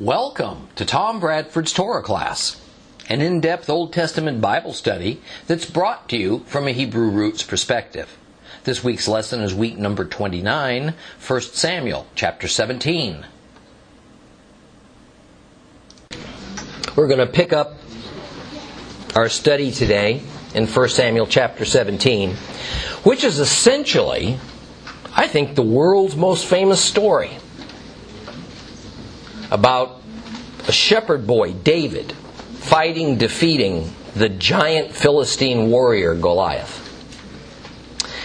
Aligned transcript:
Welcome 0.00 0.68
to 0.76 0.84
Tom 0.84 1.20
Bradford's 1.20 1.72
Torah 1.72 2.02
class, 2.02 2.60
an 3.08 3.22
in 3.22 3.40
depth 3.40 3.70
Old 3.70 3.94
Testament 3.94 4.42
Bible 4.42 4.74
study 4.74 5.22
that's 5.46 5.64
brought 5.64 6.10
to 6.10 6.18
you 6.18 6.40
from 6.40 6.68
a 6.68 6.72
Hebrew 6.72 7.08
roots 7.08 7.42
perspective. 7.42 8.18
This 8.64 8.84
week's 8.84 9.08
lesson 9.08 9.40
is 9.40 9.54
week 9.54 9.78
number 9.78 10.04
29, 10.04 10.92
1 11.26 11.40
Samuel 11.40 12.06
chapter 12.14 12.46
17. 12.46 13.24
We're 16.94 17.08
going 17.08 17.18
to 17.18 17.26
pick 17.26 17.54
up 17.54 17.76
our 19.14 19.30
study 19.30 19.70
today 19.70 20.20
in 20.54 20.66
1 20.66 20.88
Samuel 20.90 21.26
chapter 21.26 21.64
17, 21.64 22.34
which 23.02 23.24
is 23.24 23.38
essentially, 23.38 24.38
I 25.14 25.26
think, 25.26 25.54
the 25.54 25.62
world's 25.62 26.16
most 26.16 26.44
famous 26.44 26.84
story 26.84 27.38
about 29.50 30.00
a 30.66 30.72
shepherd 30.72 31.26
boy, 31.26 31.52
David, 31.52 32.12
fighting, 32.12 33.18
defeating 33.18 33.92
the 34.14 34.28
giant 34.28 34.92
Philistine 34.92 35.70
warrior, 35.70 36.14
Goliath. 36.14 36.82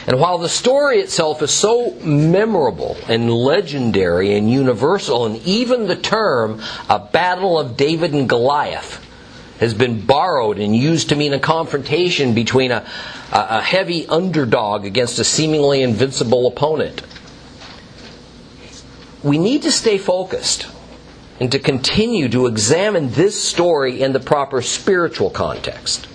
And 0.07 0.19
while 0.19 0.39
the 0.39 0.49
story 0.49 0.99
itself 0.99 1.41
is 1.41 1.51
so 1.51 1.91
memorable 1.99 2.97
and 3.07 3.31
legendary 3.31 4.33
and 4.35 4.49
universal, 4.49 5.25
and 5.25 5.37
even 5.43 5.87
the 5.87 5.95
term 5.95 6.61
a 6.89 6.97
battle 6.97 7.59
of 7.59 7.77
David 7.77 8.13
and 8.13 8.27
Goliath 8.27 9.05
has 9.59 9.75
been 9.75 10.03
borrowed 10.03 10.57
and 10.57 10.75
used 10.75 11.09
to 11.09 11.15
mean 11.15 11.33
a 11.33 11.39
confrontation 11.39 12.33
between 12.33 12.71
a, 12.71 12.83
a 13.31 13.61
heavy 13.61 14.07
underdog 14.07 14.85
against 14.85 15.19
a 15.19 15.23
seemingly 15.23 15.83
invincible 15.83 16.47
opponent, 16.47 17.03
we 19.21 19.37
need 19.37 19.61
to 19.61 19.71
stay 19.71 19.99
focused 19.99 20.65
and 21.41 21.51
to 21.51 21.57
continue 21.57 22.29
to 22.29 22.45
examine 22.45 23.09
this 23.09 23.43
story 23.43 23.99
in 23.99 24.13
the 24.13 24.19
proper 24.19 24.61
spiritual 24.61 25.31
context. 25.31 26.07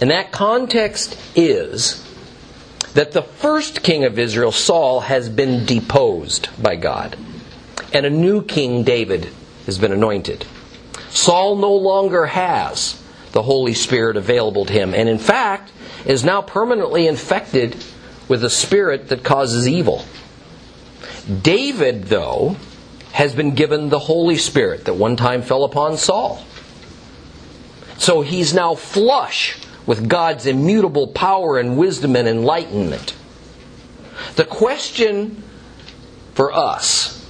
And 0.00 0.10
that 0.10 0.32
context 0.32 1.16
is 1.36 2.04
that 2.94 3.12
the 3.12 3.22
first 3.22 3.84
king 3.84 4.04
of 4.04 4.18
Israel, 4.18 4.50
Saul, 4.50 4.98
has 4.98 5.28
been 5.28 5.64
deposed 5.64 6.48
by 6.60 6.74
God, 6.74 7.16
and 7.92 8.04
a 8.04 8.10
new 8.10 8.42
king, 8.42 8.82
David, 8.82 9.28
has 9.64 9.78
been 9.78 9.92
anointed. 9.92 10.44
Saul 11.10 11.54
no 11.54 11.76
longer 11.76 12.26
has 12.26 13.00
the 13.30 13.42
Holy 13.42 13.74
Spirit 13.74 14.16
available 14.16 14.64
to 14.64 14.72
him, 14.72 14.92
and 14.92 15.08
in 15.08 15.18
fact, 15.18 15.70
is 16.04 16.24
now 16.24 16.42
permanently 16.42 17.06
infected 17.06 17.76
with 18.26 18.42
a 18.42 18.50
spirit 18.50 19.08
that 19.10 19.22
causes 19.22 19.68
evil. 19.68 20.04
David, 21.42 22.06
though, 22.06 22.56
has 23.16 23.34
been 23.34 23.54
given 23.54 23.88
the 23.88 23.98
Holy 23.98 24.36
Spirit 24.36 24.84
that 24.84 24.92
one 24.92 25.16
time 25.16 25.40
fell 25.40 25.64
upon 25.64 25.96
Saul. 25.96 26.44
So 27.96 28.20
he's 28.20 28.52
now 28.52 28.74
flush 28.74 29.56
with 29.86 30.06
God's 30.06 30.44
immutable 30.44 31.08
power 31.08 31.58
and 31.58 31.78
wisdom 31.78 32.14
and 32.14 32.28
enlightenment. 32.28 33.14
The 34.34 34.44
question 34.44 35.42
for 36.34 36.52
us 36.52 37.26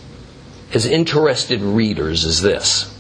as 0.74 0.86
interested 0.86 1.60
readers 1.60 2.24
is 2.24 2.42
this 2.42 2.92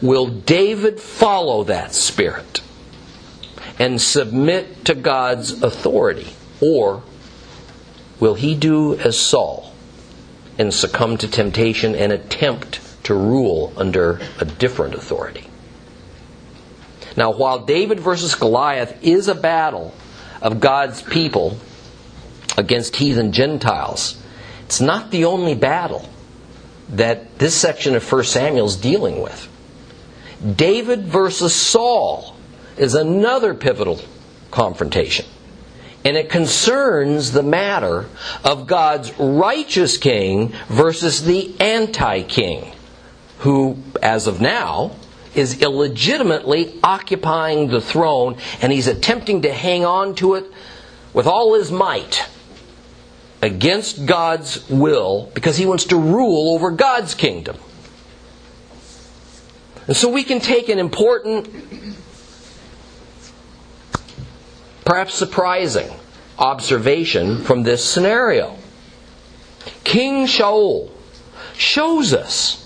Will 0.00 0.28
David 0.28 1.00
follow 1.00 1.64
that 1.64 1.92
Spirit 1.92 2.60
and 3.80 4.00
submit 4.00 4.84
to 4.84 4.94
God's 4.94 5.64
authority? 5.64 6.28
Or 6.60 7.02
will 8.20 8.34
he 8.34 8.54
do 8.54 8.94
as 8.94 9.18
Saul 9.18 9.73
and 10.58 10.72
succumb 10.72 11.16
to 11.18 11.28
temptation 11.28 11.94
and 11.94 12.12
attempt 12.12 12.80
to 13.04 13.14
rule 13.14 13.72
under 13.76 14.20
a 14.40 14.44
different 14.44 14.94
authority. 14.94 15.48
Now, 17.16 17.32
while 17.32 17.60
David 17.60 18.00
versus 18.00 18.34
Goliath 18.34 19.02
is 19.02 19.28
a 19.28 19.34
battle 19.34 19.94
of 20.42 20.60
God's 20.60 21.02
people 21.02 21.58
against 22.56 22.96
heathen 22.96 23.32
Gentiles, 23.32 24.20
it's 24.64 24.80
not 24.80 25.10
the 25.10 25.24
only 25.26 25.54
battle 25.54 26.08
that 26.90 27.38
this 27.38 27.54
section 27.54 27.94
of 27.94 28.10
1 28.10 28.24
Samuel 28.24 28.66
is 28.66 28.76
dealing 28.76 29.20
with. 29.20 29.48
David 30.56 31.04
versus 31.06 31.54
Saul 31.54 32.36
is 32.76 32.94
another 32.94 33.54
pivotal 33.54 34.00
confrontation 34.50 35.26
and 36.04 36.16
it 36.16 36.28
concerns 36.28 37.32
the 37.32 37.42
matter 37.42 38.06
of 38.44 38.66
God's 38.66 39.12
righteous 39.18 39.96
king 39.96 40.52
versus 40.68 41.24
the 41.24 41.58
anti 41.58 42.22
king, 42.22 42.72
who, 43.38 43.78
as 44.02 44.26
of 44.26 44.40
now, 44.40 44.92
is 45.34 45.62
illegitimately 45.62 46.78
occupying 46.82 47.68
the 47.68 47.80
throne 47.80 48.36
and 48.60 48.72
he's 48.72 48.86
attempting 48.86 49.42
to 49.42 49.52
hang 49.52 49.84
on 49.84 50.14
to 50.14 50.34
it 50.34 50.44
with 51.12 51.26
all 51.26 51.54
his 51.54 51.72
might 51.72 52.28
against 53.42 54.06
God's 54.06 54.68
will 54.68 55.30
because 55.34 55.56
he 55.56 55.66
wants 55.66 55.84
to 55.86 55.96
rule 55.96 56.54
over 56.54 56.70
God's 56.70 57.14
kingdom. 57.14 57.56
And 59.86 59.96
so 59.96 60.08
we 60.08 60.24
can 60.24 60.40
take 60.40 60.68
an 60.68 60.78
important 60.78 61.48
perhaps 64.84 65.14
surprising 65.14 65.90
observation 66.38 67.42
from 67.42 67.62
this 67.62 67.84
scenario. 67.84 68.56
King 69.84 70.26
Shaul 70.26 70.90
shows 71.56 72.12
us 72.12 72.60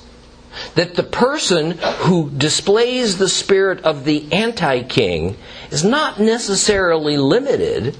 that 0.75 0.95
the 0.95 1.03
person 1.03 1.73
who 1.99 2.31
displays 2.31 3.19
the 3.19 3.29
spirit 3.29 3.81
of 3.85 4.05
the 4.05 4.27
anti 4.33 4.83
king 4.83 5.37
is 5.71 5.85
not 5.85 6.19
necessarily 6.19 7.17
limited 7.17 7.97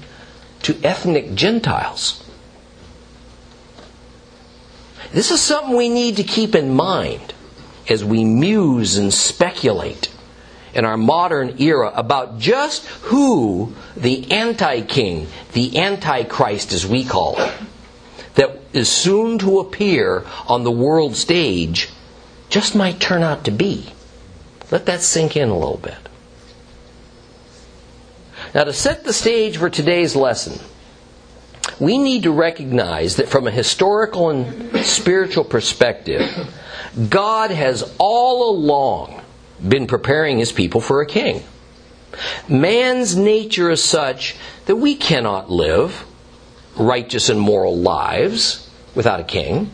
to 0.63 0.77
ethnic 0.83 1.35
Gentiles. 1.35 2.23
This 5.11 5.31
is 5.31 5.41
something 5.41 5.75
we 5.75 5.89
need 5.89 6.17
to 6.17 6.23
keep 6.23 6.53
in 6.53 6.75
mind 6.75 7.33
as 7.89 8.03
we 8.03 8.23
muse 8.23 8.97
and 8.97 9.13
speculate 9.13 10.08
in 10.73 10.85
our 10.85 10.97
modern 10.97 11.61
era 11.61 11.91
about 11.95 12.39
just 12.39 12.85
who 12.87 13.73
the 13.95 14.31
anti 14.31 14.81
king, 14.81 15.27
the 15.53 15.77
antichrist 15.79 16.73
as 16.73 16.85
we 16.85 17.03
call 17.03 17.39
it, 17.39 17.53
that 18.35 18.59
is 18.73 18.89
soon 18.89 19.39
to 19.39 19.59
appear 19.59 20.25
on 20.47 20.63
the 20.63 20.71
world 20.71 21.15
stage 21.15 21.89
just 22.49 22.75
might 22.75 22.99
turn 22.99 23.23
out 23.23 23.45
to 23.45 23.51
be. 23.51 23.91
Let 24.71 24.85
that 24.85 25.01
sink 25.01 25.35
in 25.35 25.49
a 25.49 25.57
little 25.57 25.77
bit. 25.77 25.97
Now, 28.53 28.63
to 28.63 28.73
set 28.73 29.03
the 29.03 29.13
stage 29.13 29.57
for 29.57 29.69
today's 29.69 30.15
lesson, 30.15 30.59
we 31.79 31.97
need 31.97 32.23
to 32.23 32.31
recognize 32.31 33.17
that 33.17 33.29
from 33.29 33.47
a 33.47 33.51
historical 33.51 34.29
and 34.29 34.85
spiritual 34.85 35.43
perspective, 35.43 36.51
God 37.09 37.51
has 37.51 37.93
all 37.99 38.49
along 38.49 39.18
been 39.67 39.87
preparing 39.87 40.39
his 40.39 40.51
people 40.51 40.81
for 40.81 41.01
a 41.01 41.05
king. 41.05 41.43
Man's 42.47 43.15
nature 43.15 43.69
is 43.69 43.83
such 43.83 44.35
that 44.65 44.77
we 44.77 44.95
cannot 44.95 45.49
live 45.49 46.05
righteous 46.75 47.29
and 47.29 47.39
moral 47.39 47.77
lives 47.77 48.69
without 48.95 49.19
a 49.19 49.23
king. 49.23 49.71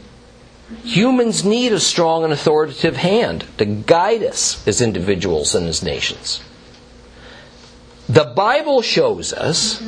Humans 0.84 1.46
need 1.46 1.72
a 1.72 1.80
strong 1.80 2.24
and 2.24 2.34
authoritative 2.34 2.98
hand 2.98 3.46
to 3.58 3.66
guide 3.66 4.24
us 4.24 4.68
as 4.68 4.82
individuals 4.82 5.54
and 5.54 5.68
as 5.68 5.84
nations. 5.84 6.42
The 8.10 8.24
Bible 8.24 8.82
shows 8.82 9.34
us 9.34 9.82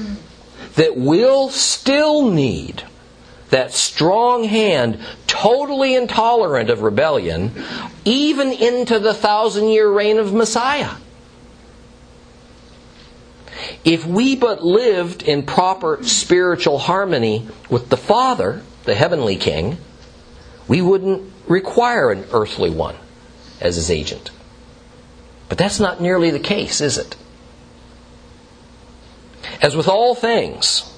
that 0.75 0.95
we'll 0.95 1.49
still 1.49 2.29
need 2.29 2.83
that 3.49 3.73
strong 3.73 4.43
hand, 4.43 4.99
totally 5.25 5.95
intolerant 5.95 6.69
of 6.69 6.81
rebellion, 6.81 7.51
even 8.05 8.51
into 8.51 8.99
the 8.99 9.13
thousand 9.13 9.69
year 9.69 9.89
reign 9.89 10.17
of 10.17 10.33
Messiah. 10.33 10.91
If 13.83 14.05
we 14.05 14.35
but 14.35 14.63
lived 14.63 15.23
in 15.23 15.44
proper 15.44 16.03
spiritual 16.03 16.77
harmony 16.77 17.47
with 17.69 17.89
the 17.89 17.97
Father, 17.97 18.61
the 18.83 18.95
heavenly 18.95 19.35
King, 19.35 19.77
we 20.67 20.81
wouldn't 20.81 21.31
require 21.47 22.11
an 22.11 22.25
earthly 22.31 22.69
one 22.69 22.95
as 23.61 23.75
his 23.75 23.89
agent. 23.89 24.31
But 25.50 25.57
that's 25.57 25.79
not 25.79 26.01
nearly 26.01 26.29
the 26.29 26.39
case, 26.39 26.81
is 26.81 26.97
it? 26.97 27.15
As 29.61 29.75
with 29.75 29.88
all 29.88 30.13
things, 30.13 30.93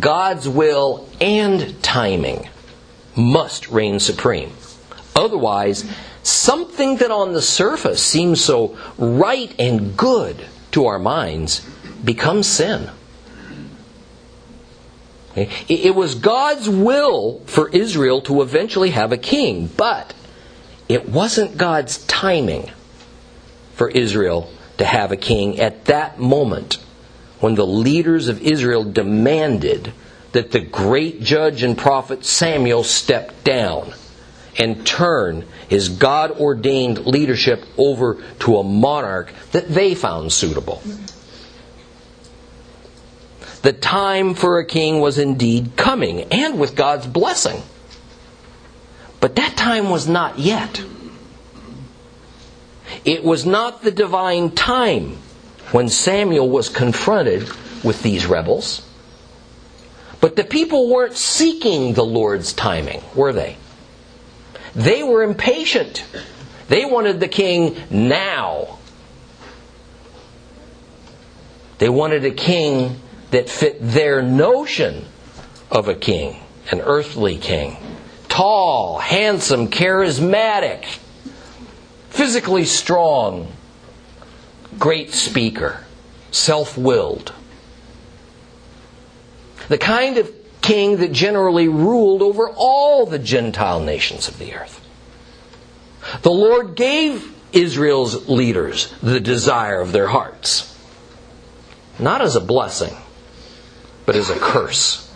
God's 0.00 0.48
will 0.48 1.08
and 1.20 1.80
timing 1.82 2.48
must 3.16 3.68
reign 3.68 4.00
supreme. 4.00 4.52
Otherwise, 5.14 5.84
something 6.22 6.96
that 6.96 7.10
on 7.10 7.32
the 7.32 7.42
surface 7.42 8.02
seems 8.02 8.42
so 8.42 8.76
right 8.98 9.54
and 9.58 9.96
good 9.96 10.46
to 10.72 10.86
our 10.86 10.98
minds 10.98 11.60
becomes 12.04 12.46
sin. 12.46 12.90
It 15.34 15.94
was 15.94 16.14
God's 16.14 16.68
will 16.68 17.40
for 17.46 17.68
Israel 17.70 18.20
to 18.22 18.42
eventually 18.42 18.90
have 18.90 19.12
a 19.12 19.16
king, 19.16 19.66
but 19.76 20.12
it 20.88 21.08
wasn't 21.08 21.56
God's 21.56 22.04
timing 22.06 22.70
for 23.74 23.88
Israel 23.88 24.50
to 24.76 24.84
have 24.84 25.10
a 25.10 25.16
king 25.16 25.58
at 25.58 25.86
that 25.86 26.18
moment 26.18 26.78
when 27.42 27.56
the 27.56 27.66
leaders 27.66 28.28
of 28.28 28.40
Israel 28.40 28.84
demanded 28.84 29.92
that 30.30 30.52
the 30.52 30.60
great 30.60 31.20
judge 31.20 31.64
and 31.64 31.76
prophet 31.76 32.24
Samuel 32.24 32.84
step 32.84 33.42
down 33.42 33.92
and 34.56 34.86
turn 34.86 35.44
his 35.68 35.88
God 35.88 36.30
ordained 36.30 37.04
leadership 37.04 37.64
over 37.76 38.22
to 38.38 38.58
a 38.58 38.62
monarch 38.62 39.32
that 39.50 39.68
they 39.68 39.92
found 39.92 40.32
suitable. 40.32 40.80
The 43.62 43.72
time 43.72 44.34
for 44.34 44.60
a 44.60 44.64
king 44.64 45.00
was 45.00 45.18
indeed 45.18 45.72
coming, 45.76 46.22
and 46.32 46.60
with 46.60 46.76
God's 46.76 47.08
blessing. 47.08 47.60
But 49.18 49.34
that 49.34 49.56
time 49.56 49.90
was 49.90 50.06
not 50.06 50.38
yet. 50.38 50.84
It 53.04 53.24
was 53.24 53.44
not 53.44 53.82
the 53.82 53.90
divine 53.90 54.52
time 54.52 55.18
when 55.72 55.88
Samuel 55.88 56.48
was 56.48 56.68
confronted 56.68 57.48
with 57.82 58.02
these 58.02 58.26
rebels. 58.26 58.86
But 60.20 60.36
the 60.36 60.44
people 60.44 60.88
weren't 60.88 61.16
seeking 61.16 61.94
the 61.94 62.04
Lord's 62.04 62.52
timing, 62.52 63.02
were 63.14 63.32
they? 63.32 63.56
They 64.74 65.02
were 65.02 65.22
impatient. 65.22 66.04
They 66.68 66.84
wanted 66.84 67.20
the 67.20 67.28
king 67.28 67.76
now. 67.90 68.78
They 71.78 71.88
wanted 71.88 72.24
a 72.24 72.30
king 72.30 73.00
that 73.32 73.50
fit 73.50 73.78
their 73.80 74.22
notion 74.22 75.06
of 75.70 75.88
a 75.88 75.94
king, 75.94 76.40
an 76.70 76.80
earthly 76.80 77.38
king. 77.38 77.76
Tall, 78.28 78.98
handsome, 78.98 79.68
charismatic, 79.68 80.84
physically 82.10 82.64
strong, 82.64 83.50
great 84.78 85.12
speaker, 85.12 85.84
self 86.30 86.76
willed. 86.76 87.32
The 89.68 89.78
kind 89.78 90.18
of 90.18 90.30
king 90.60 90.98
that 90.98 91.12
generally 91.12 91.68
ruled 91.68 92.22
over 92.22 92.48
all 92.48 93.06
the 93.06 93.18
Gentile 93.18 93.80
nations 93.80 94.28
of 94.28 94.38
the 94.38 94.54
earth. 94.54 94.78
The 96.22 96.30
Lord 96.30 96.74
gave 96.74 97.32
Israel's 97.52 98.28
leaders 98.28 98.92
the 99.02 99.20
desire 99.20 99.80
of 99.80 99.92
their 99.92 100.06
hearts, 100.06 100.68
not 101.98 102.22
as 102.22 102.36
a 102.36 102.40
blessing, 102.40 102.96
but 104.06 104.16
as 104.16 104.30
a 104.30 104.38
curse. 104.38 105.08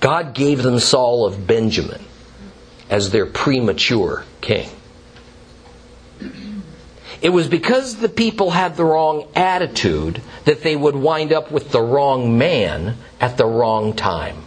God 0.00 0.34
gave 0.34 0.62
them 0.62 0.78
Saul 0.78 1.26
of 1.26 1.46
Benjamin 1.46 2.02
as 2.88 3.10
their 3.10 3.26
premature 3.26 4.24
king. 4.40 4.70
It 7.22 7.30
was 7.30 7.48
because 7.48 7.96
the 7.96 8.08
people 8.08 8.50
had 8.50 8.76
the 8.76 8.84
wrong 8.84 9.26
attitude 9.34 10.22
that 10.46 10.62
they 10.62 10.74
would 10.74 10.96
wind 10.96 11.32
up 11.32 11.50
with 11.50 11.70
the 11.70 11.82
wrong 11.82 12.38
man 12.38 12.96
at 13.20 13.36
the 13.36 13.44
wrong 13.44 13.94
time. 13.94 14.44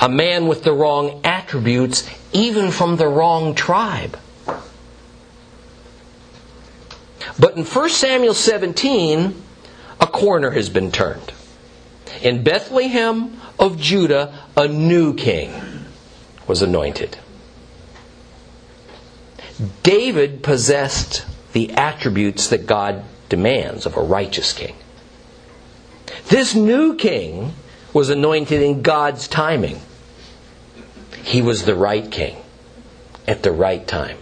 A 0.00 0.08
man 0.08 0.46
with 0.46 0.62
the 0.62 0.72
wrong 0.72 1.20
attributes, 1.24 2.08
even 2.32 2.70
from 2.70 2.96
the 2.96 3.08
wrong 3.08 3.54
tribe. 3.54 4.18
But 7.38 7.56
in 7.56 7.64
1 7.64 7.88
Samuel 7.88 8.34
17, 8.34 9.42
a 10.00 10.06
corner 10.06 10.50
has 10.50 10.68
been 10.68 10.92
turned. 10.92 11.32
In 12.22 12.44
Bethlehem 12.44 13.40
of 13.58 13.80
Judah, 13.80 14.38
a 14.56 14.68
new 14.68 15.14
king 15.14 15.52
was 16.46 16.62
anointed. 16.62 17.18
David 19.82 20.42
possessed 20.42 21.24
the 21.54 21.72
attributes 21.72 22.48
that 22.48 22.66
God 22.66 23.02
demands 23.28 23.86
of 23.86 23.96
a 23.96 24.02
righteous 24.02 24.52
king. 24.52 24.76
This 26.28 26.54
new 26.54 26.96
king 26.96 27.54
was 27.94 28.10
anointed 28.10 28.60
in 28.60 28.82
God's 28.82 29.28
timing. 29.28 29.80
He 31.22 31.40
was 31.40 31.64
the 31.64 31.76
right 31.76 32.10
king 32.10 32.36
at 33.26 33.42
the 33.42 33.52
right 33.52 33.86
time 33.86 34.18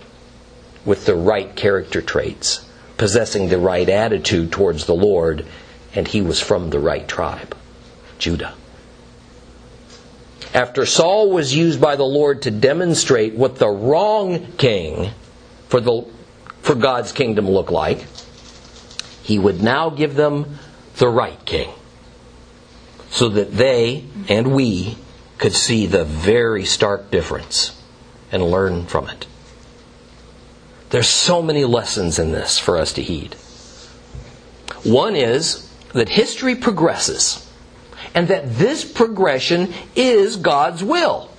with 0.84 1.06
the 1.06 1.16
right 1.16 1.56
character 1.56 2.02
traits, 2.02 2.64
possessing 2.98 3.48
the 3.48 3.58
right 3.58 3.88
attitude 3.88 4.52
towards 4.52 4.86
the 4.86 4.94
Lord 4.94 5.46
and 5.94 6.08
he 6.08 6.22
was 6.22 6.40
from 6.40 6.70
the 6.70 6.78
right 6.78 7.06
tribe, 7.06 7.56
Judah. 8.18 8.54
After 10.54 10.84
Saul 10.84 11.30
was 11.30 11.54
used 11.54 11.80
by 11.80 11.96
the 11.96 12.04
Lord 12.04 12.42
to 12.42 12.50
demonstrate 12.50 13.34
what 13.34 13.56
the 13.56 13.68
wrong 13.68 14.52
king 14.58 15.10
for, 15.68 15.80
the, 15.80 16.06
for 16.62 16.74
God's 16.74 17.12
kingdom 17.12 17.48
look 17.48 17.70
like, 17.70 18.06
he 19.22 19.38
would 19.38 19.62
now 19.62 19.90
give 19.90 20.14
them 20.14 20.58
the 20.96 21.08
right 21.08 21.44
king 21.44 21.70
so 23.10 23.28
that 23.28 23.52
they 23.52 24.04
and 24.28 24.54
we 24.54 24.96
could 25.38 25.52
see 25.52 25.86
the 25.86 26.04
very 26.04 26.64
stark 26.64 27.10
difference 27.10 27.80
and 28.30 28.42
learn 28.42 28.86
from 28.86 29.08
it. 29.08 29.26
There's 30.90 31.08
so 31.08 31.42
many 31.42 31.64
lessons 31.64 32.18
in 32.18 32.32
this 32.32 32.58
for 32.58 32.76
us 32.76 32.92
to 32.94 33.02
heed. 33.02 33.34
One 34.84 35.16
is 35.16 35.68
that 35.92 36.08
history 36.08 36.54
progresses 36.54 37.48
and 38.14 38.28
that 38.28 38.54
this 38.56 38.84
progression 38.84 39.72
is 39.96 40.36
God's 40.36 40.84
will. 40.84 41.31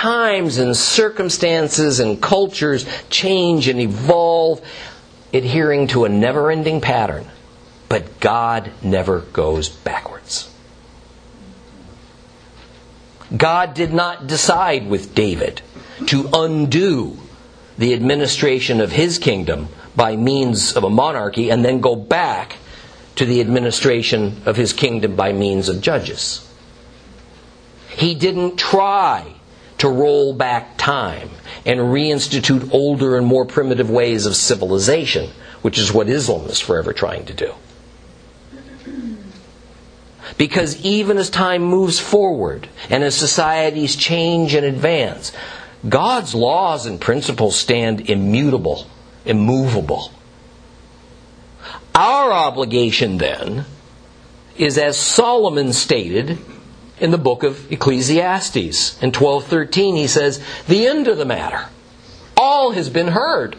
Times 0.00 0.56
and 0.56 0.74
circumstances 0.74 2.00
and 2.00 2.22
cultures 2.22 2.86
change 3.10 3.68
and 3.68 3.78
evolve, 3.78 4.62
adhering 5.34 5.88
to 5.88 6.06
a 6.06 6.08
never 6.08 6.50
ending 6.50 6.80
pattern. 6.80 7.26
But 7.90 8.18
God 8.18 8.72
never 8.82 9.20
goes 9.20 9.68
backwards. 9.68 10.50
God 13.36 13.74
did 13.74 13.92
not 13.92 14.26
decide 14.26 14.88
with 14.88 15.14
David 15.14 15.60
to 16.06 16.30
undo 16.32 17.18
the 17.76 17.92
administration 17.92 18.80
of 18.80 18.92
his 18.92 19.18
kingdom 19.18 19.68
by 19.94 20.16
means 20.16 20.78
of 20.78 20.84
a 20.84 20.88
monarchy 20.88 21.50
and 21.50 21.62
then 21.62 21.82
go 21.82 21.94
back 21.94 22.56
to 23.16 23.26
the 23.26 23.42
administration 23.42 24.40
of 24.46 24.56
his 24.56 24.72
kingdom 24.72 25.14
by 25.14 25.34
means 25.34 25.68
of 25.68 25.82
judges. 25.82 26.50
He 27.90 28.14
didn't 28.14 28.56
try 28.56 29.34
to 29.80 29.88
roll 29.88 30.34
back 30.34 30.76
time 30.76 31.30
and 31.64 31.80
reinstitute 31.80 32.72
older 32.72 33.16
and 33.16 33.26
more 33.26 33.44
primitive 33.44 33.90
ways 33.90 34.26
of 34.26 34.36
civilization, 34.36 35.30
which 35.62 35.78
is 35.78 35.92
what 35.92 36.08
Islam 36.08 36.46
is 36.46 36.60
forever 36.60 36.92
trying 36.92 37.24
to 37.26 37.34
do. 37.34 37.54
Because 40.36 40.84
even 40.84 41.18
as 41.18 41.28
time 41.28 41.62
moves 41.62 41.98
forward 41.98 42.68
and 42.88 43.02
as 43.02 43.14
societies 43.14 43.96
change 43.96 44.54
and 44.54 44.64
advance, 44.64 45.32
God's 45.88 46.34
laws 46.34 46.86
and 46.86 47.00
principles 47.00 47.58
stand 47.58 48.08
immutable, 48.08 48.86
immovable. 49.24 50.12
Our 51.94 52.32
obligation 52.32 53.18
then 53.18 53.64
is 54.56 54.76
as 54.76 54.98
Solomon 54.98 55.72
stated 55.72 56.38
in 57.00 57.10
the 57.10 57.18
book 57.18 57.42
of 57.42 57.70
Ecclesiastes. 57.72 59.02
In 59.02 59.10
12:13 59.10 59.96
he 59.96 60.06
says, 60.06 60.40
"The 60.68 60.86
end 60.86 61.08
of 61.08 61.18
the 61.18 61.24
matter 61.24 61.66
all 62.36 62.72
has 62.72 62.88
been 62.88 63.08
heard. 63.08 63.56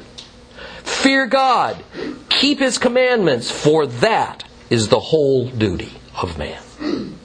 Fear 0.83 1.27
God, 1.27 1.77
keep 2.29 2.60
his 2.60 2.77
commandments, 2.77 3.50
for 3.50 3.86
that 3.86 4.43
is 4.69 4.88
the 4.88 5.00
whole 5.00 5.48
duty 5.48 5.93
of 6.21 6.38
man." 6.38 7.17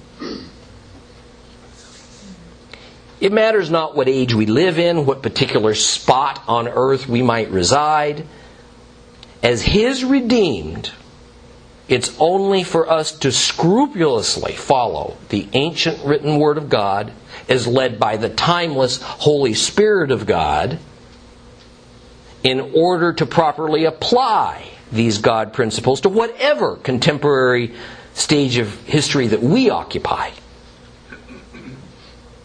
It 3.18 3.32
matters 3.32 3.70
not 3.70 3.96
what 3.96 4.08
age 4.08 4.34
we 4.34 4.44
live 4.44 4.78
in, 4.78 5.06
what 5.06 5.22
particular 5.22 5.74
spot 5.74 6.42
on 6.46 6.68
earth 6.68 7.08
we 7.08 7.22
might 7.22 7.50
reside. 7.50 8.26
As 9.42 9.62
his 9.62 10.04
redeemed, 10.04 10.90
it's 11.88 12.16
only 12.18 12.64
for 12.64 12.90
us 12.90 13.12
to 13.20 13.30
scrupulously 13.30 14.52
follow 14.52 15.16
the 15.28 15.48
ancient 15.52 16.04
written 16.04 16.38
Word 16.38 16.58
of 16.58 16.68
God 16.68 17.12
as 17.48 17.66
led 17.66 18.00
by 18.00 18.16
the 18.16 18.28
timeless 18.28 19.00
Holy 19.00 19.54
Spirit 19.54 20.10
of 20.10 20.26
God 20.26 20.78
in 22.42 22.72
order 22.74 23.12
to 23.12 23.26
properly 23.26 23.84
apply 23.84 24.68
these 24.90 25.18
God 25.18 25.52
principles 25.52 26.00
to 26.00 26.08
whatever 26.08 26.76
contemporary 26.76 27.74
stage 28.14 28.56
of 28.56 28.72
history 28.82 29.28
that 29.28 29.42
we 29.42 29.70
occupy. 29.70 30.30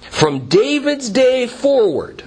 From 0.02 0.48
David's 0.48 1.10
day 1.10 1.48
forward, 1.48 2.24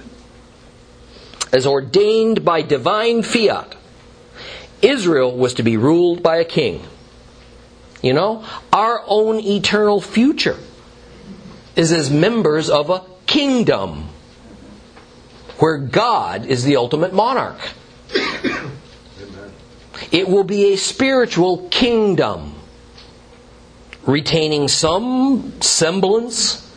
as 1.53 1.65
ordained 1.65 2.43
by 2.43 2.61
divine 2.61 3.23
fiat, 3.23 3.75
Israel 4.81 5.35
was 5.35 5.53
to 5.53 5.63
be 5.63 5.77
ruled 5.77 6.21
by 6.21 6.37
a 6.37 6.45
king 6.45 6.85
You 8.05 8.13
know, 8.13 8.45
our 8.71 9.03
own 9.07 9.39
eternal 9.39 9.99
future 9.99 10.59
is 11.75 11.91
as 11.91 12.11
members 12.11 12.69
of 12.69 12.91
a 12.91 13.01
kingdom 13.25 14.09
where 15.57 15.79
God 15.79 16.45
is 16.45 16.63
the 16.63 16.75
ultimate 16.75 17.15
monarch. 17.15 17.57
It 20.11 20.29
will 20.29 20.43
be 20.43 20.73
a 20.73 20.75
spiritual 20.75 21.67
kingdom 21.69 22.53
retaining 24.05 24.67
some 24.67 25.59
semblance 25.63 26.71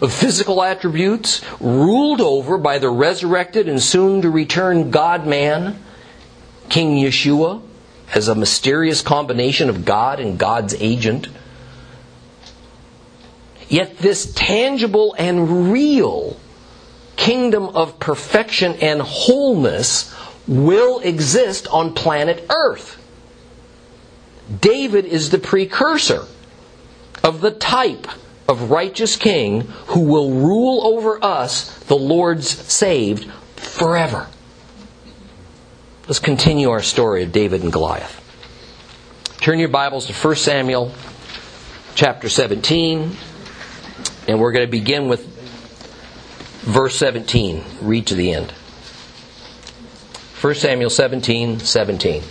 of 0.00 0.12
physical 0.12 0.62
attributes, 0.62 1.42
ruled 1.60 2.20
over 2.20 2.58
by 2.58 2.78
the 2.78 2.90
resurrected 2.90 3.68
and 3.68 3.82
soon 3.82 4.22
to 4.22 4.30
return 4.30 4.92
God 4.92 5.26
man, 5.26 5.82
King 6.68 6.96
Yeshua, 7.04 7.60
as 8.14 8.28
a 8.28 8.34
mysterious 8.34 9.02
combination 9.02 9.68
of 9.68 9.84
God 9.84 10.20
and 10.20 10.38
God's 10.38 10.74
agent. 10.74 11.28
Yet 13.68 13.98
this 13.98 14.32
tangible 14.34 15.14
and 15.18 15.72
real 15.72 16.36
kingdom 17.16 17.64
of 17.68 18.00
perfection 18.00 18.76
and 18.80 19.00
wholeness 19.00 20.14
will 20.48 20.98
exist 21.00 21.68
on 21.68 21.94
planet 21.94 22.44
Earth. 22.50 22.96
David 24.60 25.04
is 25.04 25.30
the 25.30 25.38
precursor 25.38 26.24
of 27.22 27.40
the 27.40 27.52
type 27.52 28.08
of 28.48 28.70
righteous 28.70 29.14
king 29.14 29.60
who 29.86 30.00
will 30.00 30.32
rule 30.32 30.84
over 30.84 31.22
us, 31.24 31.78
the 31.84 31.96
Lord's 31.96 32.48
saved, 32.48 33.30
forever. 33.54 34.26
Let's 36.10 36.18
continue 36.18 36.70
our 36.70 36.82
story 36.82 37.22
of 37.22 37.30
David 37.30 37.62
and 37.62 37.72
Goliath. 37.72 38.16
Turn 39.40 39.60
your 39.60 39.68
Bibles 39.68 40.06
to 40.06 40.12
1 40.12 40.34
Samuel 40.34 40.92
chapter 41.94 42.28
17, 42.28 43.16
and 44.26 44.40
we're 44.40 44.50
going 44.50 44.66
to 44.66 44.70
begin 44.72 45.06
with 45.06 45.24
verse 46.62 46.96
17. 46.96 47.62
Read 47.80 48.08
to 48.08 48.16
the 48.16 48.32
end. 48.32 48.50
1 50.40 50.54
Samuel 50.56 50.90
17, 50.90 51.60
17. 51.60 52.22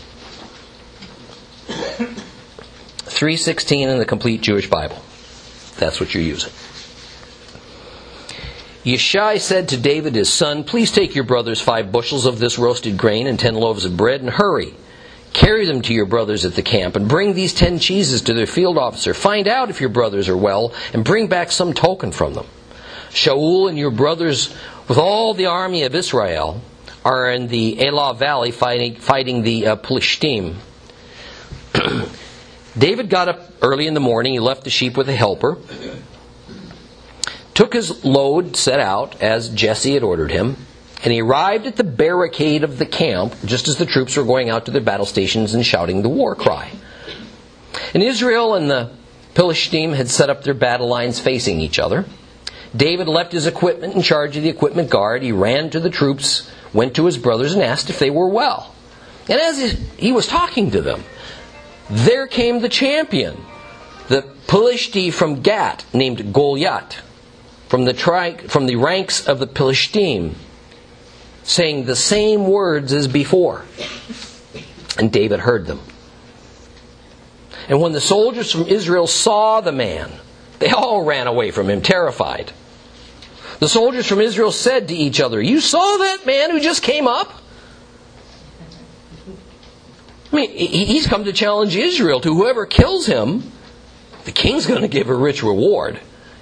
316 1.69 3.87
in 3.87 3.97
the 3.97 4.05
complete 4.05 4.41
Jewish 4.41 4.69
Bible. 4.69 5.01
That's 5.77 6.01
what 6.01 6.13
you're 6.13 6.21
using. 6.21 6.51
Yeshai 8.83 9.39
said 9.39 9.69
to 9.69 9.77
David 9.77 10.15
his 10.15 10.31
son, 10.31 10.63
Please 10.63 10.91
take 10.91 11.13
your 11.13 11.25
brothers 11.25 11.59
five 11.59 11.91
bushels 11.91 12.25
of 12.25 12.39
this 12.39 12.57
roasted 12.57 12.97
grain 12.97 13.27
and 13.27 13.37
ten 13.37 13.55
loaves 13.55 13.83
of 13.85 13.97
bread 13.97 14.21
and 14.21 14.29
hurry. 14.29 14.73
Carry 15.33 15.65
them 15.65 15.81
to 15.83 15.93
your 15.93 16.05
brothers 16.05 16.45
at 16.45 16.55
the 16.55 16.61
camp 16.61 16.95
and 16.95 17.07
bring 17.07 17.33
these 17.33 17.53
ten 17.53 17.77
cheeses 17.77 18.21
to 18.23 18.33
their 18.33 18.47
field 18.47 18.77
officer. 18.77 19.13
Find 19.13 19.47
out 19.47 19.69
if 19.69 19.81
your 19.81 19.89
brothers 19.89 20.29
are 20.29 20.37
well 20.37 20.73
and 20.93 21.03
bring 21.03 21.27
back 21.27 21.51
some 21.51 21.73
token 21.73 22.11
from 22.11 22.33
them. 22.33 22.47
Shaul 23.11 23.69
and 23.69 23.77
your 23.77 23.91
brothers 23.91 24.55
with 24.87 24.97
all 24.97 25.33
the 25.33 25.47
army 25.47 25.83
of 25.83 25.93
Israel 25.93 26.61
are 27.03 27.29
in 27.31 27.47
the 27.47 27.85
Elah 27.85 28.13
Valley 28.13 28.51
fighting, 28.51 28.95
fighting 28.95 29.43
the 29.43 29.67
uh, 29.67 29.75
Plishtim. 29.75 30.55
David 32.77 33.09
got 33.09 33.27
up 33.27 33.51
early 33.61 33.87
in 33.87 33.93
the 33.93 33.99
morning. 33.99 34.33
He 34.33 34.39
left 34.39 34.63
the 34.63 34.69
sheep 34.69 34.95
with 34.95 35.09
a 35.09 35.15
helper, 35.15 35.57
took 37.59 37.73
his 37.73 38.05
load, 38.05 38.55
set 38.55 38.79
out 38.79 39.21
as 39.21 39.49
Jesse 39.49 39.93
had 39.93 40.01
ordered 40.01 40.31
him, 40.31 40.55
and 41.03 41.11
he 41.11 41.21
arrived 41.21 41.67
at 41.67 41.75
the 41.75 41.83
barricade 41.83 42.63
of 42.63 42.77
the 42.77 42.85
camp 42.85 43.35
just 43.43 43.67
as 43.67 43.75
the 43.75 43.85
troops 43.85 44.15
were 44.15 44.23
going 44.23 44.49
out 44.49 44.63
to 44.63 44.71
their 44.71 44.79
battle 44.79 45.05
stations 45.05 45.53
and 45.53 45.65
shouting 45.65 46.01
the 46.01 46.07
war 46.07 46.35
cry. 46.35 46.71
And 47.93 48.01
Israel 48.01 48.55
and 48.55 48.71
the 48.71 48.91
Philistine 49.35 49.91
had 49.91 50.07
set 50.09 50.29
up 50.29 50.45
their 50.45 50.53
battle 50.53 50.87
lines 50.87 51.19
facing 51.19 51.59
each 51.59 51.79
other. 51.79 52.05
David 52.73 53.09
left 53.09 53.33
his 53.33 53.45
equipment 53.45 53.93
in 53.93 54.03
charge 54.03 54.37
of 54.37 54.43
the 54.43 54.47
equipment 54.47 54.89
guard. 54.89 55.21
He 55.21 55.33
ran 55.33 55.69
to 55.71 55.81
the 55.81 55.89
troops, 55.89 56.49
went 56.71 56.95
to 56.95 57.07
his 57.07 57.17
brothers, 57.17 57.53
and 57.53 57.61
asked 57.61 57.89
if 57.89 57.99
they 57.99 58.09
were 58.09 58.29
well. 58.29 58.73
And 59.27 59.37
as 59.37 59.77
he 59.97 60.13
was 60.13 60.27
talking 60.27 60.71
to 60.71 60.81
them, 60.81 61.03
there 61.89 62.25
came 62.25 62.61
the 62.61 62.69
champion, 62.69 63.35
the 64.07 64.21
Pelishti 64.47 65.11
from 65.11 65.41
Gat, 65.41 65.83
named 65.93 66.33
Goliath, 66.33 67.03
from 67.69 67.85
the, 67.85 67.93
tri- 67.93 68.35
from 68.35 68.65
the 68.65 68.75
ranks 68.75 69.27
of 69.27 69.39
the 69.39 69.47
Pelishtim, 69.47 70.33
saying 71.43 71.85
the 71.85 71.95
same 71.95 72.47
words 72.47 72.91
as 72.91 73.07
before. 73.07 73.63
And 74.97 75.11
David 75.11 75.39
heard 75.41 75.67
them. 75.67 75.79
And 77.69 77.79
when 77.79 77.91
the 77.91 78.01
soldiers 78.01 78.51
from 78.51 78.63
Israel 78.63 79.05
saw 79.05 79.61
the 79.61 79.71
man, 79.71 80.11
they 80.57 80.71
all 80.71 81.03
ran 81.05 81.27
away 81.27 81.51
from 81.51 81.69
him, 81.69 81.81
terrified. 81.81 82.51
The 83.59 83.69
soldiers 83.69 84.07
from 84.07 84.19
Israel 84.19 84.51
said 84.51 84.87
to 84.87 84.95
each 84.95 85.21
other, 85.21 85.39
You 85.39 85.59
saw 85.61 85.97
that 85.97 86.25
man 86.25 86.49
who 86.49 86.59
just 86.59 86.81
came 86.81 87.07
up? 87.07 87.31
I 90.31 90.35
mean, 90.35 90.49
he's 90.49 91.05
come 91.05 91.25
to 91.25 91.33
challenge 91.33 91.75
Israel 91.75 92.19
to 92.21 92.33
whoever 92.33 92.65
kills 92.65 93.05
him, 93.05 93.51
the 94.25 94.31
king's 94.31 94.65
going 94.65 94.81
to 94.81 94.87
give 94.87 95.09
a 95.09 95.15
rich 95.15 95.43
reward. 95.43 95.99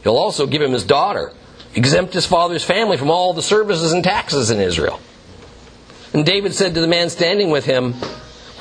He'll 0.08 0.16
also 0.16 0.48
give 0.48 0.62
him 0.62 0.72
his 0.72 0.86
daughter, 0.86 1.34
exempt 1.76 2.14
his 2.14 2.26
father's 2.26 2.64
family 2.64 2.96
from 2.96 3.12
all 3.12 3.34
the 3.34 3.42
services 3.42 3.92
and 3.92 4.02
taxes 4.02 4.50
in 4.50 4.62
Israel. 4.62 5.02
And 6.14 6.26
David 6.26 6.54
said 6.54 6.76
to 6.76 6.80
the 6.80 6.88
man 6.88 7.10
standing 7.10 7.50
with 7.50 7.66
him, 7.66 7.92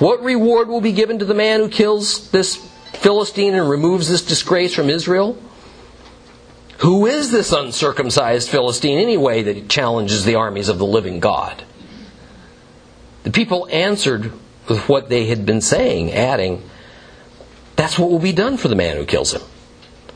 What 0.00 0.24
reward 0.24 0.66
will 0.66 0.80
be 0.80 0.90
given 0.90 1.20
to 1.20 1.24
the 1.24 1.34
man 1.34 1.60
who 1.60 1.68
kills 1.68 2.32
this 2.32 2.56
Philistine 2.94 3.54
and 3.54 3.70
removes 3.70 4.08
this 4.08 4.26
disgrace 4.26 4.74
from 4.74 4.90
Israel? 4.90 5.40
Who 6.78 7.06
is 7.06 7.30
this 7.30 7.52
uncircumcised 7.52 8.48
Philistine 8.48 8.98
anyway 8.98 9.44
that 9.44 9.68
challenges 9.68 10.24
the 10.24 10.34
armies 10.34 10.68
of 10.68 10.78
the 10.78 10.84
living 10.84 11.20
God? 11.20 11.62
The 13.22 13.30
people 13.30 13.68
answered 13.70 14.32
with 14.68 14.88
what 14.88 15.10
they 15.10 15.26
had 15.26 15.46
been 15.46 15.60
saying, 15.60 16.10
adding, 16.10 16.68
That's 17.76 18.00
what 18.00 18.10
will 18.10 18.18
be 18.18 18.32
done 18.32 18.56
for 18.56 18.66
the 18.66 18.74
man 18.74 18.96
who 18.96 19.06
kills 19.06 19.32
him. 19.32 19.42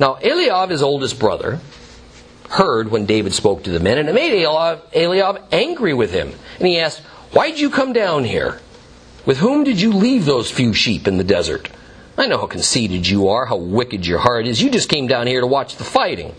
Now, 0.01 0.15
Eliab, 0.15 0.71
his 0.71 0.83
oldest 0.83 1.19
brother, 1.19 1.61
heard 2.49 2.91
when 2.91 3.05
David 3.05 3.35
spoke 3.35 3.65
to 3.65 3.71
the 3.71 3.79
men, 3.79 3.99
and 3.99 4.09
it 4.09 4.15
made 4.15 4.33
Eliab, 4.43 4.83
Eliab 4.95 5.43
angry 5.53 5.93
with 5.93 6.11
him. 6.11 6.33
And 6.59 6.67
he 6.67 6.79
asked, 6.79 7.01
Why 7.33 7.51
did 7.51 7.61
you 7.61 7.69
come 7.69 7.93
down 7.93 8.25
here? 8.25 8.61
With 9.27 9.39
whom 9.39 9.63
did 9.63 9.79
you 9.79 9.93
leave 9.93 10.25
those 10.25 10.51
few 10.51 10.73
sheep 10.73 11.07
in 11.07 11.19
the 11.19 11.25
desert? 11.25 11.69
I 12.17 12.27
know 12.27 12.39
how 12.39 12.47
conceited 12.47 13.07
you 13.07 13.29
are, 13.29 13.45
how 13.45 13.57
wicked 13.57 14.07
your 14.07 14.19
heart 14.19 14.47
is. 14.47 14.63
You 14.63 14.71
just 14.71 14.89
came 14.89 15.07
down 15.07 15.27
here 15.27 15.43
to 15.43 15.47
watch 15.47 15.77
the 15.77 15.85
fighting. 15.85 16.35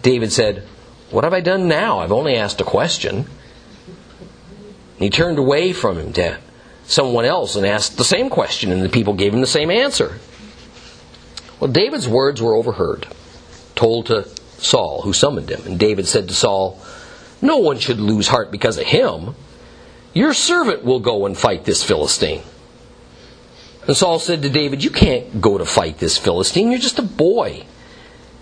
David 0.00 0.32
said, 0.32 0.66
What 1.10 1.24
have 1.24 1.34
I 1.34 1.42
done 1.42 1.68
now? 1.68 1.98
I've 1.98 2.12
only 2.12 2.36
asked 2.36 2.60
a 2.62 2.64
question. 2.64 3.16
And 3.16 3.26
he 4.98 5.10
turned 5.10 5.38
away 5.38 5.74
from 5.74 5.98
him 5.98 6.14
to 6.14 6.38
someone 6.86 7.26
else 7.26 7.54
and 7.54 7.66
asked 7.66 7.98
the 7.98 8.04
same 8.04 8.30
question, 8.30 8.72
and 8.72 8.82
the 8.82 8.88
people 8.88 9.12
gave 9.12 9.34
him 9.34 9.42
the 9.42 9.46
same 9.46 9.70
answer. 9.70 10.18
Well, 11.60 11.70
David's 11.70 12.08
words 12.08 12.40
were 12.42 12.54
overheard, 12.54 13.06
told 13.74 14.06
to 14.06 14.28
Saul, 14.58 15.02
who 15.02 15.12
summoned 15.12 15.50
him. 15.50 15.62
And 15.66 15.78
David 15.78 16.06
said 16.06 16.28
to 16.28 16.34
Saul, 16.34 16.80
No 17.40 17.58
one 17.58 17.78
should 17.78 18.00
lose 18.00 18.28
heart 18.28 18.50
because 18.50 18.78
of 18.78 18.86
him. 18.86 19.34
Your 20.12 20.34
servant 20.34 20.84
will 20.84 21.00
go 21.00 21.26
and 21.26 21.36
fight 21.36 21.64
this 21.64 21.82
Philistine. 21.84 22.42
And 23.86 23.96
Saul 23.96 24.18
said 24.18 24.42
to 24.42 24.48
David, 24.48 24.82
You 24.82 24.90
can't 24.90 25.40
go 25.40 25.58
to 25.58 25.64
fight 25.64 25.98
this 25.98 26.18
Philistine. 26.18 26.70
You're 26.70 26.80
just 26.80 26.98
a 26.98 27.02
boy. 27.02 27.64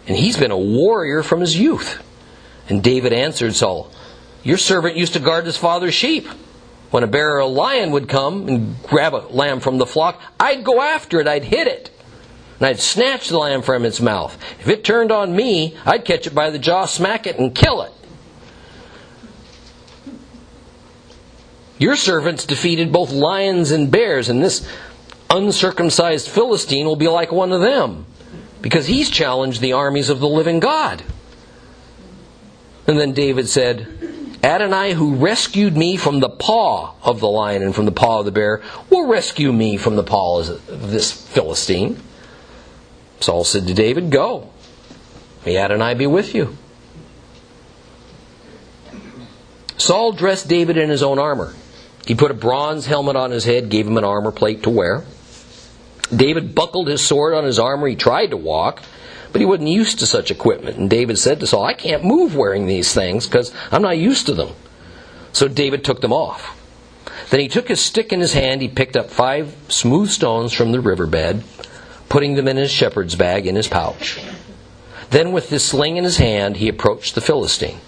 And 0.06 0.16
he's 0.16 0.36
been 0.36 0.50
a 0.50 0.58
warrior 0.58 1.22
from 1.22 1.40
his 1.40 1.58
youth. 1.58 2.02
And 2.68 2.82
David 2.82 3.12
answered 3.12 3.54
Saul, 3.54 3.90
Your 4.42 4.56
servant 4.56 4.96
used 4.96 5.12
to 5.14 5.20
guard 5.20 5.46
his 5.46 5.56
father's 5.56 5.94
sheep. 5.94 6.26
When 6.90 7.02
a 7.02 7.08
bear 7.08 7.36
or 7.36 7.40
a 7.40 7.46
lion 7.46 7.90
would 7.90 8.08
come 8.08 8.48
and 8.48 8.82
grab 8.84 9.14
a 9.14 9.26
lamb 9.30 9.60
from 9.60 9.78
the 9.78 9.86
flock, 9.86 10.20
I'd 10.38 10.64
go 10.64 10.80
after 10.80 11.20
it, 11.20 11.26
I'd 11.26 11.44
hit 11.44 11.66
it. 11.66 11.90
And 12.58 12.68
I'd 12.68 12.80
snatch 12.80 13.28
the 13.28 13.38
lamb 13.38 13.62
from 13.62 13.84
its 13.84 14.00
mouth. 14.00 14.36
If 14.60 14.68
it 14.68 14.84
turned 14.84 15.10
on 15.10 15.34
me, 15.34 15.76
I'd 15.84 16.04
catch 16.04 16.26
it 16.26 16.34
by 16.34 16.50
the 16.50 16.58
jaw, 16.58 16.86
smack 16.86 17.26
it, 17.26 17.38
and 17.38 17.54
kill 17.54 17.82
it. 17.82 17.92
Your 21.78 21.96
servants 21.96 22.46
defeated 22.46 22.92
both 22.92 23.10
lions 23.10 23.72
and 23.72 23.90
bears, 23.90 24.28
and 24.28 24.42
this 24.42 24.66
uncircumcised 25.28 26.28
Philistine 26.28 26.86
will 26.86 26.96
be 26.96 27.08
like 27.08 27.32
one 27.32 27.52
of 27.52 27.60
them, 27.60 28.06
because 28.62 28.86
he's 28.86 29.10
challenged 29.10 29.60
the 29.60 29.72
armies 29.72 30.08
of 30.08 30.20
the 30.20 30.28
living 30.28 30.60
God. 30.60 31.02
And 32.86 33.00
then 33.00 33.12
David 33.12 33.48
said, 33.48 33.88
Adonai, 34.44 34.92
who 34.92 35.16
rescued 35.16 35.76
me 35.76 35.96
from 35.96 36.20
the 36.20 36.28
paw 36.28 36.94
of 37.02 37.18
the 37.18 37.28
lion 37.28 37.62
and 37.62 37.74
from 37.74 37.86
the 37.86 37.92
paw 37.92 38.20
of 38.20 38.26
the 38.26 38.30
bear, 38.30 38.62
will 38.90 39.08
rescue 39.08 39.52
me 39.52 39.76
from 39.76 39.96
the 39.96 40.04
paw 40.04 40.40
of 40.40 40.90
this 40.90 41.10
Philistine. 41.10 42.00
Saul 43.20 43.44
said 43.44 43.66
to 43.66 43.74
David, 43.74 44.10
Go. 44.10 44.50
May 45.44 45.56
Adonai 45.56 45.94
be 45.94 46.06
with 46.06 46.34
you. 46.34 46.56
Saul 49.76 50.12
dressed 50.12 50.48
David 50.48 50.76
in 50.76 50.88
his 50.88 51.02
own 51.02 51.18
armor. 51.18 51.54
He 52.06 52.14
put 52.14 52.30
a 52.30 52.34
bronze 52.34 52.86
helmet 52.86 53.16
on 53.16 53.30
his 53.30 53.44
head, 53.44 53.68
gave 53.70 53.86
him 53.86 53.96
an 53.98 54.04
armor 54.04 54.32
plate 54.32 54.62
to 54.62 54.70
wear. 54.70 55.04
David 56.14 56.54
buckled 56.54 56.88
his 56.88 57.04
sword 57.04 57.34
on 57.34 57.44
his 57.44 57.58
armor. 57.58 57.86
He 57.86 57.96
tried 57.96 58.30
to 58.30 58.36
walk, 58.36 58.82
but 59.32 59.40
he 59.40 59.46
wasn't 59.46 59.68
used 59.68 59.98
to 59.98 60.06
such 60.06 60.30
equipment. 60.30 60.76
And 60.76 60.88
David 60.88 61.18
said 61.18 61.40
to 61.40 61.46
Saul, 61.46 61.64
I 61.64 61.74
can't 61.74 62.04
move 62.04 62.36
wearing 62.36 62.66
these 62.66 62.92
things 62.92 63.26
because 63.26 63.52
I'm 63.72 63.82
not 63.82 63.98
used 63.98 64.26
to 64.26 64.34
them. 64.34 64.54
So 65.32 65.48
David 65.48 65.84
took 65.84 66.00
them 66.00 66.12
off. 66.12 66.60
Then 67.30 67.40
he 67.40 67.48
took 67.48 67.68
his 67.68 67.80
stick 67.80 68.12
in 68.12 68.20
his 68.20 68.34
hand. 68.34 68.62
He 68.62 68.68
picked 68.68 68.96
up 68.96 69.10
five 69.10 69.56
smooth 69.68 70.10
stones 70.10 70.52
from 70.52 70.72
the 70.72 70.80
riverbed, 70.80 71.42
putting 72.14 72.36
them 72.36 72.46
in 72.46 72.56
his 72.56 72.70
shepherd's 72.70 73.16
bag 73.16 73.44
in 73.44 73.56
his 73.56 73.66
pouch. 73.66 74.20
Then, 75.10 75.32
with 75.32 75.50
his 75.50 75.64
sling 75.64 75.96
in 75.96 76.04
his 76.04 76.18
hand, 76.18 76.58
he 76.58 76.68
approached 76.68 77.16
the 77.16 77.20
Philistine. 77.20 77.80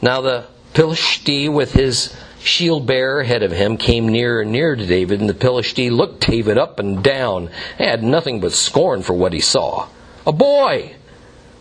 Now, 0.00 0.20
the 0.20 0.46
Philistine, 0.72 1.52
with 1.52 1.72
his 1.72 2.14
shield 2.38 2.86
bearer 2.86 3.22
ahead 3.22 3.42
of 3.42 3.50
him, 3.50 3.76
came 3.76 4.08
nearer 4.08 4.42
and 4.42 4.52
nearer 4.52 4.76
to 4.76 4.86
David, 4.86 5.18
and 5.18 5.28
the 5.28 5.34
Philistine 5.34 5.96
looked 5.96 6.28
David 6.28 6.58
up 6.58 6.78
and 6.78 7.02
down, 7.02 7.50
and 7.76 7.88
had 7.88 8.04
nothing 8.04 8.38
but 8.38 8.52
scorn 8.52 9.02
for 9.02 9.14
what 9.14 9.32
he 9.32 9.40
saw. 9.40 9.88
A 10.24 10.32
boy 10.32 10.94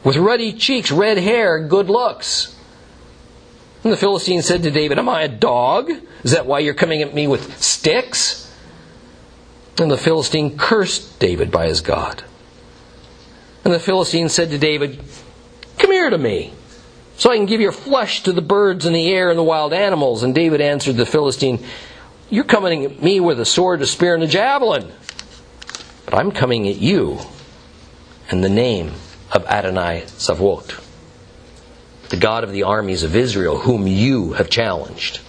with 0.04 0.16
ruddy 0.16 0.54
cheeks, 0.54 0.92
red 0.92 1.18
hair, 1.18 1.58
good 1.68 1.90
looks. 1.90 2.56
And 3.84 3.92
the 3.92 3.98
Philistine 3.98 4.44
said 4.44 4.62
to 4.62 4.70
David, 4.70 5.00
Am 5.00 5.10
I 5.10 5.24
a 5.24 5.28
dog? 5.28 5.90
Is 6.24 6.34
that 6.34 6.46
why 6.46 6.60
you're 6.60 6.76
coming 6.76 7.02
at 7.02 7.16
me 7.16 7.26
with 7.26 7.60
sticks? 7.60 8.49
And 9.80 9.90
the 9.90 9.98
Philistine 9.98 10.58
cursed 10.58 11.20
David 11.20 11.52
by 11.52 11.68
his 11.68 11.82
God. 11.82 12.24
And 13.64 13.74
the 13.74 13.80
Philistine 13.80 14.30
said 14.30 14.50
to 14.50 14.58
David, 14.58 15.00
Come 15.78 15.92
here 15.92 16.10
to 16.10 16.18
me, 16.18 16.54
so 17.18 17.32
I 17.32 17.38
can 17.38 17.46
give 17.46 17.62
your 17.62 17.72
flesh 17.72 18.24
to 18.24 18.34
the 18.34 18.42
birds 18.42 18.86
in 18.86 18.94
the 18.94 19.10
air 19.10 19.30
and 19.30 19.40
the 19.40 19.44
wild 19.44 19.74
animals. 19.74 20.24
And 20.24 20.36
David 20.36 20.60
answered 20.60 20.98
the 20.98 21.06
Philistine, 21.06 21.64
You're 22.30 22.44
coming 22.44 22.84
at 22.84 23.02
me 23.02 23.20
with 23.20 23.40
a 23.40 23.46
sword, 23.46 23.82
a 23.82 23.88
spear, 23.88 24.16
and 24.16 24.24
a 24.24 24.28
javelin. 24.28 24.92
But 26.06 26.16
I'm 26.16 26.32
coming 26.32 26.68
at 26.68 26.78
you 26.78 27.20
in 28.32 28.42
the 28.42 28.50
name 28.50 28.92
of 29.32 29.46
Adonai 29.46 30.06
Sabaoth, 30.08 30.86
the 32.10 32.18
God 32.18 32.44
of 32.44 32.52
the 32.52 32.64
armies 32.64 33.04
of 33.04 33.16
Israel, 33.16 33.60
whom 33.60 33.88
you 33.88 34.34
have 34.34 34.50
challenged. 34.50 35.22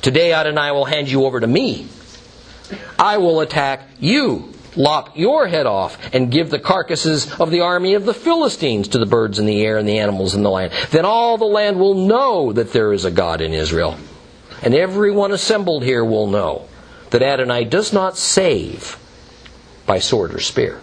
Today 0.00 0.32
Adonai 0.32 0.70
will 0.70 0.86
hand 0.86 1.10
you 1.10 1.24
over 1.24 1.40
to 1.40 1.46
me. 1.46 1.88
I 2.98 3.18
will 3.18 3.40
attack 3.40 3.88
you 3.98 4.52
lop 4.76 5.16
your 5.16 5.48
head 5.48 5.66
off 5.66 5.98
and 6.14 6.30
give 6.30 6.50
the 6.50 6.58
carcasses 6.58 7.32
of 7.40 7.50
the 7.50 7.60
army 7.60 7.94
of 7.94 8.04
the 8.04 8.14
Philistines 8.14 8.88
to 8.88 8.98
the 8.98 9.06
birds 9.06 9.38
in 9.38 9.46
the 9.46 9.62
air 9.62 9.78
and 9.78 9.88
the 9.88 9.98
animals 9.98 10.34
in 10.34 10.42
the 10.42 10.50
land. 10.50 10.72
Then 10.90 11.04
all 11.04 11.38
the 11.38 11.44
land 11.44 11.78
will 11.78 11.94
know 11.94 12.52
that 12.52 12.72
there 12.72 12.92
is 12.92 13.04
a 13.04 13.10
God 13.10 13.40
in 13.40 13.52
Israel. 13.52 13.96
And 14.62 14.74
everyone 14.74 15.32
assembled 15.32 15.84
here 15.84 16.04
will 16.04 16.26
know 16.26 16.68
that 17.10 17.22
Adonai 17.22 17.64
does 17.64 17.92
not 17.92 18.16
save 18.16 18.98
by 19.86 19.98
sword 19.98 20.34
or 20.34 20.40
spear. 20.40 20.80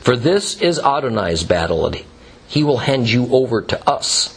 For 0.00 0.16
this 0.16 0.60
is 0.60 0.78
Adonai's 0.78 1.44
battle, 1.44 1.92
he 2.48 2.64
will 2.64 2.78
hand 2.78 3.08
you 3.08 3.28
over 3.32 3.62
to 3.62 3.88
us. 3.88 4.36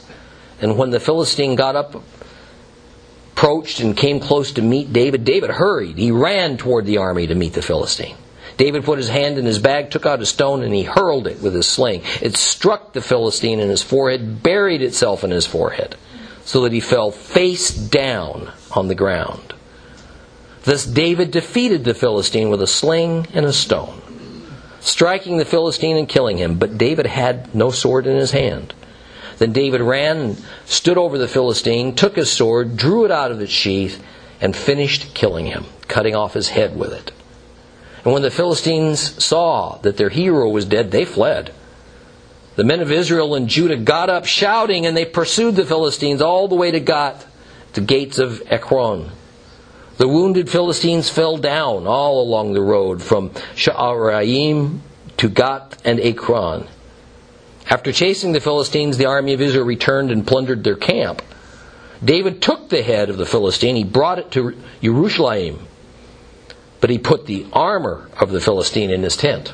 And 0.61 0.77
when 0.77 0.91
the 0.91 0.99
Philistine 0.99 1.55
got 1.55 1.75
up 1.75 2.12
approached 3.43 3.81
and 3.81 3.97
came 3.97 4.21
close 4.21 4.53
to 4.53 4.61
meet 4.61 4.93
David, 4.93 5.25
David 5.25 5.49
hurried. 5.49 5.97
He 5.97 6.11
ran 6.11 6.55
toward 6.55 6.85
the 6.85 6.99
army 6.99 7.27
to 7.27 7.35
meet 7.35 7.51
the 7.51 7.61
Philistine. 7.61 8.15
David 8.55 8.85
put 8.85 8.97
his 8.97 9.09
hand 9.09 9.37
in 9.37 9.43
his 9.43 9.59
bag, 9.59 9.91
took 9.91 10.05
out 10.05 10.21
a 10.21 10.25
stone, 10.25 10.63
and 10.63 10.73
he 10.73 10.83
hurled 10.83 11.27
it 11.27 11.41
with 11.41 11.53
his 11.53 11.67
sling. 11.67 12.03
It 12.21 12.37
struck 12.37 12.93
the 12.93 13.01
Philistine 13.01 13.59
in 13.59 13.67
his 13.67 13.81
forehead, 13.81 14.41
buried 14.43 14.81
itself 14.81 15.25
in 15.25 15.31
his 15.31 15.45
forehead, 15.45 15.97
so 16.45 16.61
that 16.61 16.71
he 16.71 16.79
fell 16.79 17.11
face 17.11 17.69
down 17.69 18.49
on 18.71 18.87
the 18.87 18.95
ground. 18.95 19.53
Thus 20.63 20.85
David 20.85 21.31
defeated 21.31 21.83
the 21.83 21.93
Philistine 21.93 22.49
with 22.49 22.61
a 22.61 22.67
sling 22.67 23.27
and 23.33 23.45
a 23.45 23.51
stone, 23.51 24.01
striking 24.79 25.35
the 25.35 25.43
Philistine 25.43 25.97
and 25.97 26.07
killing 26.07 26.37
him. 26.37 26.57
But 26.57 26.77
David 26.77 27.07
had 27.07 27.53
no 27.53 27.71
sword 27.71 28.07
in 28.07 28.15
his 28.15 28.31
hand. 28.31 28.73
Then 29.37 29.53
David 29.53 29.81
ran 29.81 30.37
stood 30.65 30.97
over 30.97 31.17
the 31.17 31.27
Philistine, 31.27 31.95
took 31.95 32.15
his 32.15 32.31
sword, 32.31 32.77
drew 32.77 33.05
it 33.05 33.11
out 33.11 33.31
of 33.31 33.41
its 33.41 33.51
sheath, 33.51 34.03
and 34.41 34.55
finished 34.55 35.13
killing 35.13 35.45
him, 35.45 35.65
cutting 35.87 36.15
off 36.15 36.33
his 36.33 36.49
head 36.49 36.77
with 36.77 36.93
it. 36.93 37.11
And 38.03 38.13
when 38.13 38.21
the 38.21 38.31
Philistines 38.31 39.23
saw 39.23 39.77
that 39.77 39.97
their 39.97 40.09
hero 40.09 40.49
was 40.49 40.65
dead, 40.65 40.91
they 40.91 41.05
fled. 41.05 41.53
The 42.55 42.63
men 42.63 42.81
of 42.81 42.91
Israel 42.91 43.33
and 43.33 43.47
Judah 43.47 43.77
got 43.77 44.09
up 44.09 44.25
shouting, 44.25 44.85
and 44.85 44.95
they 44.95 45.05
pursued 45.05 45.55
the 45.55 45.65
Philistines 45.65 46.21
all 46.21 46.47
the 46.47 46.55
way 46.55 46.69
to 46.71 46.79
Gath, 46.79 47.25
the 47.73 47.81
gates 47.81 48.19
of 48.19 48.43
Ekron. 48.47 49.11
The 49.97 50.07
wounded 50.07 50.49
Philistines 50.49 51.09
fell 51.09 51.37
down 51.37 51.87
all 51.87 52.21
along 52.21 52.53
the 52.53 52.61
road 52.61 53.01
from 53.01 53.29
Sha'araim 53.55 54.79
to 55.17 55.29
Gath 55.29 55.81
and 55.85 55.99
Ekron. 55.99 56.67
After 57.69 57.91
chasing 57.91 58.33
the 58.33 58.41
Philistines, 58.41 58.97
the 58.97 59.05
army 59.05 59.33
of 59.33 59.41
Israel 59.41 59.65
returned 59.65 60.11
and 60.11 60.27
plundered 60.27 60.63
their 60.63 60.75
camp. 60.75 61.21
David 62.03 62.41
took 62.41 62.69
the 62.69 62.83
head 62.83 63.09
of 63.09 63.17
the 63.17 63.25
Philistine, 63.25 63.75
he 63.75 63.83
brought 63.83 64.19
it 64.19 64.31
to 64.31 64.55
Jerusalem, 64.81 65.67
but 66.81 66.89
he 66.89 66.97
put 66.97 67.25
the 67.25 67.45
armor 67.53 68.09
of 68.19 68.31
the 68.31 68.41
Philistine 68.41 68.91
in 68.91 69.03
his 69.03 69.15
tent. 69.15 69.53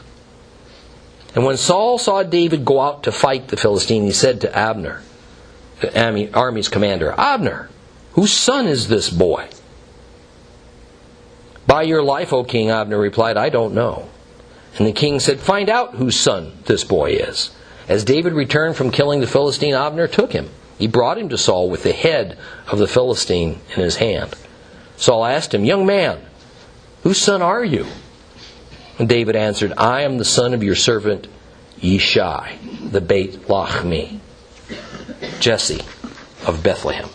And 1.36 1.46
when 1.46 1.58
Saul 1.58 2.00
saw 2.00 2.24
David 2.24 2.66
go 2.66 2.82
out 2.82 3.04
to 3.04 3.12
fight 3.12 3.50
the 3.50 3.58
Philistine, 3.58 4.04
he 4.04 4.12
said 4.12 4.42
to 4.42 4.58
Abner, 4.58 5.04
the 5.80 6.30
army's 6.34 6.70
commander, 6.70 7.14
Abner, 7.18 7.70
whose 8.14 8.34
son 8.34 8.68
is 8.68 8.88
this 8.88 9.10
boy? 9.10 9.48
By 11.68 11.84
your 11.84 12.02
life, 12.02 12.34
O 12.34 12.44
king, 12.44 12.72
Abner 12.72 12.98
replied, 12.98 13.38
I 13.38 13.50
don't 13.50 13.76
know. 13.76 14.10
And 14.78 14.88
the 14.88 14.92
king 14.92 15.20
said, 15.20 15.40
Find 15.40 15.70
out 15.70 15.96
whose 15.96 16.16
son 16.16 16.54
this 16.66 16.84
boy 16.84 17.12
is. 17.12 17.52
As 17.90 18.04
David 18.04 18.34
returned 18.34 18.76
from 18.76 18.92
killing 18.92 19.20
the 19.20 19.26
Philistine, 19.28 19.74
Abner 19.74 20.08
took 20.08 20.32
him. 20.32 20.52
He 20.78 20.86
brought 20.86 21.18
him 21.18 21.28
to 21.30 21.40
Saul 21.40 21.72
with 21.72 21.82
the 21.82 21.92
head 21.92 22.38
of 22.68 22.78
the 22.78 22.88
Philistine 22.88 23.60
in 23.76 23.82
his 23.82 23.96
hand. 23.96 24.36
Saul 24.96 25.26
asked 25.26 25.56
him, 25.56 25.66
Young 25.66 25.88
man, 25.88 26.22
whose 27.02 27.18
son 27.18 27.42
are 27.42 27.66
you? 27.66 27.88
And 29.00 29.10
David 29.10 29.36
answered, 29.36 29.74
I 29.76 30.04
am 30.04 30.20
the 30.20 30.26
son 30.26 30.54
of 30.54 30.62
your 30.62 30.76
servant 30.76 31.28
Yishai, 31.82 32.92
the 32.92 33.02
Beit 33.02 33.48
Lachmi, 33.48 34.20
Jesse 35.40 35.82
of 36.46 36.62
Bethlehem. 36.64 37.10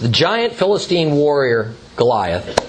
The 0.00 0.08
giant 0.08 0.52
Philistine 0.52 1.16
warrior 1.16 1.74
Goliath 1.96 2.62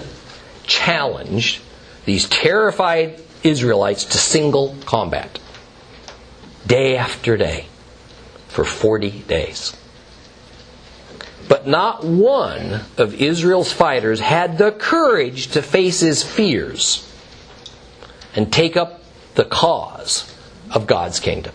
challenged 0.66 1.60
these 2.08 2.26
terrified 2.26 3.20
Israelites 3.42 4.06
to 4.06 4.16
single 4.16 4.74
combat, 4.86 5.38
day 6.66 6.96
after 6.96 7.36
day, 7.36 7.66
for 8.48 8.64
40 8.64 9.10
days. 9.28 9.76
But 11.48 11.66
not 11.66 12.04
one 12.04 12.80
of 12.96 13.20
Israel's 13.20 13.70
fighters 13.70 14.20
had 14.20 14.56
the 14.56 14.72
courage 14.72 15.48
to 15.48 15.60
face 15.60 16.00
his 16.00 16.22
fears 16.22 17.04
and 18.34 18.50
take 18.50 18.78
up 18.78 19.02
the 19.34 19.44
cause 19.44 20.34
of 20.70 20.86
God's 20.86 21.20
kingdom. 21.20 21.52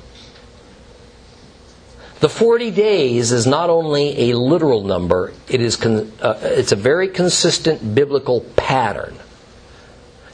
The 2.20 2.30
40 2.30 2.70
days 2.70 3.32
is 3.32 3.48
not 3.48 3.72
only 3.72 4.30
a 4.30 4.38
literal 4.38 4.84
number, 4.84 5.34
it 5.50 5.62
is 5.62 5.78
con- 5.78 6.12
uh, 6.22 6.38
it's 6.44 6.72
a 6.72 6.78
very 6.78 7.08
consistent 7.08 7.96
biblical 7.96 8.42
pattern 8.56 9.18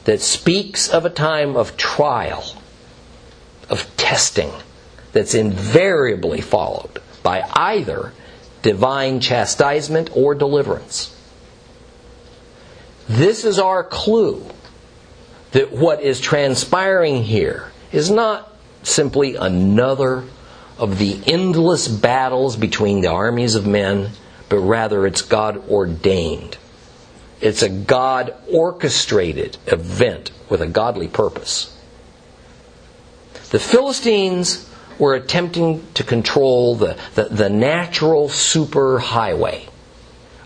that 0.04 0.20
speaks 0.20 0.88
of 0.88 1.04
a 1.04 1.10
time 1.10 1.56
of 1.56 1.76
trial, 1.76 2.56
of 3.68 3.96
testing, 3.96 4.50
that's 5.12 5.34
invariably 5.34 6.40
followed 6.40 7.00
by 7.22 7.42
either 7.54 8.12
divine 8.62 9.20
chastisement 9.20 10.10
or 10.14 10.34
deliverance. 10.34 11.16
This 13.08 13.44
is 13.44 13.58
our 13.58 13.82
clue 13.82 14.44
that 15.52 15.72
what 15.72 16.00
is 16.00 16.20
transpiring 16.20 17.24
here 17.24 17.72
is 17.90 18.10
not 18.10 18.52
simply 18.82 19.34
another 19.34 20.24
of 20.78 20.98
the 20.98 21.20
endless 21.26 21.88
battles 21.88 22.56
between 22.56 23.00
the 23.00 23.08
armies 23.08 23.54
of 23.56 23.66
men, 23.66 24.10
but 24.48 24.58
rather 24.58 25.06
it's 25.06 25.22
God 25.22 25.68
ordained 25.68 26.56
it's 27.40 27.62
a 27.62 27.68
God 27.68 28.34
orchestrated 28.50 29.56
event 29.66 30.30
with 30.48 30.60
a 30.60 30.66
godly 30.66 31.08
purpose. 31.08 31.76
The 33.50 33.58
Philistines 33.58 34.68
were 34.98 35.14
attempting 35.14 35.84
to 35.94 36.04
control 36.04 36.76
the, 36.76 36.96
the, 37.14 37.24
the 37.24 37.48
natural 37.48 38.28
superhighway 38.28 39.68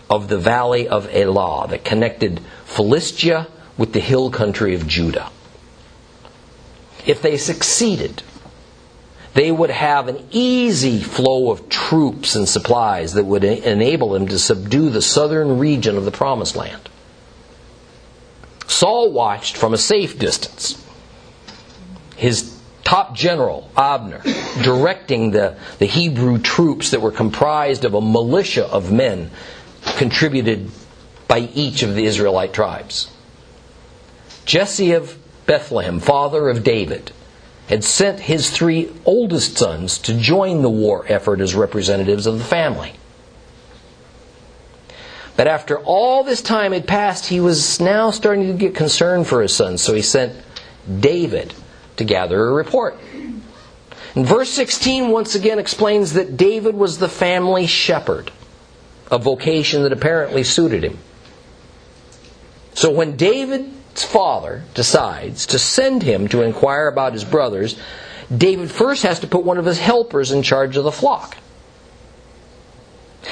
of 0.09 0.27
the 0.29 0.37
valley 0.37 0.87
of 0.87 1.13
Elah 1.13 1.67
that 1.69 1.83
connected 1.83 2.39
Philistia 2.63 3.47
with 3.77 3.93
the 3.93 3.99
hill 3.99 4.29
country 4.29 4.73
of 4.73 4.87
Judah. 4.87 5.29
If 7.05 7.21
they 7.21 7.37
succeeded, 7.37 8.23
they 9.35 9.51
would 9.51 9.69
have 9.69 10.07
an 10.07 10.25
easy 10.31 11.01
flow 11.01 11.51
of 11.51 11.67
troops 11.67 12.35
and 12.35 12.47
supplies 12.47 13.13
that 13.13 13.25
would 13.25 13.43
enable 13.43 14.11
them 14.11 14.29
to 14.29 14.39
subdue 14.39 14.89
the 14.89 15.01
southern 15.01 15.59
region 15.59 15.97
of 15.97 16.05
the 16.05 16.11
Promised 16.11 16.55
Land. 16.55 16.89
Saul 18.65 19.11
watched 19.11 19.57
from 19.57 19.73
a 19.73 19.77
safe 19.77 20.17
distance. 20.17 20.81
His 22.15 22.57
top 22.85 23.13
general, 23.13 23.69
Abner, 23.75 24.21
directing 24.63 25.31
the, 25.31 25.57
the 25.79 25.85
Hebrew 25.85 26.37
troops 26.37 26.91
that 26.91 27.01
were 27.01 27.11
comprised 27.11 27.83
of 27.83 27.93
a 27.93 27.99
militia 27.99 28.65
of 28.65 28.89
men 28.89 29.31
contributed 29.97 30.71
by 31.27 31.39
each 31.39 31.83
of 31.83 31.93
the 31.93 32.05
Israelite 32.05 32.53
tribes. 32.53 33.11
Jesse 34.45 34.93
of 34.93 35.17
Bethlehem, 35.45 35.99
father 35.99 36.47
of 36.47 36.63
David, 36.63 37.11
had 37.67 37.83
sent 37.83 38.19
his 38.19 38.49
three 38.49 38.91
oldest 39.05 39.57
sons 39.57 39.97
to 39.99 40.13
join 40.13 40.61
the 40.61 40.69
war 40.69 41.05
effort 41.07 41.41
as 41.41 41.55
representatives 41.55 42.27
of 42.27 42.37
the 42.37 42.43
family. 42.43 42.93
But 45.35 45.47
after 45.47 45.79
all 45.79 46.23
this 46.23 46.41
time 46.41 46.71
had 46.71 46.87
passed, 46.87 47.25
he 47.25 47.39
was 47.39 47.79
now 47.79 48.11
starting 48.11 48.47
to 48.47 48.53
get 48.53 48.75
concerned 48.75 49.27
for 49.27 49.41
his 49.41 49.53
sons, 49.53 49.81
so 49.81 49.93
he 49.93 50.01
sent 50.01 50.33
David 50.99 51.53
to 51.97 52.03
gather 52.03 52.47
a 52.47 52.53
report. 52.53 52.97
And 54.15 54.25
verse 54.25 54.49
16 54.51 55.09
once 55.09 55.35
again 55.35 55.59
explains 55.59 56.13
that 56.13 56.37
David 56.37 56.75
was 56.75 56.99
the 56.99 57.09
family 57.09 57.67
shepherd, 57.67 58.31
a 59.11 59.17
vocation 59.17 59.83
that 59.83 59.91
apparently 59.91 60.43
suited 60.43 60.83
him. 60.83 60.99
So 62.73 62.91
when 62.91 63.17
David's 63.17 63.75
father 64.03 64.63
decides 64.73 65.45
to 65.47 65.59
send 65.59 66.03
him 66.03 66.27
to 66.29 66.41
inquire 66.41 66.87
about 66.87 67.13
his 67.13 67.23
brothers, 67.23 67.77
David 68.35 68.71
first 68.71 69.03
has 69.03 69.19
to 69.21 69.27
put 69.27 69.43
one 69.43 69.57
of 69.57 69.65
his 69.65 69.79
helpers 69.79 70.31
in 70.31 70.41
charge 70.43 70.77
of 70.77 70.83
the 70.83 70.91
flock. 70.91 71.37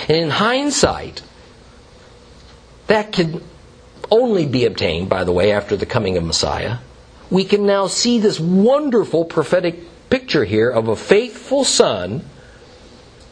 And 0.07 0.17
in 0.17 0.29
hindsight, 0.29 1.21
that 2.87 3.11
can 3.11 3.43
only 4.11 4.45
be 4.45 4.65
obtained, 4.65 5.09
by 5.09 5.23
the 5.23 5.31
way, 5.31 5.51
after 5.51 5.75
the 5.75 5.85
coming 5.85 6.17
of 6.17 6.23
Messiah 6.23 6.77
we 7.33 7.43
can 7.43 7.65
now 7.65 7.87
see 7.87 8.19
this 8.19 8.39
wonderful 8.39 9.25
prophetic 9.25 9.79
picture 10.07 10.45
here 10.45 10.69
of 10.69 10.87
a 10.87 10.95
faithful 10.95 11.63
son 11.63 12.23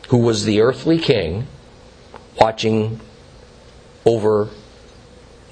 who 0.09 0.17
was 0.17 0.43
the 0.43 0.59
earthly 0.59 0.97
king 0.97 1.45
watching 2.35 2.99
over 4.03 4.49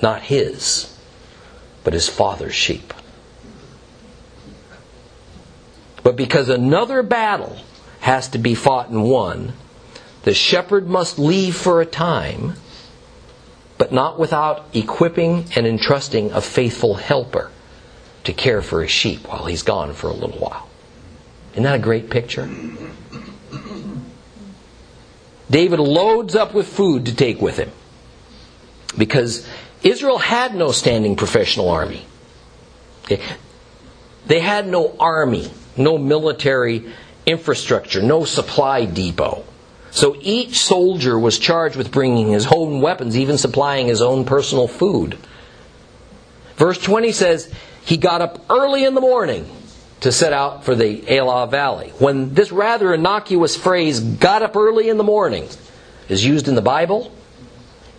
not 0.01 0.23
his, 0.23 0.98
but 1.83 1.93
his 1.93 2.09
father's 2.09 2.55
sheep. 2.55 2.93
But 6.03 6.15
because 6.15 6.49
another 6.49 7.03
battle 7.03 7.57
has 8.01 8.29
to 8.29 8.37
be 8.37 8.55
fought 8.55 8.89
and 8.89 9.03
won, 9.03 9.53
the 10.23 10.33
shepherd 10.33 10.87
must 10.87 11.19
leave 11.19 11.55
for 11.55 11.81
a 11.81 11.85
time, 11.85 12.53
but 13.77 13.91
not 13.91 14.19
without 14.19 14.65
equipping 14.73 15.45
and 15.55 15.65
entrusting 15.65 16.31
a 16.31 16.41
faithful 16.41 16.95
helper 16.95 17.51
to 18.23 18.33
care 18.33 18.61
for 18.61 18.81
his 18.81 18.91
sheep 18.91 19.27
while 19.27 19.45
he's 19.45 19.63
gone 19.63 19.93
for 19.93 20.07
a 20.07 20.13
little 20.13 20.39
while. 20.39 20.69
Isn't 21.53 21.63
that 21.63 21.75
a 21.75 21.79
great 21.79 22.09
picture? 22.09 22.49
David 25.49 25.79
loads 25.79 26.35
up 26.35 26.53
with 26.53 26.67
food 26.67 27.07
to 27.07 27.15
take 27.15 27.41
with 27.41 27.57
him 27.57 27.71
because 28.97 29.47
Israel 29.83 30.17
had 30.17 30.55
no 30.55 30.71
standing 30.71 31.15
professional 31.15 31.69
army. 31.69 32.05
They 34.27 34.39
had 34.39 34.67
no 34.67 34.95
army, 34.99 35.51
no 35.77 35.97
military 35.97 36.91
infrastructure, 37.25 38.01
no 38.01 38.25
supply 38.25 38.85
depot. 38.85 39.45
So 39.91 40.15
each 40.21 40.59
soldier 40.59 41.17
was 41.17 41.39
charged 41.39 41.75
with 41.75 41.91
bringing 41.91 42.29
his 42.29 42.47
own 42.47 42.81
weapons, 42.81 43.17
even 43.17 43.37
supplying 43.37 43.87
his 43.87 44.01
own 44.01 44.25
personal 44.25 44.67
food. 44.67 45.17
Verse 46.57 46.77
20 46.77 47.11
says, 47.11 47.51
he 47.85 47.97
got 47.97 48.21
up 48.21 48.45
early 48.49 48.83
in 48.83 48.93
the 48.93 49.01
morning 49.01 49.49
to 50.01 50.11
set 50.11 50.31
out 50.31 50.63
for 50.63 50.75
the 50.75 51.03
Elah 51.11 51.47
Valley. 51.47 51.89
When 51.97 52.33
this 52.33 52.51
rather 52.51 52.93
innocuous 52.93 53.57
phrase, 53.57 53.99
got 53.99 54.43
up 54.43 54.55
early 54.55 54.89
in 54.89 54.97
the 54.97 55.03
morning, 55.03 55.47
is 56.07 56.23
used 56.23 56.47
in 56.47 56.55
the 56.55 56.61
Bible, 56.61 57.11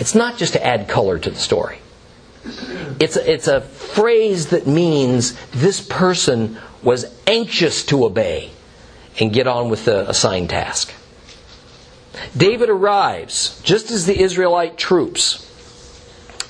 it's 0.00 0.14
not 0.14 0.38
just 0.38 0.54
to 0.54 0.66
add 0.66 0.88
color 0.88 1.18
to 1.18 1.30
the 1.30 1.38
story. 1.38 1.78
It's 2.98 3.16
a, 3.16 3.30
it's 3.30 3.46
a 3.46 3.60
phrase 3.60 4.46
that 4.46 4.66
means 4.66 5.34
this 5.50 5.80
person 5.80 6.56
was 6.82 7.14
anxious 7.26 7.84
to 7.86 8.06
obey 8.06 8.50
and 9.20 9.30
get 9.30 9.46
on 9.46 9.68
with 9.68 9.84
the 9.84 10.08
assigned 10.08 10.48
task. 10.48 10.94
David 12.34 12.70
arrives 12.70 13.60
just 13.62 13.90
as 13.90 14.06
the 14.06 14.18
Israelite 14.18 14.78
troops 14.78 15.46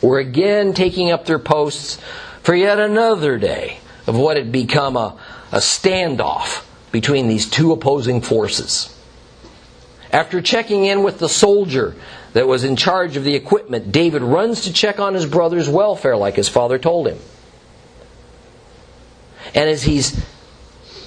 were 0.00 0.20
again 0.20 0.72
taking 0.72 1.10
up 1.10 1.26
their 1.26 1.40
posts 1.40 1.98
for 2.42 2.54
yet 2.54 2.78
another 2.78 3.36
day 3.36 3.80
of 4.06 4.16
what 4.16 4.36
had 4.36 4.52
become 4.52 4.96
a, 4.96 5.18
a 5.50 5.58
standoff 5.58 6.64
between 6.92 7.26
these 7.26 7.50
two 7.50 7.72
opposing 7.72 8.20
forces. 8.20 8.96
After 10.12 10.40
checking 10.40 10.84
in 10.84 11.02
with 11.02 11.18
the 11.18 11.28
soldier 11.28 11.96
that 12.32 12.46
was 12.46 12.64
in 12.64 12.76
charge 12.76 13.16
of 13.16 13.24
the 13.24 13.34
equipment, 13.34 13.92
David 13.92 14.22
runs 14.22 14.62
to 14.62 14.72
check 14.72 15.00
on 15.00 15.14
his 15.14 15.26
brother's 15.26 15.68
welfare 15.68 16.16
like 16.16 16.36
his 16.36 16.48
father 16.48 16.78
told 16.78 17.08
him. 17.08 17.18
And 19.54 19.68
as 19.68 19.82
he's 19.82 20.24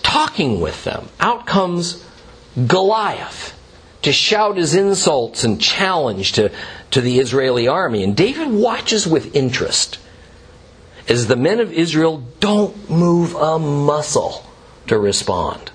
talking 0.02 0.60
with 0.60 0.84
them, 0.84 1.08
out 1.20 1.46
comes 1.46 2.06
Goliath 2.68 3.58
to 4.02 4.12
shout 4.12 4.58
his 4.58 4.76
insults 4.76 5.44
and 5.44 5.62
challenge 5.62 6.34
to, 6.34 6.52
to 6.92 7.02
the 7.02 7.20
Israeli 7.20 7.68
army. 7.68 8.04
And 8.04 8.16
David 8.16 8.50
watches 8.50 9.08
with 9.08 9.36
interest 9.36 9.98
as 11.08 11.28
the 11.28 11.36
men 11.36 11.60
of 11.60 11.72
Israel 11.72 12.24
don't 12.40 12.90
move 12.90 13.34
a 13.36 13.58
muscle 13.58 14.46
to 14.88 14.98
respond. 14.98 15.72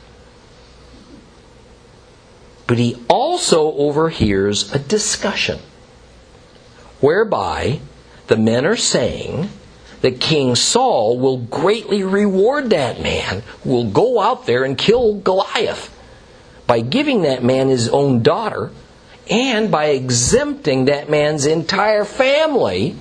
But 2.68 2.78
he 2.78 3.02
also 3.08 3.72
overhears 3.72 4.72
a 4.72 4.78
discussion 4.78 5.58
whereby 7.00 7.80
the 8.26 8.36
men 8.36 8.66
are 8.66 8.76
saying 8.76 9.48
that 10.02 10.20
King 10.20 10.54
Saul 10.54 11.18
will 11.18 11.38
greatly 11.38 12.04
reward 12.04 12.70
that 12.70 13.00
man 13.00 13.42
who 13.62 13.70
will 13.70 13.90
go 13.90 14.20
out 14.20 14.46
there 14.46 14.64
and 14.64 14.76
kill 14.76 15.14
Goliath 15.14 15.92
by 16.66 16.80
giving 16.80 17.22
that 17.22 17.42
man 17.42 17.68
his 17.68 17.88
own 17.88 18.22
daughter 18.22 18.70
and 19.30 19.70
by 19.70 19.86
exempting 19.86 20.84
that 20.84 21.08
man's 21.08 21.46
entire 21.46 22.04
family 22.04 22.96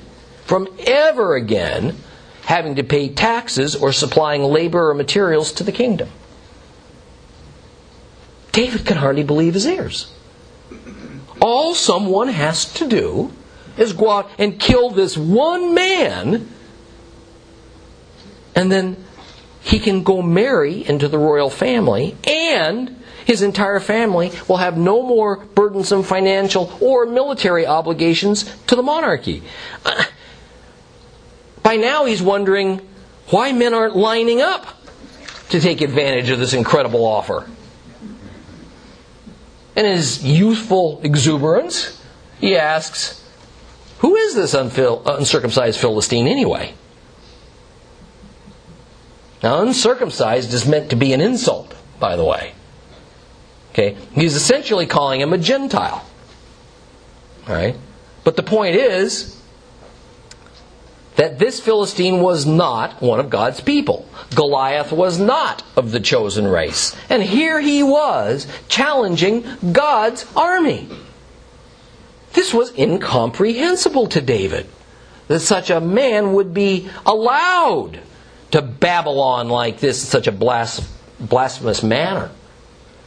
from 0.46 0.70
ever 0.80 1.36
again 1.36 1.96
having 2.44 2.76
to 2.76 2.84
pay 2.84 3.10
taxes 3.10 3.76
or 3.76 3.92
supplying 3.92 4.44
labor 4.44 4.90
or 4.90 4.94
materials 4.94 5.52
to 5.52 5.66
the 5.66 5.74
kingdom. 5.74 6.08
David 8.58 8.88
can 8.88 8.98
hardly 8.98 9.22
believe 9.22 9.54
his 9.54 9.68
ears. 9.68 10.12
All 11.40 11.76
someone 11.76 12.30
has 12.30 12.66
to 12.74 12.88
do 12.88 13.32
is 13.78 13.94
go 13.94 14.10
out 14.10 14.32
and 14.40 14.60
kill 14.60 14.90
this 14.90 15.16
one 15.16 15.76
man, 15.76 16.50
and 18.56 18.72
then 18.72 18.98
he 19.62 19.78
can 19.78 20.02
go 20.02 20.24
marry 20.24 20.84
into 20.90 21.08
the 21.08 21.20
royal 21.20 21.52
family, 21.52 22.18
and 22.26 23.00
his 23.26 23.44
entire 23.44 23.80
family 23.80 24.32
will 24.48 24.58
have 24.58 24.76
no 24.76 25.04
more 25.04 25.38
burdensome 25.38 26.02
financial 26.02 26.76
or 26.82 27.06
military 27.06 27.68
obligations 27.68 28.44
to 28.66 28.76
the 28.76 28.82
monarchy. 28.82 29.44
Uh, 29.86 30.04
by 31.62 31.76
now, 31.76 32.06
he's 32.06 32.24
wondering 32.24 32.82
why 33.30 33.52
men 33.52 33.76
aren't 33.76 33.96
lining 33.96 34.42
up 34.42 34.66
to 35.50 35.60
take 35.60 35.82
advantage 35.82 36.32
of 36.32 36.40
this 36.40 36.54
incredible 36.54 37.06
offer. 37.06 37.48
In 39.78 39.86
his 39.86 40.26
youthful 40.26 41.00
exuberance, 41.04 42.04
he 42.42 42.58
asks, 42.58 43.24
Who 44.00 44.16
is 44.16 44.34
this 44.34 44.56
uncircumcised 44.56 45.80
Philistine 45.80 46.28
anyway? 46.28 46.74
Now, 49.44 49.62
uncircumcised 49.62 50.52
is 50.52 50.68
meant 50.68 50.90
to 50.90 50.96
be 50.96 51.14
an 51.14 51.22
insult, 51.22 51.76
by 52.00 52.16
the 52.16 52.26
way. 52.26 52.54
Okay? 53.72 53.96
He's 54.14 54.34
essentially 54.34 54.88
calling 54.88 55.22
him 55.22 55.32
a 55.32 55.38
Gentile. 55.38 56.04
All 57.48 57.54
right? 57.54 57.76
But 58.24 58.36
the 58.36 58.42
point 58.42 58.76
is, 58.76 59.37
that 61.18 61.40
this 61.40 61.60
Philistine 61.60 62.22
was 62.22 62.46
not 62.46 63.02
one 63.02 63.20
of 63.20 63.30
God's 63.30 63.60
people. 63.60 64.08
Goliath 64.36 64.92
was 64.92 65.20
not 65.20 65.64
of 65.76 65.92
the 65.92 66.00
chosen 66.00 66.48
race. 66.48 66.96
And 67.10 67.22
here 67.22 67.60
he 67.60 67.84
was 67.84 68.48
challenging 68.70 69.44
God's 69.72 70.26
army. 70.36 70.88
This 72.34 72.54
was 72.54 72.78
incomprehensible 72.78 74.08
to 74.10 74.22
David 74.22 74.68
that 75.28 75.40
such 75.40 75.70
a 75.72 75.82
man 75.82 76.34
would 76.34 76.54
be 76.54 76.88
allowed 77.06 78.00
to 78.52 78.62
babble 78.62 79.20
on 79.20 79.50
like 79.50 79.80
this 79.80 80.04
in 80.04 80.08
such 80.08 80.28
a 80.28 80.32
blasphemous 81.20 81.84
manner. 81.84 82.30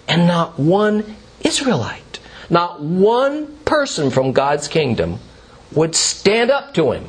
And 0.09 0.27
not 0.27 0.59
one 0.59 1.17
Israelite, 1.43 2.19
not 2.51 2.83
one 2.83 3.57
person 3.59 4.11
from 4.11 4.33
God's 4.33 4.67
kingdom 4.67 5.21
would 5.73 5.95
stand 5.95 6.51
up 6.51 6.75
to 6.75 6.91
him. 6.91 7.07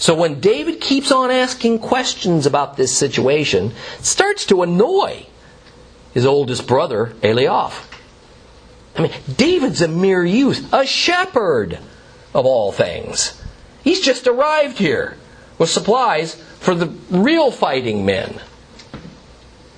So 0.00 0.14
when 0.14 0.40
David 0.40 0.80
keeps 0.80 1.12
on 1.12 1.30
asking 1.30 1.80
questions 1.80 2.46
about 2.46 2.78
this 2.78 2.96
situation, 2.96 3.72
it 3.98 4.06
starts 4.06 4.46
to 4.46 4.62
annoy 4.62 5.26
his 6.14 6.24
oldest 6.24 6.66
brother, 6.66 7.12
Eliab. 7.22 7.72
I 8.96 9.02
mean, 9.02 9.12
David's 9.36 9.82
a 9.82 9.88
mere 9.88 10.24
youth, 10.24 10.72
a 10.72 10.86
shepherd 10.86 11.78
of 12.34 12.46
all 12.46 12.72
things. 12.72 13.40
He's 13.84 14.00
just 14.00 14.26
arrived 14.26 14.78
here 14.78 15.18
with 15.58 15.68
supplies 15.68 16.34
for 16.60 16.74
the 16.74 16.86
real 17.10 17.50
fighting 17.50 18.06
men. 18.06 18.40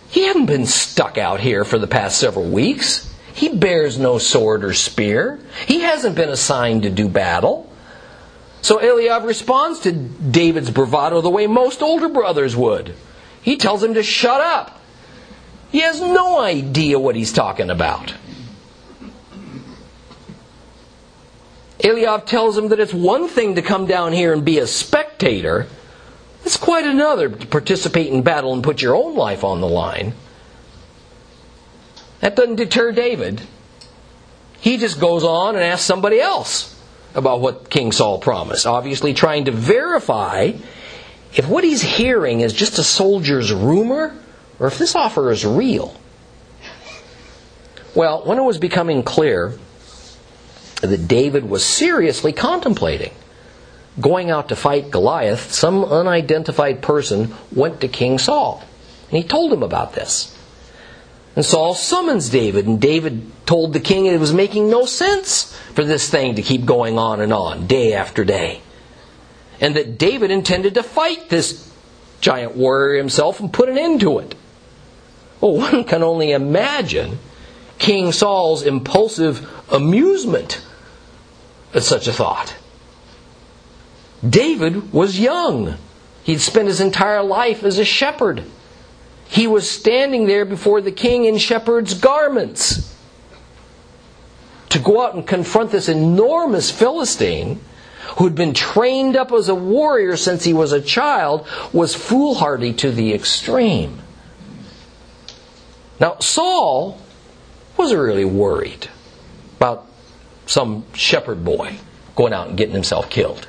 He 0.08 0.22
hadn't 0.22 0.46
been 0.46 0.66
stuck 0.66 1.18
out 1.18 1.40
here 1.40 1.64
for 1.64 1.78
the 1.78 1.88
past 1.88 2.18
several 2.18 2.48
weeks. 2.48 3.12
He 3.35 3.48
bears 3.48 3.98
no 3.98 4.18
sword 4.18 4.62
or 4.62 4.72
spear. 4.72 5.40
He 5.66 5.80
hasn't 5.80 6.14
been 6.14 6.28
assigned 6.28 6.85
to 6.85 6.90
do 6.90 7.08
battle. 7.08 7.71
So 8.62 8.79
Eliab 8.79 9.25
responds 9.25 9.81
to 9.81 9.92
David's 9.92 10.70
bravado 10.70 11.20
the 11.20 11.31
way 11.31 11.48
most 11.48 11.83
older 11.83 12.09
brothers 12.09 12.55
would. 12.55 12.94
He 13.42 13.57
tells 13.57 13.83
him 13.83 13.94
to 13.94 14.05
shut 14.05 14.40
up. 14.40 14.81
He 15.72 15.81
has 15.81 16.01
no 16.01 16.38
idea 16.38 16.98
what 16.98 17.16
he's 17.16 17.33
talking 17.33 17.70
about. 17.70 18.14
Eliab 21.83 22.25
tells 22.25 22.57
him 22.57 22.68
that 22.68 22.79
it's 22.79 22.94
one 22.94 23.27
thing 23.27 23.57
to 23.57 23.62
come 23.62 23.87
down 23.87 24.12
here 24.12 24.33
and 24.33 24.44
be 24.44 24.61
a 24.61 24.66
spectator. 24.68 25.66
It's 26.44 26.57
quite 26.57 26.87
another 26.87 27.29
to 27.29 27.46
participate 27.48 28.12
in 28.12 28.22
battle 28.22 28.53
and 28.53 28.62
put 28.62 28.81
your 28.81 28.94
own 28.94 29.16
life 29.16 29.42
on 29.42 29.61
the 29.61 29.66
line. 29.66 30.14
That 32.20 32.37
doesn't 32.37 32.57
deter 32.57 32.92
David. 32.92 33.42
He 34.61 34.77
just 34.77 35.01
goes 35.01 35.25
on 35.25 35.57
and 35.57 35.64
asks 35.64 35.85
somebody 35.85 36.20
else 36.20 36.71
about 37.14 37.40
what 37.40 37.70
King 37.70 37.92
Saul 37.92 38.18
promised, 38.18 38.66
obviously 38.66 39.14
trying 39.14 39.46
to 39.46 39.53
verify 39.53 40.53
if 41.35 41.48
what 41.48 41.64
he's 41.64 41.83
hearing 41.83 42.40
is 42.40 42.53
just 42.53 42.79
a 42.79 42.85
soldier's 42.85 43.53
rumor 43.53 44.14
or 44.59 44.66
if 44.66 44.79
this 44.79 44.94
offer 44.94 45.31
is 45.31 45.44
real. 45.44 45.96
Well, 47.94 48.25
when 48.25 48.38
it 48.38 48.42
was 48.42 48.59
becoming 48.59 49.03
clear 49.03 49.59
that 50.81 51.09
David 51.09 51.48
was 51.48 51.64
seriously 51.64 52.33
contemplating 52.33 53.12
going 54.01 54.31
out 54.31 54.48
to 54.48 54.57
fight 54.57 54.90
Goliath, 54.90 55.53
some 55.53 55.85
unidentified 55.85 56.83
person 56.83 57.35
went 57.55 57.81
to 57.83 57.88
King 57.88 58.18
Saul. 58.18 58.62
And 59.11 59.22
he 59.22 59.29
told 59.29 59.53
him 59.53 59.62
about 59.62 59.92
this. 59.92 60.32
And 61.35 61.45
Saul 61.45 61.75
summons 61.75 62.29
David, 62.29 62.66
and 62.66 62.81
David 62.81 63.31
told 63.47 63.73
the 63.73 63.81
king 63.81 64.07
it 64.07 64.21
was 64.21 64.35
making 64.35 64.68
no 64.68 64.85
sense 64.85 65.55
for 65.75 65.85
this 65.85 66.11
thing 66.11 66.35
to 66.35 66.42
keep 66.42 66.66
going 66.66 66.99
on 66.99 67.21
and 67.21 67.33
on, 67.33 67.66
day 67.66 67.95
after 67.95 68.25
day. 68.25 68.61
And 69.61 69.77
that 69.77 69.97
David 69.97 70.31
intended 70.31 70.75
to 70.75 70.83
fight 70.83 71.31
this 71.31 71.71
giant 72.21 72.57
warrior 72.57 72.99
himself 72.99 73.40
and 73.40 73.53
put 73.53 73.68
an 73.68 73.79
end 73.79 74.01
to 74.01 74.18
it. 74.18 74.35
Well, 75.40 75.57
one 75.57 75.85
can 75.85 76.03
only 76.03 76.33
imagine 76.33 77.18
King 77.79 78.12
Saul's 78.12 78.62
impulsive 78.62 79.49
amusement 79.71 80.62
at 81.75 81.83
such 81.83 82.07
a 82.07 82.12
thought. 82.12 82.55
David 84.29 84.92
was 84.92 85.18
young. 85.18 85.77
He'd 86.23 86.40
spent 86.40 86.68
his 86.68 86.81
entire 86.81 87.23
life 87.23 87.64
as 87.64 87.79
a 87.79 87.85
shepherd. 87.85 88.45
He 89.33 89.47
was 89.47 89.68
standing 89.68 90.27
there 90.27 90.45
before 90.45 90.83
the 90.83 90.92
king 90.92 91.25
in 91.25 91.38
shepherd's 91.38 91.95
garments 91.95 92.95
to 94.68 94.79
go 94.79 95.03
out 95.03 95.14
and 95.14 95.27
confront 95.27 95.71
this 95.71 95.88
enormous 95.88 96.71
Philistine 96.71 97.59
who'd 98.18 98.35
been 98.35 98.53
trained 98.53 99.16
up 99.16 99.33
as 99.33 99.49
a 99.49 99.55
warrior 99.55 100.18
since 100.18 100.45
he 100.45 100.53
was 100.53 100.73
a 100.73 100.83
child 100.83 101.49
was 101.73 101.95
foolhardy 101.95 102.75
to 102.75 102.92
the 102.92 103.14
extreme. 103.14 104.01
Now, 105.99 106.18
Saul 106.18 107.01
wasn't 107.79 108.03
really 108.03 108.27
worried 108.27 108.88
about 109.57 109.87
some 110.45 110.85
shepherd 110.92 111.42
boy 111.42 111.79
going 112.16 112.35
out 112.35 112.49
and 112.49 112.59
getting 112.59 112.75
himself 112.75 113.09
killed. 113.09 113.49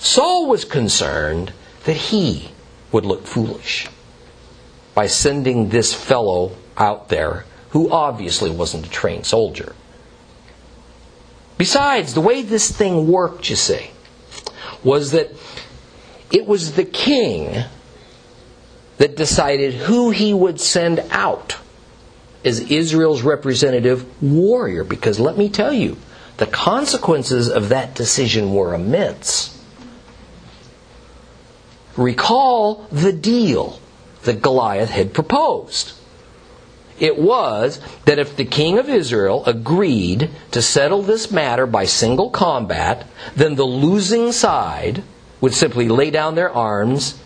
Saul 0.00 0.48
was 0.48 0.64
concerned 0.64 1.52
that 1.84 1.96
he 1.96 2.48
would 2.90 3.06
look 3.06 3.24
foolish 3.24 3.86
by 4.98 5.06
sending 5.06 5.68
this 5.68 5.94
fellow 5.94 6.50
out 6.76 7.08
there 7.08 7.44
who 7.70 7.88
obviously 7.88 8.50
wasn't 8.50 8.84
a 8.84 8.90
trained 8.90 9.24
soldier. 9.24 9.72
Besides, 11.56 12.14
the 12.14 12.20
way 12.20 12.42
this 12.42 12.68
thing 12.68 13.06
worked, 13.06 13.48
you 13.48 13.54
see, 13.54 13.92
was 14.82 15.12
that 15.12 15.30
it 16.32 16.48
was 16.48 16.72
the 16.72 16.84
king 16.84 17.62
that 18.96 19.16
decided 19.16 19.72
who 19.72 20.10
he 20.10 20.34
would 20.34 20.60
send 20.60 20.98
out 21.12 21.56
as 22.44 22.58
Israel's 22.58 23.22
representative 23.22 24.04
warrior. 24.20 24.82
Because 24.82 25.20
let 25.20 25.38
me 25.38 25.48
tell 25.48 25.72
you, 25.72 25.96
the 26.38 26.46
consequences 26.48 27.48
of 27.48 27.68
that 27.68 27.94
decision 27.94 28.52
were 28.52 28.74
immense. 28.74 29.56
Recall 31.96 32.88
the 32.90 33.12
deal 33.12 33.78
that 34.28 34.42
Goliath 34.42 34.90
had 34.90 35.14
proposed. 35.14 35.92
It 37.00 37.18
was 37.18 37.80
that 38.04 38.18
if 38.18 38.36
the 38.36 38.44
king 38.44 38.78
of 38.78 38.88
Israel 38.88 39.42
agreed 39.46 40.30
to 40.50 40.60
settle 40.60 41.00
this 41.00 41.30
matter 41.30 41.66
by 41.66 41.86
single 41.86 42.28
combat, 42.28 43.06
then 43.34 43.54
the 43.54 43.64
losing 43.64 44.32
side 44.32 45.02
would 45.40 45.54
simply 45.54 45.88
lay 45.88 46.10
down 46.10 46.34
their 46.34 46.50
arms 46.50 47.18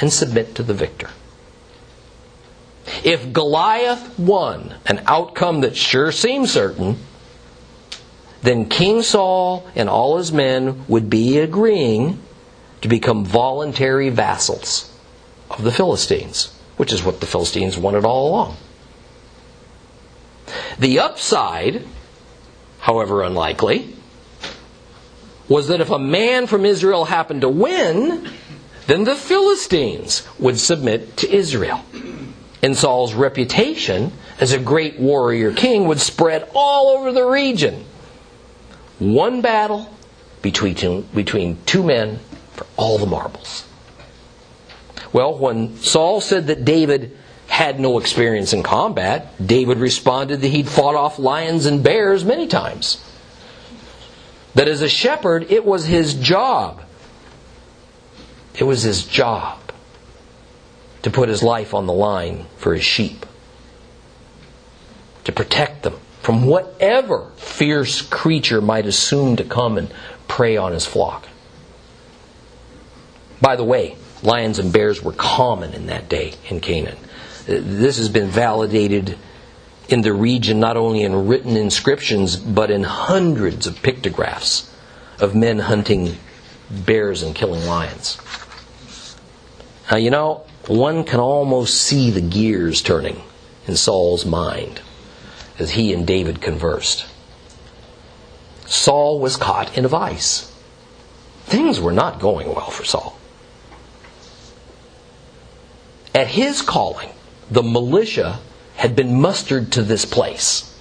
and 0.00 0.10
submit 0.10 0.54
to 0.54 0.62
the 0.62 0.72
victor. 0.72 1.10
If 3.04 3.34
Goliath 3.34 4.18
won, 4.18 4.76
an 4.86 5.02
outcome 5.06 5.60
that 5.60 5.76
sure 5.76 6.10
seemed 6.10 6.48
certain, 6.48 6.96
then 8.40 8.70
King 8.70 9.02
Saul 9.02 9.66
and 9.74 9.90
all 9.90 10.16
his 10.16 10.32
men 10.32 10.86
would 10.88 11.10
be 11.10 11.38
agreeing 11.38 12.22
to 12.80 12.88
become 12.88 13.26
voluntary 13.26 14.08
vassals 14.08 14.95
of 15.50 15.62
the 15.62 15.72
Philistines, 15.72 16.52
which 16.76 16.92
is 16.92 17.02
what 17.02 17.20
the 17.20 17.26
Philistines 17.26 17.76
wanted 17.76 18.04
all 18.04 18.28
along. 18.28 18.56
The 20.78 20.98
upside, 20.98 21.84
however 22.80 23.22
unlikely, 23.22 23.94
was 25.48 25.68
that 25.68 25.80
if 25.80 25.90
a 25.90 25.98
man 25.98 26.46
from 26.46 26.64
Israel 26.64 27.04
happened 27.04 27.42
to 27.42 27.48
win, 27.48 28.28
then 28.86 29.04
the 29.04 29.14
Philistines 29.14 30.26
would 30.38 30.58
submit 30.58 31.16
to 31.18 31.32
Israel. 31.32 31.84
And 32.62 32.76
Saul's 32.76 33.14
reputation 33.14 34.12
as 34.40 34.52
a 34.52 34.58
great 34.58 34.98
warrior 34.98 35.52
king 35.52 35.86
would 35.86 36.00
spread 36.00 36.48
all 36.54 36.88
over 36.88 37.12
the 37.12 37.24
region. 37.24 37.84
One 38.98 39.40
battle 39.40 39.90
between, 40.42 41.02
between 41.14 41.58
two 41.66 41.82
men 41.82 42.18
for 42.52 42.66
all 42.76 42.98
the 42.98 43.06
marbles. 43.06 43.64
Well, 45.12 45.38
when 45.38 45.76
Saul 45.78 46.20
said 46.20 46.48
that 46.48 46.64
David 46.64 47.16
had 47.48 47.78
no 47.78 47.98
experience 47.98 48.52
in 48.52 48.62
combat, 48.62 49.32
David 49.44 49.78
responded 49.78 50.40
that 50.40 50.48
he'd 50.48 50.68
fought 50.68 50.94
off 50.94 51.18
lions 51.18 51.66
and 51.66 51.82
bears 51.82 52.24
many 52.24 52.46
times. 52.46 53.02
That 54.54 54.68
as 54.68 54.82
a 54.82 54.88
shepherd, 54.88 55.50
it 55.50 55.64
was 55.64 55.86
his 55.86 56.14
job. 56.14 56.82
It 58.58 58.64
was 58.64 58.82
his 58.82 59.04
job 59.04 59.60
to 61.02 61.10
put 61.10 61.28
his 61.28 61.42
life 61.42 61.72
on 61.72 61.86
the 61.86 61.92
line 61.92 62.46
for 62.56 62.74
his 62.74 62.84
sheep, 62.84 63.24
to 65.24 65.32
protect 65.32 65.82
them 65.82 65.94
from 66.20 66.46
whatever 66.46 67.30
fierce 67.36 68.02
creature 68.02 68.60
might 68.60 68.86
assume 68.86 69.36
to 69.36 69.44
come 69.44 69.78
and 69.78 69.92
prey 70.26 70.56
on 70.56 70.72
his 70.72 70.84
flock. 70.84 71.28
By 73.40 73.54
the 73.54 73.62
way, 73.62 73.96
lions 74.26 74.58
and 74.58 74.72
bears 74.72 75.02
were 75.02 75.12
common 75.12 75.72
in 75.72 75.86
that 75.86 76.08
day 76.08 76.34
in 76.48 76.60
Canaan. 76.60 76.98
This 77.46 77.96
has 77.98 78.08
been 78.08 78.28
validated 78.28 79.16
in 79.88 80.02
the 80.02 80.12
region 80.12 80.58
not 80.58 80.76
only 80.76 81.02
in 81.02 81.28
written 81.28 81.56
inscriptions, 81.56 82.36
but 82.36 82.70
in 82.70 82.82
hundreds 82.82 83.68
of 83.68 83.80
pictographs 83.82 84.72
of 85.20 85.34
men 85.34 85.60
hunting 85.60 86.16
bears 86.70 87.22
and 87.22 87.34
killing 87.34 87.64
lions. 87.66 88.18
Now, 89.90 89.98
you 89.98 90.10
know, 90.10 90.44
one 90.66 91.04
can 91.04 91.20
almost 91.20 91.80
see 91.80 92.10
the 92.10 92.20
gears 92.20 92.82
turning 92.82 93.22
in 93.68 93.76
Saul's 93.76 94.26
mind 94.26 94.80
as 95.60 95.70
he 95.70 95.92
and 95.92 96.04
David 96.04 96.40
conversed. 96.40 97.06
Saul 98.66 99.20
was 99.20 99.36
caught 99.36 99.78
in 99.78 99.84
a 99.84 99.88
vice. 99.88 100.52
Things 101.44 101.80
were 101.80 101.92
not 101.92 102.18
going 102.18 102.48
well 102.48 102.70
for 102.70 102.84
Saul. 102.84 103.16
At 106.16 106.28
his 106.28 106.62
calling, 106.62 107.10
the 107.50 107.62
militia 107.62 108.38
had 108.76 108.96
been 108.96 109.20
mustered 109.20 109.72
to 109.72 109.82
this 109.82 110.06
place 110.06 110.74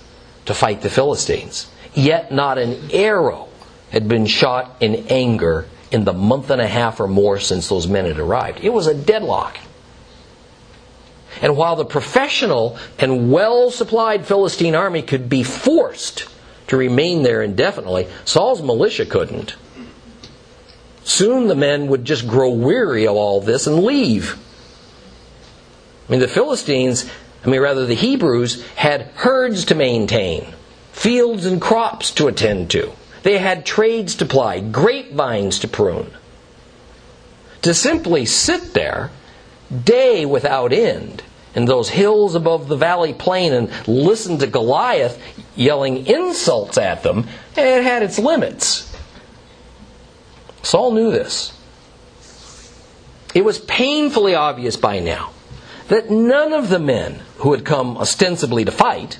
to 0.45 0.53
fight 0.53 0.81
the 0.81 0.89
Philistines. 0.89 1.69
Yet 1.93 2.31
not 2.31 2.57
an 2.57 2.89
arrow 2.93 3.49
had 3.89 4.07
been 4.07 4.27
shot 4.27 4.77
in 4.79 5.07
anger 5.09 5.67
in 5.91 6.05
the 6.05 6.13
month 6.13 6.51
and 6.51 6.61
a 6.61 6.67
half 6.67 7.01
or 7.01 7.07
more 7.09 7.37
since 7.41 7.67
those 7.67 7.85
men 7.85 8.05
had 8.05 8.17
arrived. 8.17 8.61
It 8.63 8.71
was 8.71 8.87
a 8.87 8.93
deadlock. 8.93 9.57
And 11.41 11.57
while 11.57 11.75
the 11.75 11.83
professional 11.83 12.77
and 12.97 13.29
well 13.29 13.71
supplied 13.71 14.25
Philistine 14.25 14.73
army 14.73 15.01
could 15.01 15.27
be 15.27 15.43
forced 15.43 16.29
to 16.67 16.77
remain 16.77 17.23
there 17.23 17.41
indefinitely, 17.41 18.07
Saul's 18.23 18.61
militia 18.61 19.05
couldn't. 19.05 19.57
Soon 21.03 21.47
the 21.47 21.55
men 21.55 21.87
would 21.87 22.05
just 22.05 22.25
grow 22.25 22.51
weary 22.51 23.05
of 23.05 23.17
all 23.17 23.41
this 23.41 23.67
and 23.67 23.83
leave. 23.83 24.37
I 26.07 26.11
mean, 26.11 26.19
the 26.19 26.27
Philistines, 26.27 27.09
I 27.43 27.49
mean, 27.49 27.61
rather, 27.61 27.85
the 27.85 27.95
Hebrews 27.95 28.63
had 28.75 29.03
herds 29.15 29.65
to 29.65 29.75
maintain, 29.75 30.53
fields 30.91 31.45
and 31.45 31.59
crops 31.59 32.11
to 32.11 32.27
attend 32.27 32.69
to. 32.71 32.91
They 33.23 33.39
had 33.39 33.65
trades 33.65 34.15
to 34.15 34.25
ply, 34.25 34.59
grapevines 34.59 35.59
to 35.59 35.67
prune. 35.67 36.11
To 37.63 37.73
simply 37.73 38.25
sit 38.25 38.75
there, 38.75 39.09
day 39.83 40.25
without 40.25 40.71
end, 40.71 41.23
in 41.55 41.65
those 41.65 41.89
hills 41.89 42.35
above 42.35 42.67
the 42.67 42.75
valley 42.75 43.13
plain 43.13 43.53
and 43.53 43.87
listen 43.87 44.37
to 44.39 44.47
Goliath 44.47 45.19
yelling 45.55 46.05
insults 46.05 46.77
at 46.77 47.01
them, 47.01 47.27
it 47.57 47.83
had 47.83 48.03
its 48.03 48.19
limits. 48.19 48.95
Saul 50.61 50.91
knew 50.91 51.11
this. 51.11 51.57
It 53.33 53.43
was 53.43 53.57
painfully 53.57 54.35
obvious 54.35 54.75
by 54.75 54.99
now 54.99 55.31
that 55.87 56.09
none 56.09 56.53
of 56.53 56.69
the 56.69 56.79
men 56.79 57.21
who 57.37 57.51
had 57.51 57.65
come 57.65 57.97
ostensibly 57.97 58.65
to 58.65 58.71
fight 58.71 59.19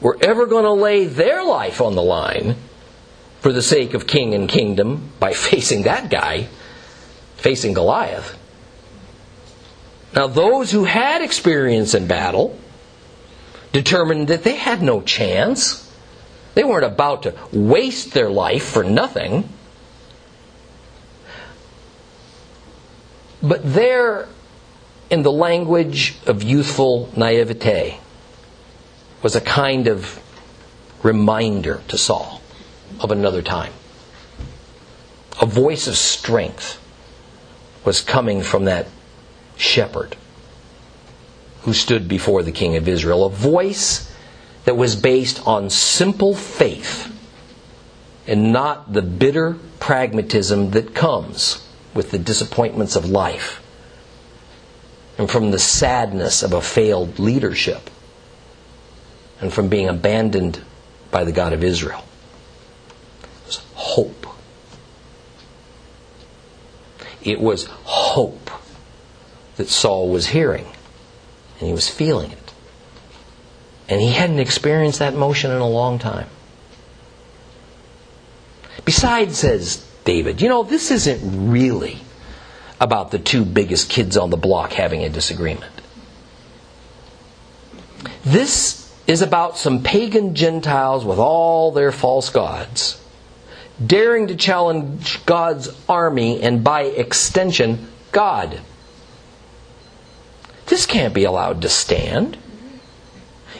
were 0.00 0.18
ever 0.20 0.46
going 0.46 0.64
to 0.64 0.72
lay 0.72 1.06
their 1.06 1.44
life 1.44 1.80
on 1.80 1.94
the 1.94 2.02
line 2.02 2.56
for 3.40 3.52
the 3.52 3.62
sake 3.62 3.94
of 3.94 4.06
king 4.06 4.34
and 4.34 4.48
kingdom 4.48 5.10
by 5.18 5.32
facing 5.34 5.82
that 5.82 6.10
guy, 6.10 6.48
facing 7.36 7.72
Goliath. 7.72 8.38
Now, 10.14 10.28
those 10.28 10.70
who 10.70 10.84
had 10.84 11.22
experience 11.22 11.94
in 11.94 12.06
battle 12.06 12.56
determined 13.72 14.28
that 14.28 14.44
they 14.44 14.54
had 14.54 14.80
no 14.80 15.00
chance. 15.00 15.80
They 16.54 16.62
weren't 16.62 16.84
about 16.84 17.24
to 17.24 17.34
waste 17.52 18.14
their 18.14 18.30
life 18.30 18.64
for 18.64 18.84
nothing. 18.84 19.48
But 23.42 23.60
there, 23.74 24.28
in 25.10 25.22
the 25.22 25.32
language 25.32 26.16
of 26.26 26.42
youthful 26.42 27.10
naivete, 27.16 27.98
was 29.22 29.34
a 29.34 29.40
kind 29.40 29.86
of 29.86 30.20
reminder 31.02 31.82
to 31.88 31.98
Saul 31.98 32.40
of 33.00 33.10
another 33.10 33.42
time. 33.42 33.72
A 35.40 35.46
voice 35.46 35.86
of 35.86 35.96
strength 35.96 36.80
was 37.84 38.00
coming 38.00 38.42
from 38.42 38.64
that 38.64 38.86
shepherd 39.56 40.16
who 41.62 41.72
stood 41.72 42.08
before 42.08 42.42
the 42.42 42.52
king 42.52 42.76
of 42.76 42.88
Israel. 42.88 43.24
A 43.24 43.30
voice 43.30 44.12
that 44.64 44.76
was 44.76 44.96
based 44.96 45.46
on 45.46 45.70
simple 45.70 46.34
faith 46.34 47.10
and 48.26 48.52
not 48.52 48.92
the 48.92 49.02
bitter 49.02 49.56
pragmatism 49.80 50.70
that 50.70 50.94
comes 50.94 51.66
with 51.94 52.10
the 52.10 52.18
disappointments 52.18 52.96
of 52.96 53.08
life 53.08 53.63
and 55.18 55.30
from 55.30 55.50
the 55.50 55.58
sadness 55.58 56.42
of 56.42 56.52
a 56.52 56.60
failed 56.60 57.18
leadership 57.18 57.90
and 59.40 59.52
from 59.52 59.68
being 59.68 59.88
abandoned 59.88 60.62
by 61.10 61.24
the 61.24 61.32
God 61.32 61.52
of 61.52 61.62
Israel. 61.62 62.04
It 63.22 63.46
was 63.46 63.56
hope. 63.74 64.26
It 67.22 67.40
was 67.40 67.66
hope 67.84 68.50
that 69.56 69.68
Saul 69.68 70.08
was 70.08 70.26
hearing, 70.26 70.66
and 71.58 71.68
he 71.68 71.72
was 71.72 71.88
feeling 71.88 72.32
it. 72.32 72.52
And 73.88 74.00
he 74.00 74.12
hadn't 74.12 74.40
experienced 74.40 74.98
that 74.98 75.14
motion 75.14 75.50
in 75.50 75.58
a 75.58 75.68
long 75.68 75.98
time. 75.98 76.28
Besides, 78.84 79.38
says 79.38 79.86
David, 80.04 80.42
you 80.42 80.48
know, 80.48 80.62
this 80.62 80.90
isn't 80.90 81.50
really 81.50 81.98
about 82.80 83.10
the 83.10 83.18
two 83.18 83.44
biggest 83.44 83.88
kids 83.88 84.16
on 84.16 84.30
the 84.30 84.36
block 84.36 84.72
having 84.72 85.02
a 85.02 85.08
disagreement. 85.08 85.72
This 88.24 88.92
is 89.06 89.22
about 89.22 89.56
some 89.56 89.82
pagan 89.82 90.34
Gentiles 90.34 91.04
with 91.04 91.18
all 91.18 91.72
their 91.72 91.92
false 91.92 92.30
gods 92.30 93.00
daring 93.84 94.28
to 94.28 94.36
challenge 94.36 95.24
God's 95.26 95.68
army 95.88 96.40
and 96.40 96.62
by 96.62 96.82
extension, 96.82 97.88
God. 98.12 98.60
This 100.66 100.86
can't 100.86 101.12
be 101.12 101.24
allowed 101.24 101.62
to 101.62 101.68
stand. 101.68 102.38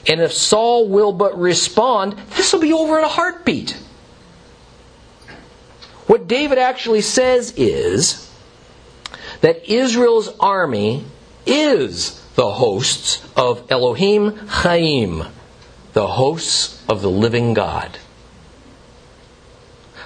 And 0.07 0.20
if 0.20 0.33
Saul 0.33 0.88
will 0.88 1.12
but 1.12 1.38
respond, 1.38 2.12
this 2.37 2.53
will 2.53 2.61
be 2.61 2.72
over 2.72 2.98
in 2.98 3.05
a 3.05 3.09
heartbeat. 3.09 3.72
What 6.07 6.29
David 6.29 6.59
actually 6.59 7.00
says 7.00 7.55
is 7.57 8.31
that 9.44 9.70
Israel's 9.70 10.30
army 10.40 11.04
is 11.44 12.18
the 12.35 12.50
hosts 12.50 13.22
of 13.37 13.70
Elohim 13.70 14.35
Chaim, 14.46 15.22
the 15.92 16.07
hosts 16.07 16.83
of 16.88 17.02
the 17.02 17.11
living 17.11 17.52
God. 17.52 17.98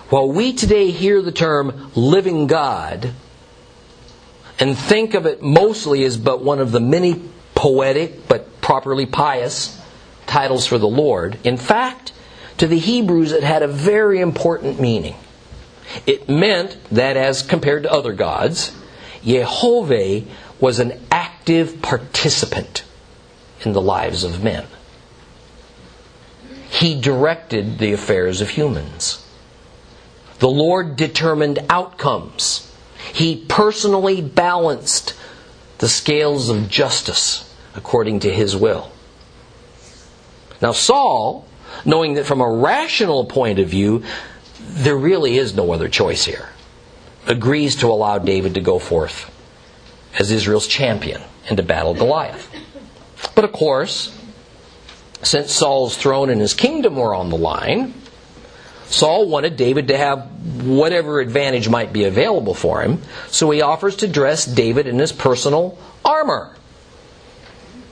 While 0.08 0.28
we 0.32 0.54
today 0.54 0.90
hear 0.90 1.22
the 1.22 1.30
term 1.30 1.92
living 1.94 2.48
God 2.48 3.12
and 4.58 4.76
think 4.76 5.14
of 5.14 5.24
it 5.24 5.40
mostly 5.40 6.02
as 6.02 6.16
but 6.16 6.42
one 6.42 6.58
of 6.58 6.72
the 6.72 6.80
many 6.80 7.22
poetic 7.54 8.26
but 8.26 8.60
properly 8.60 9.06
pious 9.06 9.80
titles 10.26 10.66
for 10.66 10.78
the 10.78 10.88
Lord, 10.88 11.38
in 11.44 11.58
fact, 11.58 12.12
to 12.56 12.66
the 12.66 12.80
Hebrews 12.80 13.30
it 13.30 13.44
had 13.44 13.62
a 13.62 13.68
very 13.68 14.18
important 14.18 14.80
meaning. 14.80 15.14
It 16.06 16.28
meant 16.28 16.76
that 16.90 17.16
as 17.16 17.42
compared 17.42 17.84
to 17.84 17.92
other 17.92 18.12
gods, 18.12 18.72
Jehovah 19.24 20.22
was 20.60 20.78
an 20.78 21.00
active 21.10 21.80
participant 21.82 22.84
in 23.64 23.72
the 23.72 23.80
lives 23.80 24.24
of 24.24 24.42
men. 24.42 24.66
He 26.70 27.00
directed 27.00 27.78
the 27.78 27.92
affairs 27.92 28.40
of 28.40 28.50
humans. 28.50 29.24
The 30.38 30.48
Lord 30.48 30.96
determined 30.96 31.58
outcomes. 31.68 32.72
He 33.12 33.44
personally 33.48 34.20
balanced 34.20 35.14
the 35.78 35.88
scales 35.88 36.48
of 36.48 36.68
justice 36.68 37.52
according 37.74 38.20
to 38.20 38.32
his 38.32 38.56
will. 38.56 38.90
Now, 40.60 40.72
Saul, 40.72 41.46
knowing 41.84 42.14
that 42.14 42.26
from 42.26 42.40
a 42.40 42.50
rational 42.50 43.24
point 43.24 43.58
of 43.58 43.68
view, 43.68 44.02
there 44.60 44.96
really 44.96 45.38
is 45.38 45.54
no 45.54 45.72
other 45.72 45.88
choice 45.88 46.24
here, 46.24 46.48
agrees 47.28 47.76
to 47.76 47.86
allow 47.86 48.18
David 48.18 48.54
to 48.54 48.60
go 48.60 48.78
forth 48.78 49.32
as 50.18 50.30
Israel's 50.30 50.66
champion 50.66 51.22
and 51.48 51.58
to 51.58 51.62
battle 51.62 51.94
Goliath. 51.94 52.50
But 53.34 53.44
of 53.44 53.52
course, 53.52 54.16
since 55.22 55.52
Saul's 55.52 55.96
throne 55.96 56.30
and 56.30 56.40
his 56.40 56.54
kingdom 56.54 56.96
were 56.96 57.14
on 57.14 57.28
the 57.28 57.36
line, 57.36 57.94
Saul 58.86 59.28
wanted 59.28 59.56
David 59.56 59.88
to 59.88 59.96
have 59.96 60.26
whatever 60.64 61.20
advantage 61.20 61.68
might 61.68 61.92
be 61.92 62.04
available 62.04 62.54
for 62.54 62.80
him, 62.80 63.02
so 63.28 63.50
he 63.50 63.60
offers 63.60 63.96
to 63.96 64.08
dress 64.08 64.46
David 64.46 64.86
in 64.86 64.98
his 64.98 65.12
personal 65.12 65.78
armor. 66.04 66.56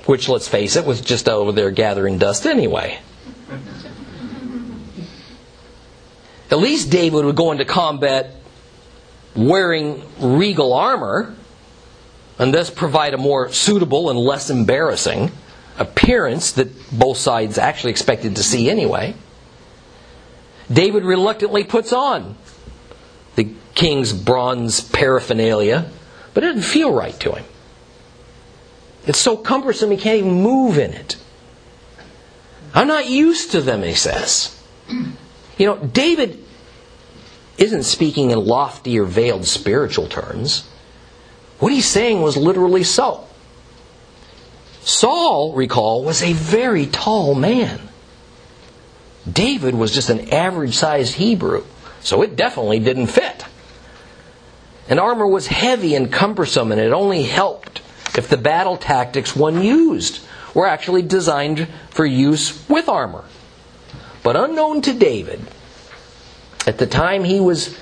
Which, 0.07 0.29
let's 0.29 0.49
face 0.49 0.77
it, 0.77 0.87
was 0.87 1.01
just 1.01 1.29
over 1.29 1.53
there 1.53 1.70
gathering 1.70 2.18
dust 2.18 2.46
anyway. 2.46 3.01
At 6.50 6.58
least 6.58 6.90
David 6.90 7.25
would 7.25 7.37
go 7.37 7.50
into 7.50 7.65
combat 7.65 8.35
wearing 9.37 10.02
regal 10.20 10.72
armor 10.72 11.34
and 12.38 12.52
thus 12.52 12.70
provide 12.70 13.14
a 13.14 13.18
more 13.18 13.50
suitable 13.52 14.10
and 14.10 14.18
less 14.18 14.50
embarrassing 14.50 15.30
appearance 15.78 16.52
that 16.52 16.68
both 16.90 17.16
sides 17.16 17.58
actually 17.58 17.90
expected 17.90 18.37
to 18.37 18.42
see 18.42 18.70
anyway. 18.70 19.14
David 20.72 21.04
reluctantly 21.04 21.64
puts 21.64 21.92
on 21.92 22.37
the 23.37 23.52
king's 23.74 24.12
bronze 24.12 24.80
paraphernalia, 24.80 25.90
but 26.34 26.42
it 26.42 26.48
doesn't 26.48 26.62
feel 26.62 26.92
right 26.92 27.18
to 27.20 27.32
him. 27.32 27.44
It's 29.06 29.18
so 29.18 29.37
cumbersome 29.37 29.90
he 29.90 29.96
can't 29.96 30.18
even 30.18 30.42
move 30.42 30.78
in 30.78 30.92
it. 30.92 31.16
I'm 32.74 32.88
not 32.88 33.08
used 33.08 33.52
to 33.52 33.60
them, 33.60 33.82
he 33.82 33.94
says. 33.94 34.60
You 34.88 35.66
know, 35.66 35.76
David 35.78 36.46
isn't 37.59 37.85
speaking 37.85 38.31
in 38.31 38.44
lofty 38.44 38.98
or 38.98 39.04
veiled 39.04 39.46
spiritual 39.46 40.09
terms. 40.09 40.69
What 41.59 41.73
he's 41.73 41.87
saying 41.87 42.21
was 42.21 42.37
literally 42.37 42.85
so. 42.85 43.27
Saul, 44.83 45.52
recall, 45.54 46.04
was 46.04 46.23
a 46.23 46.33
very 46.33 46.87
tall 46.87 47.35
man. 47.35 47.81
David 49.31 49.75
was 49.75 49.92
just 49.92 50.11
an 50.11 50.33
average 50.33 50.75
sized 50.77 51.15
Hebrew, 51.15 51.65
so 52.00 52.23
it 52.23 52.37
definitely 52.37 52.79
didn't 52.79 53.09
fit. 53.09 53.44
And 54.88 55.00
armor 55.00 55.27
was 55.27 55.48
heavy 55.48 55.96
and 55.96 56.13
cumbersome, 56.13 56.71
and 56.71 56.81
it 56.81 56.92
only 56.92 57.25
helped 57.25 57.81
if 58.17 58.29
the 58.29 58.37
battle 58.37 58.77
tactics 58.77 59.35
one 59.35 59.63
used 59.63 60.21
were 60.54 60.67
actually 60.67 61.02
designed 61.02 61.67
for 61.90 62.07
use 62.07 62.69
with 62.69 62.88
armor. 62.88 63.25
But 64.23 64.37
unknown 64.37 64.83
to 64.83 64.92
David, 64.92 65.40
at 66.67 66.79
the 66.79 66.87
time 66.87 67.25
he 67.25 67.40
was 67.40 67.79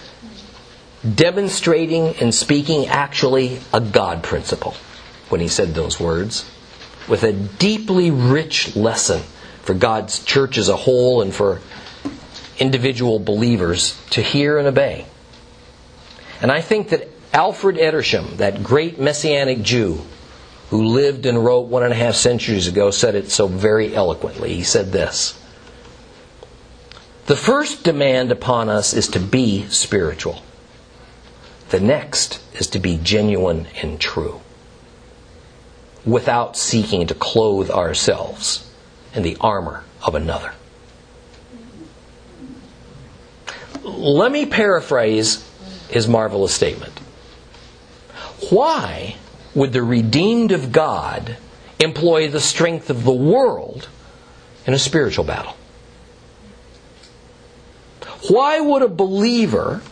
demonstrating 1.14 2.16
and 2.16 2.34
speaking 2.34 2.86
actually 2.86 3.60
a 3.72 3.80
God 3.80 4.22
principle 4.22 4.74
when 5.28 5.40
he 5.40 5.48
said 5.48 5.74
those 5.74 5.98
words, 5.98 6.50
with 7.08 7.22
a 7.22 7.32
deeply 7.32 8.10
rich 8.10 8.76
lesson 8.76 9.22
for 9.62 9.74
God's 9.74 10.22
church 10.24 10.58
as 10.58 10.68
a 10.68 10.76
whole 10.76 11.22
and 11.22 11.34
for 11.34 11.60
individual 12.58 13.18
believers 13.18 14.00
to 14.10 14.22
hear 14.22 14.58
and 14.58 14.68
obey. 14.68 15.06
And 16.40 16.52
I 16.52 16.60
think 16.60 16.90
that 16.90 17.08
Alfred 17.32 17.76
Edersheim, 17.76 18.36
that 18.36 18.62
great 18.62 19.00
Messianic 19.00 19.62
Jew 19.62 20.00
who 20.70 20.84
lived 20.84 21.26
and 21.26 21.42
wrote 21.42 21.68
one 21.68 21.82
and 21.82 21.92
a 21.92 21.96
half 21.96 22.14
centuries 22.14 22.66
ago, 22.66 22.90
said 22.90 23.14
it 23.14 23.30
so 23.30 23.46
very 23.46 23.94
eloquently. 23.94 24.54
He 24.54 24.62
said 24.62 24.92
this 24.92 25.38
The 27.26 27.36
first 27.36 27.84
demand 27.84 28.30
upon 28.30 28.68
us 28.68 28.92
is 28.92 29.08
to 29.08 29.18
be 29.18 29.66
spiritual, 29.68 30.42
the 31.70 31.80
next 31.80 32.42
is 32.54 32.66
to 32.68 32.78
be 32.78 32.98
genuine 33.02 33.66
and 33.80 33.98
true, 33.98 34.42
without 36.04 36.54
seeking 36.54 37.06
to 37.06 37.14
clothe 37.14 37.70
ourselves 37.70 38.70
in 39.14 39.22
the 39.22 39.38
armor 39.40 39.84
of 40.02 40.14
another. 40.14 40.52
Let 43.82 44.30
me 44.30 44.44
paraphrase 44.44 45.50
his 45.88 46.06
marvelous 46.06 46.54
statement. 46.54 46.98
Why 48.50 49.16
would 49.54 49.72
the 49.72 49.82
redeemed 49.82 50.52
of 50.52 50.72
God 50.72 51.38
employ 51.80 52.28
the 52.28 52.40
strength 52.40 52.90
of 52.90 53.04
the 53.04 53.12
world 53.12 53.88
in 54.66 54.74
a 54.74 54.78
spiritual 54.78 55.24
battle? 55.24 55.56
Why 58.28 58.60
would 58.60 58.82
a 58.82 58.88
believer 58.88 59.82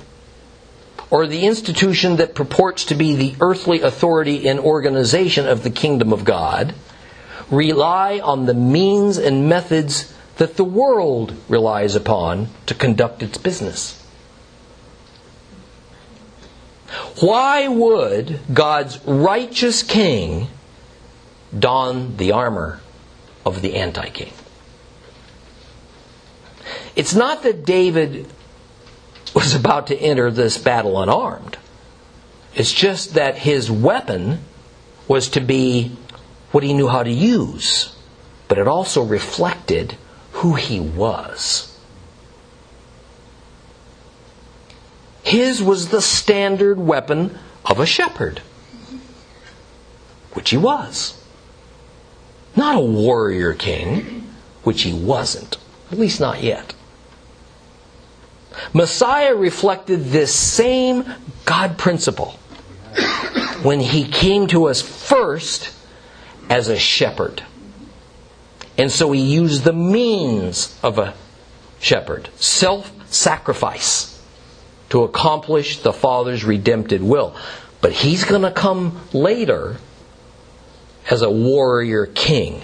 or 1.11 1.27
the 1.27 1.45
institution 1.45 2.17
that 2.17 2.35
purports 2.35 2.87
to 2.87 2.95
be 2.95 3.15
the 3.15 3.35
earthly 3.41 3.83
authority 3.83 4.49
and 4.49 4.59
organization 4.59 5.47
of 5.47 5.63
the 5.63 5.71
kingdom 5.71 6.13
of 6.13 6.25
God 6.25 6.75
rely 7.51 8.19
on 8.19 8.47
the 8.47 8.55
means 8.55 9.19
and 9.19 9.49
methods 9.49 10.13
that 10.37 10.57
the 10.57 10.65
world 10.65 11.35
relies 11.49 11.95
upon 11.95 12.49
to 12.67 12.75
conduct 12.75 13.23
its 13.23 13.37
business? 13.37 13.99
Why 17.21 17.69
would 17.69 18.41
God's 18.53 18.99
righteous 19.05 19.83
king 19.83 20.49
don 21.57 22.17
the 22.17 22.33
armor 22.33 22.81
of 23.45 23.61
the 23.61 23.77
anti 23.77 24.09
king? 24.09 24.33
It's 26.95 27.15
not 27.15 27.43
that 27.43 27.65
David 27.65 28.27
was 29.35 29.55
about 29.55 29.87
to 29.87 29.97
enter 29.97 30.31
this 30.31 30.59
battle 30.59 31.01
unarmed. 31.01 31.57
It's 32.55 32.73
just 32.73 33.15
that 33.15 33.39
his 33.39 33.71
weapon 33.71 34.41
was 35.09 35.31
to 35.31 35.41
be 35.41 35.97
what 36.51 36.63
he 36.63 36.75
knew 36.75 36.89
how 36.89 37.03
to 37.03 37.11
use, 37.11 37.97
but 38.47 38.59
it 38.59 38.69
also 38.69 39.03
reflected 39.03 39.97
who 40.33 40.55
he 40.55 40.81
was. 40.81 41.69
His 45.23 45.63
was 45.63 45.89
the 45.89 46.03
standard 46.03 46.79
weapon 46.79 47.39
of 47.65 47.81
a 47.81 47.87
shepherd, 47.87 48.43
which 50.33 50.51
he 50.51 50.59
was. 50.59 51.19
Not 52.55 52.77
a 52.77 52.81
warrior 52.81 53.55
king, 53.55 54.29
which 54.63 54.83
he 54.83 54.93
wasn't, 54.93 55.57
at 55.91 55.99
least 55.99 56.21
not 56.21 56.43
yet. 56.43 56.75
Messiah 58.75 59.35
reflected 59.35 60.05
this 60.07 60.35
same 60.35 61.05
God 61.45 61.77
principle 61.77 62.39
when 63.63 63.81
he 63.81 64.05
came 64.05 64.47
to 64.49 64.69
us 64.69 64.81
first 64.81 65.75
as 66.49 66.69
a 66.69 66.79
shepherd. 66.79 67.43
And 68.79 68.91
so 68.91 69.13
he 69.13 69.21
used 69.21 69.65
the 69.65 69.73
means 69.73 70.79
of 70.83 70.99
a 70.99 71.15
shepherd 71.81 72.31
self 72.37 72.91
sacrifice 73.13 74.09
to 74.89 75.05
accomplish 75.05 75.79
the 75.79 75.93
Father's 75.93 76.45
redemptive 76.45 77.03
will. 77.03 77.37
But 77.81 77.93
he's 77.93 78.25
going 78.25 78.43
to 78.43 78.51
come 78.51 79.01
later 79.13 79.77
as 81.11 81.23
a 81.23 81.31
warrior 81.31 82.07
king. 82.07 82.63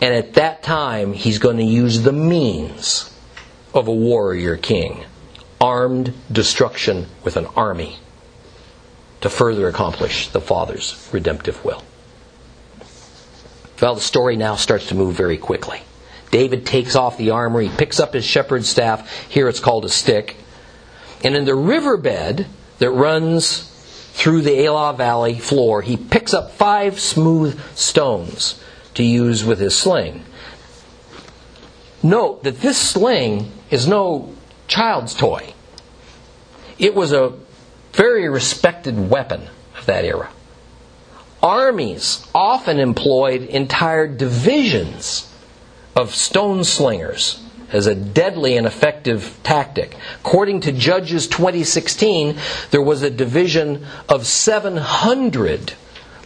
And 0.00 0.14
at 0.14 0.34
that 0.34 0.62
time, 0.62 1.12
he's 1.12 1.38
going 1.38 1.56
to 1.56 1.64
use 1.64 2.02
the 2.02 2.12
means 2.12 3.11
of 3.74 3.88
a 3.88 3.94
warrior 3.94 4.56
king 4.56 5.04
armed 5.60 6.12
destruction 6.30 7.06
with 7.22 7.36
an 7.36 7.46
army 7.56 7.96
to 9.20 9.30
further 9.30 9.68
accomplish 9.68 10.28
the 10.28 10.40
Father's 10.40 11.08
redemptive 11.12 11.64
will. 11.64 11.84
Well, 13.80 13.94
the 13.94 14.00
story 14.00 14.36
now 14.36 14.56
starts 14.56 14.88
to 14.88 14.94
move 14.94 15.14
very 15.14 15.38
quickly. 15.38 15.82
David 16.32 16.66
takes 16.66 16.96
off 16.96 17.16
the 17.16 17.30
armor, 17.30 17.60
he 17.60 17.68
picks 17.68 18.00
up 18.00 18.14
his 18.14 18.24
shepherd's 18.24 18.68
staff, 18.68 19.28
here 19.28 19.48
it's 19.48 19.60
called 19.60 19.84
a 19.84 19.88
stick, 19.88 20.36
and 21.22 21.36
in 21.36 21.44
the 21.44 21.54
riverbed 21.54 22.46
that 22.78 22.90
runs 22.90 23.68
through 24.12 24.42
the 24.42 24.64
Elah 24.64 24.94
Valley 24.94 25.38
floor, 25.38 25.82
he 25.82 25.96
picks 25.96 26.34
up 26.34 26.52
five 26.52 26.98
smooth 26.98 27.60
stones 27.76 28.60
to 28.94 29.04
use 29.04 29.44
with 29.44 29.58
his 29.58 29.76
sling. 29.76 30.24
Note 32.02 32.42
that 32.42 32.60
this 32.60 32.78
sling 32.78 33.52
is 33.72 33.88
no 33.88 34.32
child's 34.68 35.14
toy. 35.14 35.54
It 36.78 36.94
was 36.94 37.12
a 37.12 37.32
very 37.92 38.28
respected 38.28 39.10
weapon 39.10 39.48
of 39.76 39.86
that 39.86 40.04
era. 40.04 40.30
Armies 41.42 42.24
often 42.34 42.78
employed 42.78 43.42
entire 43.42 44.06
divisions 44.06 45.28
of 45.96 46.14
stone 46.14 46.62
slingers 46.62 47.42
as 47.72 47.86
a 47.86 47.94
deadly 47.94 48.56
and 48.56 48.66
effective 48.66 49.38
tactic. 49.42 49.96
According 50.20 50.60
to 50.60 50.72
Judges 50.72 51.26
2016, 51.26 52.36
there 52.70 52.82
was 52.82 53.02
a 53.02 53.10
division 53.10 53.86
of 54.08 54.26
700 54.26 55.72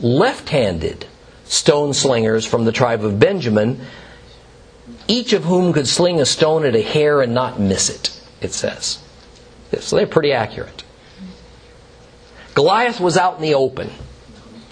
left 0.01 0.49
handed 0.51 1.07
stone 1.45 1.95
slingers 1.95 2.45
from 2.45 2.65
the 2.65 2.73
tribe 2.73 3.05
of 3.05 3.21
Benjamin, 3.21 3.81
each 5.09 5.33
of 5.33 5.45
whom 5.45 5.73
could 5.73 5.87
sling 5.87 6.21
a 6.21 6.27
stone 6.27 6.65
at 6.65 6.75
a 6.75 6.83
hair 6.83 7.23
and 7.23 7.35
not 7.35 7.61
miss 7.61 7.89
it, 7.89 8.21
it 8.41 8.53
says. 8.53 9.03
So 9.81 9.97
they're 9.97 10.07
pretty 10.07 10.33
accurate. 10.33 10.85
Goliath 12.55 13.01
was 13.01 13.17
out 13.17 13.37
in 13.37 13.43
the 13.43 13.55
open 13.55 13.91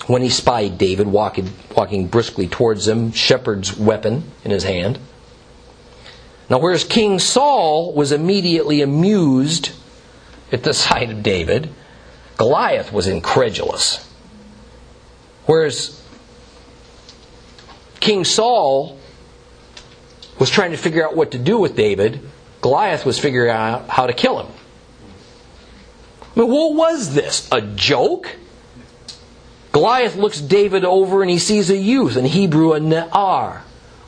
when 0.06 0.22
he 0.22 0.30
spied 0.30 0.78
David 0.78 1.06
walking, 1.06 1.52
walking 1.76 2.06
briskly 2.06 2.48
towards 2.48 2.88
him, 2.88 3.12
shepherd's 3.12 3.76
weapon 3.76 4.24
in 4.44 4.50
his 4.50 4.64
hand. 4.64 4.98
Now, 6.48 6.58
whereas 6.58 6.84
King 6.84 7.18
Saul 7.18 7.92
was 7.92 8.12
immediately 8.12 8.82
amused 8.82 9.72
at 10.52 10.62
the 10.62 10.74
sight 10.74 11.10
of 11.10 11.22
David, 11.22 11.70
Goliath 12.36 12.92
was 12.92 13.06
incredulous. 13.06 14.10
Whereas 15.46 16.02
King 18.00 18.24
Saul 18.24 18.98
was 20.38 20.50
trying 20.50 20.72
to 20.72 20.76
figure 20.76 21.04
out 21.04 21.16
what 21.16 21.32
to 21.32 21.38
do 21.38 21.58
with 21.58 21.76
David, 21.76 22.20
Goliath 22.60 23.04
was 23.04 23.18
figuring 23.18 23.50
out 23.50 23.88
how 23.88 24.06
to 24.06 24.12
kill 24.12 24.40
him. 24.40 24.52
I 26.34 26.40
mean, 26.40 26.50
what 26.50 26.74
was 26.74 27.14
this? 27.14 27.48
A 27.52 27.60
joke? 27.60 28.36
Goliath 29.72 30.16
looks 30.16 30.40
David 30.40 30.84
over 30.84 31.22
and 31.22 31.30
he 31.30 31.38
sees 31.38 31.70
a 31.70 31.76
youth, 31.76 32.16
in 32.16 32.24
Hebrew 32.24 32.72
a 32.72 32.80
Ne'ar, 32.80 33.62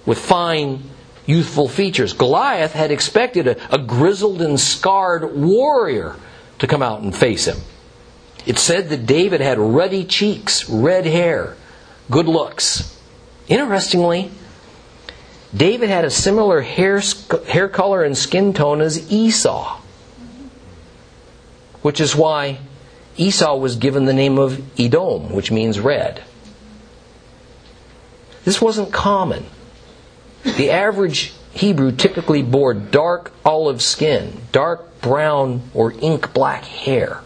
with 0.04 0.18
fine 0.18 0.84
youthful 1.26 1.68
features. 1.68 2.12
Goliath 2.12 2.72
had 2.72 2.90
expected 2.90 3.46
a, 3.46 3.74
a 3.74 3.78
grizzled 3.78 4.40
and 4.40 4.58
scarred 4.58 5.36
warrior 5.36 6.16
to 6.60 6.66
come 6.66 6.82
out 6.82 7.02
and 7.02 7.14
face 7.14 7.46
him. 7.46 7.58
It 8.46 8.58
said 8.58 8.88
that 8.90 9.06
David 9.06 9.40
had 9.40 9.58
ruddy 9.58 10.04
cheeks, 10.04 10.68
red 10.70 11.04
hair, 11.04 11.56
good 12.10 12.26
looks. 12.26 12.96
Interestingly, 13.48 14.30
David 15.56 15.88
had 15.88 16.04
a 16.04 16.10
similar 16.10 16.60
hair, 16.60 17.00
hair 17.46 17.68
color 17.68 18.02
and 18.02 18.16
skin 18.16 18.52
tone 18.52 18.80
as 18.80 19.10
Esau, 19.10 19.80
which 21.82 22.00
is 22.00 22.14
why 22.14 22.58
Esau 23.16 23.56
was 23.56 23.76
given 23.76 24.04
the 24.04 24.12
name 24.12 24.38
of 24.38 24.60
Edom, 24.78 25.32
which 25.32 25.50
means 25.50 25.80
red. 25.80 26.22
This 28.44 28.60
wasn't 28.60 28.92
common. 28.92 29.46
The 30.44 30.70
average 30.70 31.32
Hebrew 31.52 31.90
typically 31.90 32.42
bore 32.42 32.74
dark 32.74 33.32
olive 33.44 33.80
skin, 33.80 34.42
dark 34.52 35.00
brown 35.00 35.62
or 35.72 35.92
ink 35.92 36.34
black 36.34 36.64
hair. 36.64 37.22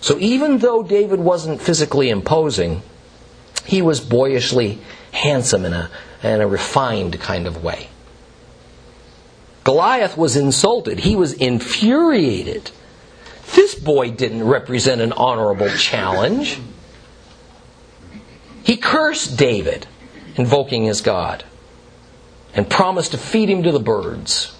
So 0.00 0.18
even 0.18 0.58
though 0.58 0.82
David 0.82 1.20
wasn't 1.20 1.62
physically 1.62 2.10
imposing, 2.10 2.82
he 3.64 3.80
was 3.80 4.00
boyishly 4.00 4.80
handsome 5.12 5.64
in 5.64 5.72
a, 5.72 5.90
in 6.22 6.40
a 6.40 6.46
refined 6.46 7.20
kind 7.20 7.46
of 7.46 7.62
way. 7.62 7.88
Goliath 9.64 10.16
was 10.16 10.34
insulted. 10.34 10.98
He 11.00 11.14
was 11.14 11.32
infuriated. 11.34 12.70
This 13.54 13.74
boy 13.74 14.10
didn't 14.10 14.44
represent 14.44 15.00
an 15.00 15.12
honorable 15.12 15.68
challenge. 15.70 16.58
He 18.64 18.76
cursed 18.76 19.36
David, 19.36 19.86
invoking 20.36 20.84
his 20.84 21.00
God, 21.00 21.44
and 22.54 22.68
promised 22.68 23.12
to 23.12 23.18
feed 23.18 23.48
him 23.48 23.62
to 23.62 23.72
the 23.72 23.80
birds. 23.80 24.54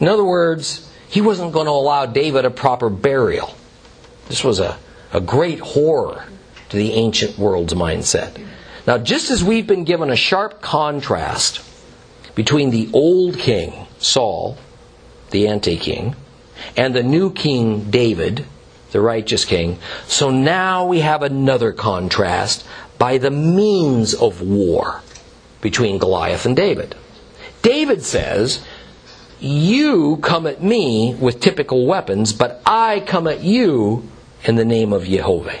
In 0.00 0.08
other 0.08 0.24
words, 0.24 0.90
he 1.08 1.20
wasn't 1.20 1.52
going 1.52 1.66
to 1.66 1.72
allow 1.72 2.06
David 2.06 2.44
a 2.44 2.50
proper 2.50 2.88
burial. 2.90 3.54
This 4.28 4.42
was 4.42 4.58
a, 4.58 4.78
a 5.12 5.20
great 5.20 5.60
horror 5.60 6.24
to 6.70 6.76
the 6.76 6.92
ancient 6.92 7.38
world's 7.38 7.74
mindset. 7.74 8.40
Now, 8.86 8.98
just 8.98 9.30
as 9.30 9.42
we've 9.42 9.66
been 9.66 9.84
given 9.84 10.10
a 10.10 10.16
sharp 10.16 10.60
contrast 10.60 11.60
between 12.34 12.70
the 12.70 12.90
old 12.92 13.38
king, 13.38 13.86
Saul, 13.98 14.58
the 15.30 15.48
anti 15.48 15.76
king, 15.76 16.16
and 16.76 16.94
the 16.94 17.02
new 17.02 17.32
king, 17.32 17.90
David, 17.90 18.44
the 18.92 19.00
righteous 19.00 19.44
king, 19.44 19.78
so 20.06 20.30
now 20.30 20.86
we 20.86 21.00
have 21.00 21.22
another 21.22 21.72
contrast 21.72 22.66
by 22.98 23.18
the 23.18 23.30
means 23.30 24.14
of 24.14 24.42
war 24.42 25.00
between 25.60 25.98
Goliath 25.98 26.44
and 26.44 26.54
David. 26.54 26.94
David 27.62 28.02
says, 28.02 28.62
You 29.40 30.18
come 30.18 30.46
at 30.46 30.62
me 30.62 31.14
with 31.14 31.40
typical 31.40 31.86
weapons, 31.86 32.34
but 32.34 32.60
I 32.66 33.00
come 33.00 33.26
at 33.26 33.42
you 33.42 34.06
in 34.44 34.56
the 34.56 34.64
name 34.64 34.92
of 34.92 35.04
Jehovah. 35.04 35.58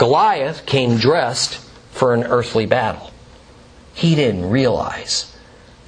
Goliath 0.00 0.64
came 0.64 0.96
dressed 0.96 1.56
for 1.90 2.14
an 2.14 2.24
earthly 2.24 2.64
battle. 2.64 3.10
He 3.92 4.14
didn't 4.14 4.48
realize 4.48 5.36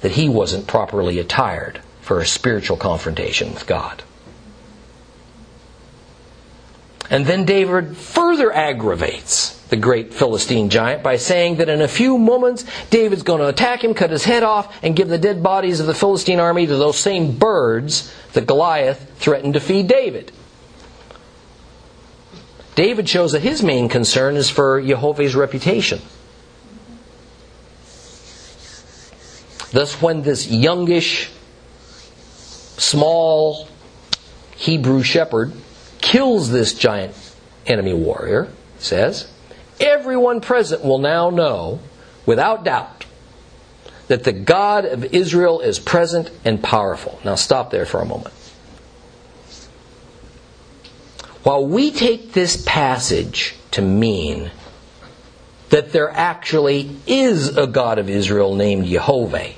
that 0.01 0.11
he 0.11 0.29
wasn't 0.29 0.67
properly 0.67 1.17
attired 1.17 1.81
for 2.01 2.19
a 2.19 2.25
spiritual 2.27 2.77
confrontation 2.77 3.55
with 3.55 3.65
God. 3.65 4.03
And 7.09 7.25
then 7.25 7.43
David 7.45 7.97
further 7.97 8.53
aggravates 8.53 9.57
the 9.69 9.77
great 9.77 10.13
Philistine 10.13 10.69
giant 10.69 11.01
by 11.01 11.17
saying 11.17 11.55
that 11.55 11.67
in 11.67 11.81
a 11.81 11.87
few 11.87 12.19
moments 12.19 12.65
David's 12.91 13.23
going 13.23 13.39
to 13.39 13.47
attack 13.47 13.83
him, 13.83 13.95
cut 13.95 14.11
his 14.11 14.25
head 14.25 14.43
off, 14.43 14.77
and 14.83 14.95
give 14.95 15.07
the 15.07 15.17
dead 15.17 15.41
bodies 15.41 15.79
of 15.79 15.87
the 15.87 15.95
Philistine 15.95 16.39
army 16.39 16.67
to 16.67 16.75
those 16.77 16.99
same 16.99 17.35
birds 17.35 18.13
that 18.33 18.45
Goliath 18.45 19.11
threatened 19.17 19.55
to 19.55 19.59
feed 19.59 19.87
David. 19.87 20.31
David 22.75 23.07
shows 23.07 23.33
that 23.33 23.41
his 23.41 23.61
main 23.61 23.89
concern 23.89 24.35
is 24.35 24.49
for 24.49 24.81
Jehovah's 24.81 25.35
reputation. 25.35 26.01
Thus, 29.71 30.01
when 30.01 30.21
this 30.21 30.47
youngish, 30.47 31.31
small 32.77 33.67
Hebrew 34.55 35.03
shepherd 35.03 35.53
kills 35.99 36.51
this 36.51 36.73
giant 36.73 37.15
enemy 37.65 37.93
warrior, 37.93 38.49
says, 38.77 39.31
everyone 39.79 40.41
present 40.41 40.83
will 40.83 40.99
now 40.99 41.29
know, 41.29 41.79
without 42.25 42.63
doubt, 42.63 43.05
that 44.07 44.23
the 44.23 44.33
God 44.33 44.85
of 44.85 45.05
Israel 45.05 45.59
is 45.61 45.79
present 45.79 46.29
and 46.43 46.61
powerful. 46.61 47.19
Now, 47.23 47.35
stop 47.35 47.71
there 47.71 47.85
for 47.85 48.01
a 48.01 48.05
moment. 48.05 48.33
While 51.43 51.65
we 51.65 51.91
take 51.91 52.31
this 52.31 52.61
passage 52.65 53.55
to 53.71 53.81
mean 53.81 54.51
that 55.69 55.91
there 55.91 56.09
actually 56.09 56.95
is 57.05 57.57
a 57.57 57.67
God 57.67 57.99
of 57.99 58.09
Israel 58.09 58.55
named 58.55 58.85
Jehovah, 58.85 59.51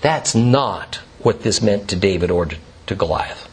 that's 0.00 0.34
not 0.34 0.96
what 1.20 1.42
this 1.42 1.62
meant 1.62 1.88
to 1.90 1.96
David 1.96 2.30
or 2.30 2.48
to 2.86 2.94
Goliath. 2.94 3.48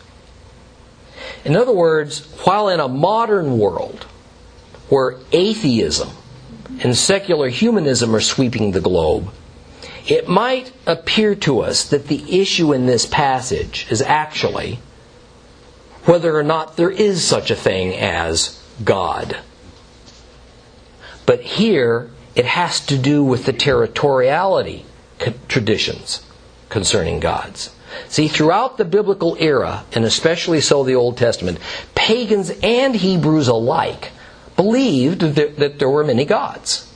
In 1.43 1.55
other 1.55 1.73
words, 1.73 2.25
while 2.43 2.69
in 2.69 2.79
a 2.79 2.87
modern 2.87 3.59
world 3.59 4.05
where 4.89 5.17
atheism 5.31 6.09
and 6.79 6.97
secular 6.97 7.49
humanism 7.49 8.15
are 8.15 8.21
sweeping 8.21 8.71
the 8.71 8.81
globe, 8.81 9.31
it 10.07 10.27
might 10.27 10.71
appear 10.87 11.35
to 11.35 11.59
us 11.59 11.87
that 11.89 12.07
the 12.07 12.39
issue 12.41 12.73
in 12.73 12.87
this 12.87 13.05
passage 13.05 13.87
is 13.91 14.01
actually 14.01 14.79
whether 16.05 16.37
or 16.37 16.43
not 16.43 16.77
there 16.77 16.91
is 16.91 17.23
such 17.23 17.51
a 17.51 17.55
thing 17.55 17.93
as 17.93 18.61
God. 18.83 19.37
But 21.25 21.41
here, 21.41 22.11
it 22.35 22.45
has 22.45 22.79
to 22.87 22.97
do 22.97 23.23
with 23.23 23.45
the 23.45 23.53
territoriality 23.53 24.83
traditions 25.47 26.25
concerning 26.69 27.19
gods. 27.19 27.73
See, 28.09 28.27
throughout 28.27 28.77
the 28.77 28.85
biblical 28.85 29.37
era, 29.39 29.85
and 29.93 30.03
especially 30.03 30.61
so 30.61 30.83
the 30.83 30.95
Old 30.95 31.17
Testament, 31.17 31.59
pagans 31.95 32.51
and 32.61 32.95
Hebrews 32.95 33.47
alike 33.47 34.11
believed 34.55 35.21
that, 35.21 35.57
that 35.57 35.79
there 35.79 35.89
were 35.89 36.03
many 36.03 36.25
gods. 36.25 36.91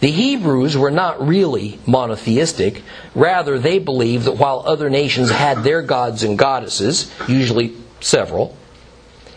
The 0.00 0.10
Hebrews 0.10 0.76
were 0.76 0.90
not 0.90 1.26
really 1.26 1.78
monotheistic. 1.86 2.82
Rather, 3.14 3.58
they 3.58 3.78
believed 3.78 4.24
that 4.24 4.36
while 4.36 4.62
other 4.66 4.90
nations 4.90 5.30
had 5.30 5.62
their 5.62 5.80
gods 5.80 6.22
and 6.22 6.36
goddesses, 6.36 7.10
usually 7.28 7.74
several. 8.00 8.56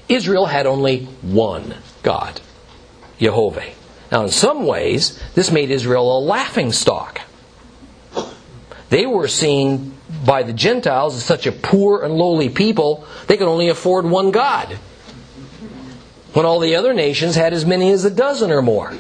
Israel 0.10 0.46
had 0.46 0.66
only 0.66 1.06
one 1.22 1.76
God, 2.04 2.40
Jehovah. 3.20 3.66
Now, 4.12 4.24
in 4.24 4.32
some 4.32 4.66
ways, 4.66 5.22
this 5.36 5.52
made 5.52 5.70
Israel 5.70 6.18
a 6.18 6.20
laughing 6.20 6.72
stock. 6.72 7.22
They 8.90 9.06
were 9.06 9.28
seen 9.28 9.94
by 10.26 10.44
the 10.44 10.54
Gentiles 10.54 11.16
as 11.16 11.26
such 11.26 11.46
a 11.46 11.52
poor 11.52 12.04
and 12.04 12.14
lowly 12.14 12.50
people, 12.50 13.06
they 13.28 13.36
could 13.36 13.48
only 13.48 13.68
afford 13.68 14.06
one 14.06 14.32
God. 14.32 14.78
When 16.34 16.46
all 16.46 16.60
the 16.60 16.76
other 16.76 16.94
nations 16.94 17.36
had 17.36 17.54
as 17.54 17.66
many 17.66 17.92
as 17.92 18.06
a 18.06 18.10
dozen 18.10 18.52
or 18.52 18.62
more. 18.62 18.94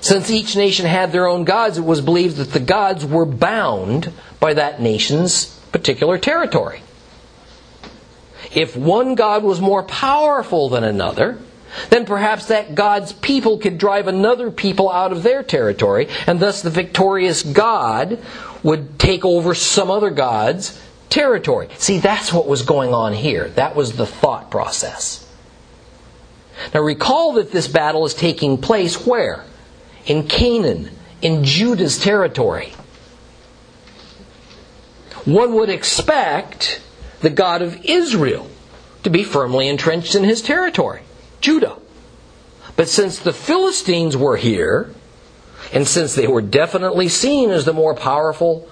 Since 0.00 0.30
each 0.30 0.56
nation 0.56 0.86
had 0.86 1.12
their 1.12 1.26
own 1.26 1.44
gods, 1.44 1.76
it 1.78 1.84
was 1.84 2.00
believed 2.00 2.36
that 2.36 2.52
the 2.52 2.60
gods 2.60 3.04
were 3.04 3.26
bound 3.26 4.12
by 4.38 4.54
that 4.54 4.80
nation's 4.80 5.46
particular 5.72 6.18
territory. 6.18 6.82
If 8.52 8.76
one 8.76 9.14
God 9.14 9.44
was 9.44 9.60
more 9.60 9.82
powerful 9.82 10.68
than 10.70 10.84
another, 10.84 11.38
then 11.90 12.04
perhaps 12.04 12.46
that 12.46 12.74
God's 12.74 13.12
people 13.12 13.58
could 13.58 13.78
drive 13.78 14.08
another 14.08 14.50
people 14.50 14.90
out 14.90 15.12
of 15.12 15.22
their 15.22 15.42
territory, 15.42 16.08
and 16.26 16.40
thus 16.40 16.62
the 16.62 16.70
victorious 16.70 17.42
God 17.42 18.18
would 18.62 18.98
take 18.98 19.24
over 19.24 19.54
some 19.54 19.90
other 19.90 20.10
God's 20.10 20.80
territory. 21.10 21.68
See, 21.76 21.98
that's 21.98 22.32
what 22.32 22.46
was 22.46 22.62
going 22.62 22.94
on 22.94 23.12
here. 23.12 23.48
That 23.50 23.76
was 23.76 23.96
the 23.96 24.06
thought 24.06 24.50
process. 24.50 25.26
Now 26.74 26.80
recall 26.80 27.34
that 27.34 27.52
this 27.52 27.68
battle 27.68 28.04
is 28.04 28.14
taking 28.14 28.58
place 28.58 29.06
where? 29.06 29.44
In 30.06 30.26
Canaan, 30.26 30.90
in 31.22 31.44
Judah's 31.44 31.98
territory 31.98 32.72
one 35.24 35.54
would 35.54 35.68
expect 35.68 36.80
the 37.20 37.30
God 37.30 37.62
of 37.62 37.84
Israel 37.84 38.48
to 39.02 39.10
be 39.10 39.22
firmly 39.22 39.68
entrenched 39.68 40.14
in 40.14 40.24
his 40.24 40.42
territory, 40.42 41.02
Judah. 41.40 41.76
But 42.76 42.88
since 42.88 43.18
the 43.18 43.32
Philistines 43.32 44.16
were 44.16 44.36
here, 44.36 44.94
and 45.72 45.86
since 45.86 46.14
they 46.14 46.26
were 46.26 46.42
definitely 46.42 47.08
seen 47.08 47.50
as 47.50 47.64
the 47.64 47.72
more 47.72 47.94
powerful 47.94 48.68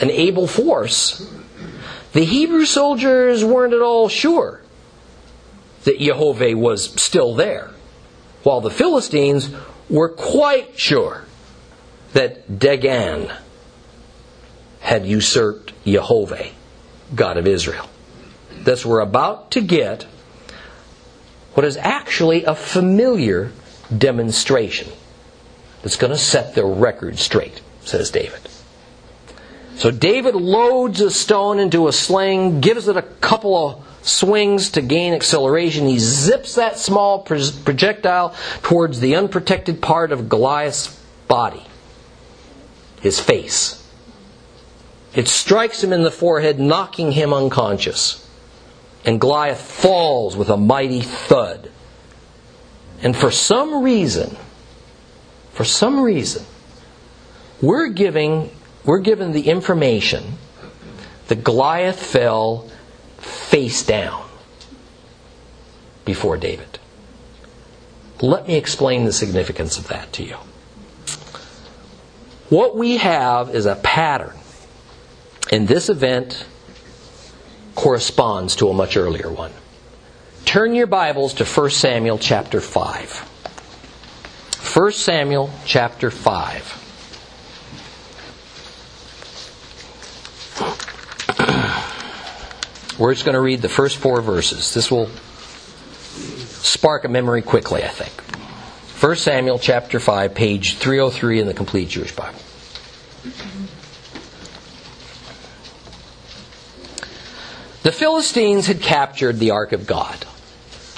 and 0.00 0.10
able 0.10 0.46
force, 0.46 1.28
the 2.12 2.24
Hebrew 2.24 2.64
soldiers 2.64 3.44
weren't 3.44 3.74
at 3.74 3.82
all 3.82 4.08
sure 4.08 4.60
that 5.84 5.98
Jehovah 5.98 6.56
was 6.56 6.90
still 7.02 7.34
there, 7.34 7.70
while 8.44 8.60
the 8.60 8.70
Philistines 8.70 9.50
were 9.92 10.08
quite 10.08 10.78
sure 10.78 11.24
that 12.14 12.58
Dagon 12.58 13.30
had 14.80 15.06
usurped 15.06 15.72
Jehovah, 15.84 16.48
God 17.14 17.36
of 17.36 17.46
Israel. 17.46 17.88
Thus, 18.62 18.86
we're 18.86 19.00
about 19.00 19.50
to 19.52 19.60
get 19.60 20.04
what 21.54 21.64
is 21.66 21.76
actually 21.76 22.44
a 22.44 22.54
familiar 22.54 23.52
demonstration 23.96 24.88
that's 25.82 25.96
going 25.96 26.12
to 26.12 26.18
set 26.18 26.54
the 26.54 26.64
record 26.64 27.18
straight, 27.18 27.60
says 27.82 28.10
David. 28.10 28.40
So 29.76 29.90
David 29.90 30.34
loads 30.34 31.00
a 31.00 31.10
stone 31.10 31.58
into 31.58 31.86
a 31.88 31.92
sling, 31.92 32.60
gives 32.60 32.88
it 32.88 32.96
a 32.96 33.02
couple 33.02 33.56
of 33.56 33.91
swings 34.02 34.70
to 34.70 34.82
gain 34.82 35.14
acceleration. 35.14 35.86
He 35.86 35.98
zips 35.98 36.56
that 36.56 36.78
small 36.78 37.20
projectile 37.20 38.34
towards 38.62 39.00
the 39.00 39.16
unprotected 39.16 39.80
part 39.80 40.12
of 40.12 40.28
Goliath's 40.28 41.00
body, 41.28 41.62
his 43.00 43.18
face. 43.20 43.78
It 45.14 45.28
strikes 45.28 45.82
him 45.82 45.92
in 45.92 46.02
the 46.02 46.10
forehead, 46.10 46.58
knocking 46.58 47.12
him 47.12 47.32
unconscious. 47.32 48.28
And 49.04 49.20
Goliath 49.20 49.60
falls 49.60 50.36
with 50.36 50.48
a 50.48 50.56
mighty 50.56 51.00
thud. 51.00 51.70
And 53.02 53.16
for 53.16 53.30
some 53.30 53.82
reason, 53.82 54.36
for 55.52 55.64
some 55.64 56.00
reason, 56.00 56.44
we're 57.60 57.88
giving 57.88 58.50
we're 58.84 59.00
given 59.00 59.32
the 59.32 59.48
information 59.48 60.38
that 61.28 61.44
Goliath 61.44 62.04
fell 62.04 62.68
face 63.22 63.82
down 63.84 64.28
before 66.04 66.36
David. 66.36 66.78
Let 68.20 68.46
me 68.46 68.56
explain 68.56 69.04
the 69.04 69.12
significance 69.12 69.78
of 69.78 69.88
that 69.88 70.12
to 70.14 70.22
you. 70.22 70.36
What 72.48 72.76
we 72.76 72.98
have 72.98 73.54
is 73.54 73.66
a 73.66 73.76
pattern. 73.76 74.36
And 75.50 75.66
this 75.66 75.88
event 75.88 76.46
corresponds 77.74 78.56
to 78.56 78.68
a 78.68 78.74
much 78.74 78.96
earlier 78.96 79.30
one. 79.30 79.52
Turn 80.44 80.74
your 80.74 80.86
Bibles 80.86 81.34
to 81.34 81.44
1 81.44 81.70
Samuel 81.70 82.18
chapter 82.18 82.60
5. 82.60 83.28
1 84.74 84.92
Samuel 84.92 85.50
chapter 85.64 86.10
5. 86.10 86.81
We're 93.02 93.14
just 93.14 93.24
going 93.24 93.34
to 93.34 93.40
read 93.40 93.62
the 93.62 93.68
first 93.68 93.96
four 93.96 94.20
verses. 94.22 94.74
This 94.74 94.88
will 94.88 95.08
spark 95.08 97.04
a 97.04 97.08
memory 97.08 97.42
quickly, 97.42 97.82
I 97.82 97.88
think. 97.88 98.12
1 99.02 99.16
Samuel 99.16 99.58
chapter 99.58 99.98
5, 99.98 100.32
page 100.36 100.76
303 100.76 101.40
in 101.40 101.48
the 101.48 101.52
Complete 101.52 101.88
Jewish 101.88 102.14
Bible. 102.14 102.38
The 107.82 107.90
Philistines 107.90 108.68
had 108.68 108.80
captured 108.80 109.40
the 109.40 109.50
Ark 109.50 109.72
of 109.72 109.88
God, 109.88 110.24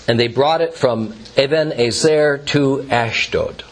and 0.06 0.20
they 0.20 0.28
brought 0.28 0.60
it 0.60 0.74
from 0.74 1.14
Eben 1.38 1.72
Ezer 1.72 2.36
to 2.36 2.86
Ashdod. 2.90 3.64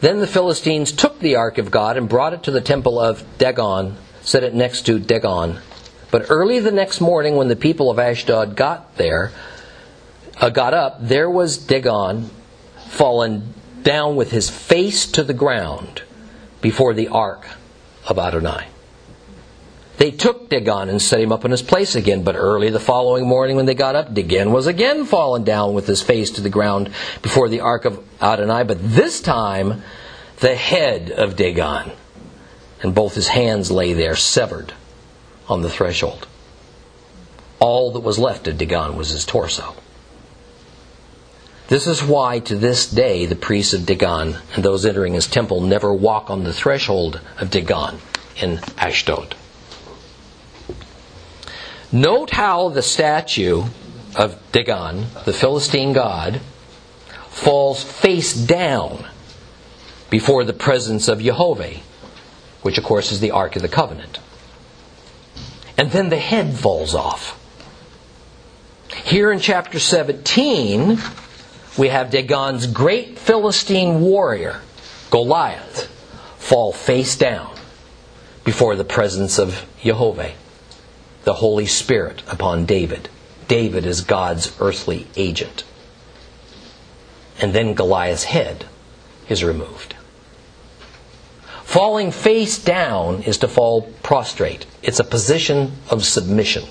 Then 0.00 0.20
the 0.20 0.28
Philistines 0.28 0.92
took 0.92 1.18
the 1.18 1.34
Ark 1.34 1.58
of 1.58 1.72
God 1.72 1.96
and 1.96 2.08
brought 2.08 2.32
it 2.32 2.44
to 2.44 2.52
the 2.52 2.60
temple 2.60 3.00
of 3.00 3.24
Dagon, 3.38 3.96
set 4.22 4.44
it 4.44 4.54
next 4.54 4.82
to 4.82 5.00
Dagon. 5.00 5.58
But 6.14 6.26
early 6.28 6.60
the 6.60 6.70
next 6.70 7.00
morning, 7.00 7.34
when 7.34 7.48
the 7.48 7.56
people 7.56 7.90
of 7.90 7.98
Ashdod 7.98 8.54
got 8.54 8.98
there, 8.98 9.32
uh, 10.40 10.48
got 10.48 10.72
up, 10.72 10.98
there 11.00 11.28
was 11.28 11.58
Dagon 11.58 12.30
fallen 12.86 13.52
down 13.82 14.14
with 14.14 14.30
his 14.30 14.48
face 14.48 15.10
to 15.10 15.24
the 15.24 15.34
ground 15.34 16.04
before 16.60 16.94
the 16.94 17.08
ark 17.08 17.48
of 18.06 18.16
Adonai. 18.16 18.68
They 19.96 20.12
took 20.12 20.48
Dagon 20.48 20.88
and 20.88 21.02
set 21.02 21.20
him 21.20 21.32
up 21.32 21.44
in 21.44 21.50
his 21.50 21.62
place 21.62 21.96
again, 21.96 22.22
but 22.22 22.36
early 22.36 22.70
the 22.70 22.78
following 22.78 23.26
morning 23.26 23.56
when 23.56 23.66
they 23.66 23.74
got 23.74 23.96
up, 23.96 24.14
Dagon 24.14 24.52
was 24.52 24.68
again 24.68 25.06
fallen 25.06 25.42
down 25.42 25.74
with 25.74 25.88
his 25.88 26.00
face 26.00 26.30
to 26.30 26.40
the 26.40 26.48
ground 26.48 26.90
before 27.22 27.48
the 27.48 27.58
ark 27.58 27.86
of 27.86 27.98
Adonai, 28.22 28.62
but 28.62 28.78
this 28.80 29.20
time 29.20 29.82
the 30.38 30.54
head 30.54 31.10
of 31.10 31.34
Dagon 31.34 31.90
and 32.84 32.94
both 32.94 33.16
his 33.16 33.26
hands 33.26 33.72
lay 33.72 33.94
there 33.94 34.14
severed 34.14 34.74
on 35.48 35.62
the 35.62 35.70
threshold. 35.70 36.26
All 37.58 37.92
that 37.92 38.00
was 38.00 38.18
left 38.18 38.48
of 38.48 38.58
Dagon 38.58 38.96
was 38.96 39.10
his 39.10 39.24
torso. 39.24 39.74
This 41.68 41.86
is 41.86 42.02
why 42.02 42.40
to 42.40 42.56
this 42.56 42.86
day 42.86 43.24
the 43.24 43.36
priests 43.36 43.72
of 43.72 43.86
Dagon 43.86 44.36
and 44.54 44.64
those 44.64 44.84
entering 44.84 45.14
his 45.14 45.26
temple 45.26 45.60
never 45.60 45.94
walk 45.94 46.28
on 46.28 46.44
the 46.44 46.52
threshold 46.52 47.20
of 47.38 47.50
Dagon 47.50 48.00
in 48.36 48.60
Ashdod. 48.76 49.34
Note 51.90 52.30
how 52.30 52.68
the 52.68 52.82
statue 52.82 53.64
of 54.14 54.40
Dagon, 54.52 55.06
the 55.24 55.32
Philistine 55.32 55.92
god, 55.92 56.40
falls 57.28 57.82
face 57.82 58.34
down 58.34 59.06
before 60.10 60.44
the 60.44 60.52
presence 60.52 61.08
of 61.08 61.20
Jehovah, 61.20 61.76
which 62.62 62.78
of 62.78 62.84
course 62.84 63.10
is 63.10 63.20
the 63.20 63.30
Ark 63.30 63.56
of 63.56 63.62
the 63.62 63.68
Covenant. 63.68 64.18
And 65.76 65.90
then 65.90 66.08
the 66.08 66.16
head 66.16 66.54
falls 66.54 66.94
off. 66.94 67.40
Here 69.04 69.32
in 69.32 69.40
chapter 69.40 69.78
17, 69.78 70.98
we 71.76 71.88
have 71.88 72.10
Dagon's 72.10 72.66
great 72.66 73.18
Philistine 73.18 74.00
warrior, 74.00 74.60
Goliath, 75.10 75.86
fall 76.38 76.72
face 76.72 77.16
down 77.16 77.54
before 78.44 78.76
the 78.76 78.84
presence 78.84 79.38
of 79.38 79.66
Jehovah 79.82 80.32
the 81.24 81.34
Holy 81.34 81.66
Spirit 81.66 82.22
upon 82.28 82.66
David. 82.66 83.08
David 83.48 83.84
is 83.86 84.02
God's 84.02 84.54
earthly 84.60 85.06
agent. 85.16 85.64
And 87.40 87.52
then 87.52 87.74
Goliath's 87.74 88.24
head 88.24 88.66
is 89.28 89.42
removed. 89.42 89.93
Falling 91.74 92.12
face 92.12 92.56
down 92.56 93.24
is 93.24 93.38
to 93.38 93.48
fall 93.48 93.82
prostrate. 94.04 94.64
It's 94.80 95.00
a 95.00 95.02
position 95.02 95.72
of 95.90 96.04
submission. 96.04 96.62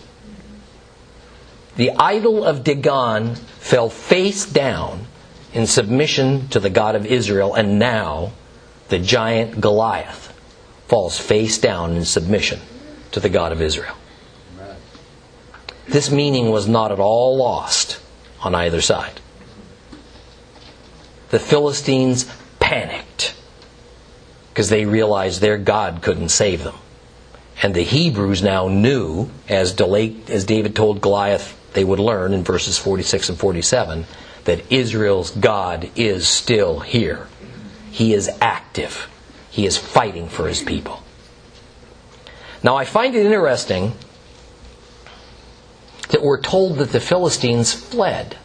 The 1.76 1.92
idol 1.92 2.46
of 2.46 2.64
Dagon 2.64 3.36
fell 3.36 3.90
face 3.90 4.46
down 4.46 5.08
in 5.52 5.68
submission 5.68 6.48
to 6.52 6.62
the 6.62 6.70
God 6.70 6.96
of 6.96 7.06
Israel, 7.06 7.54
and 7.54 7.78
now 7.78 8.32
the 8.88 8.98
giant 8.98 9.60
Goliath 9.60 10.32
falls 10.88 11.20
face 11.20 11.58
down 11.58 11.98
in 11.98 12.06
submission 12.06 12.62
to 13.12 13.20
the 13.20 13.28
God 13.28 13.52
of 13.52 13.62
Israel. 13.62 13.98
This 15.86 16.12
meaning 16.12 16.50
was 16.50 16.66
not 16.66 16.94
at 16.94 17.02
all 17.02 17.36
lost 17.36 18.00
on 18.42 18.56
either 18.56 18.80
side. 18.80 19.20
The 21.28 21.40
Philistines 21.40 22.24
panicked 22.62 23.34
because 24.54 24.70
they 24.70 24.86
realized 24.86 25.42
their 25.42 25.58
God 25.58 26.04
couldn't 26.04 26.30
save 26.30 26.64
them. 26.64 26.76
And 27.64 27.74
the 27.74 27.82
Hebrews 27.82 28.44
now 28.44 28.68
knew, 28.68 29.32
as, 29.50 29.74
David 29.74 30.76
told 30.76 31.02
Goliath 31.02 31.60
they 31.74 31.84
would 31.84 31.98
learn 31.98 32.34
in 32.34 32.44
verses 32.44 32.78
46 32.78 33.30
and 33.30 33.40
47, 33.40 34.06
that 34.44 34.72
Israel's 34.72 35.32
God 35.32 35.90
is 35.96 36.28
still 36.28 36.82
here. 36.82 37.28
He 37.90 38.14
is 38.14 38.30
active. 38.42 39.10
He 39.50 39.66
is 39.66 39.76
fighting 39.76 40.30
for 40.30 40.48
his 40.48 40.62
people. 40.62 41.02
Now, 42.62 42.76
I 42.76 42.86
find 42.86 43.16
it 43.16 43.26
interesting 43.26 43.94
that 46.10 46.22
we're 46.22 46.42
told 46.42 46.78
that 46.78 46.92
the 46.92 47.00
Philistines 47.00 47.74
fled. 47.74 48.38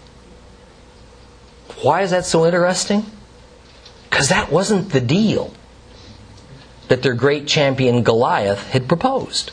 Why 1.82 2.00
is 2.00 2.12
that 2.12 2.24
so 2.24 2.46
interesting? 2.46 3.04
Because 4.08 4.30
that 4.30 4.50
wasn't 4.50 4.90
the 4.90 5.02
deal 5.02 5.52
that 6.88 7.02
their 7.02 7.14
great 7.14 7.46
champion 7.46 8.02
Goliath 8.02 8.70
had 8.70 8.88
proposed. 8.88 9.52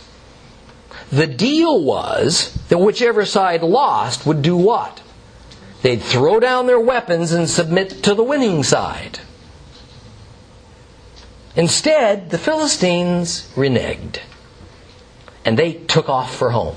The 1.12 1.28
deal 1.28 1.82
was 1.84 2.54
that 2.70 2.80
whichever 2.80 3.26
side 3.26 3.62
lost 3.62 4.26
would 4.26 4.42
do 4.42 4.58
what? 4.58 5.02
They'd 5.82 6.02
throw 6.02 6.40
down 6.40 6.66
their 6.66 6.80
weapons 6.80 7.32
and 7.32 7.50
submit 7.50 8.04
to 8.04 8.16
the 8.16 8.24
winning 8.24 8.64
side. 8.64 9.20
Instead, 11.56 12.32
the 12.32 12.38
Philistines 12.38 13.50
reneged 13.56 14.20
and 15.46 15.60
they 15.60 15.74
took 15.74 16.10
off 16.10 16.36
for 16.36 16.50
home. 16.50 16.76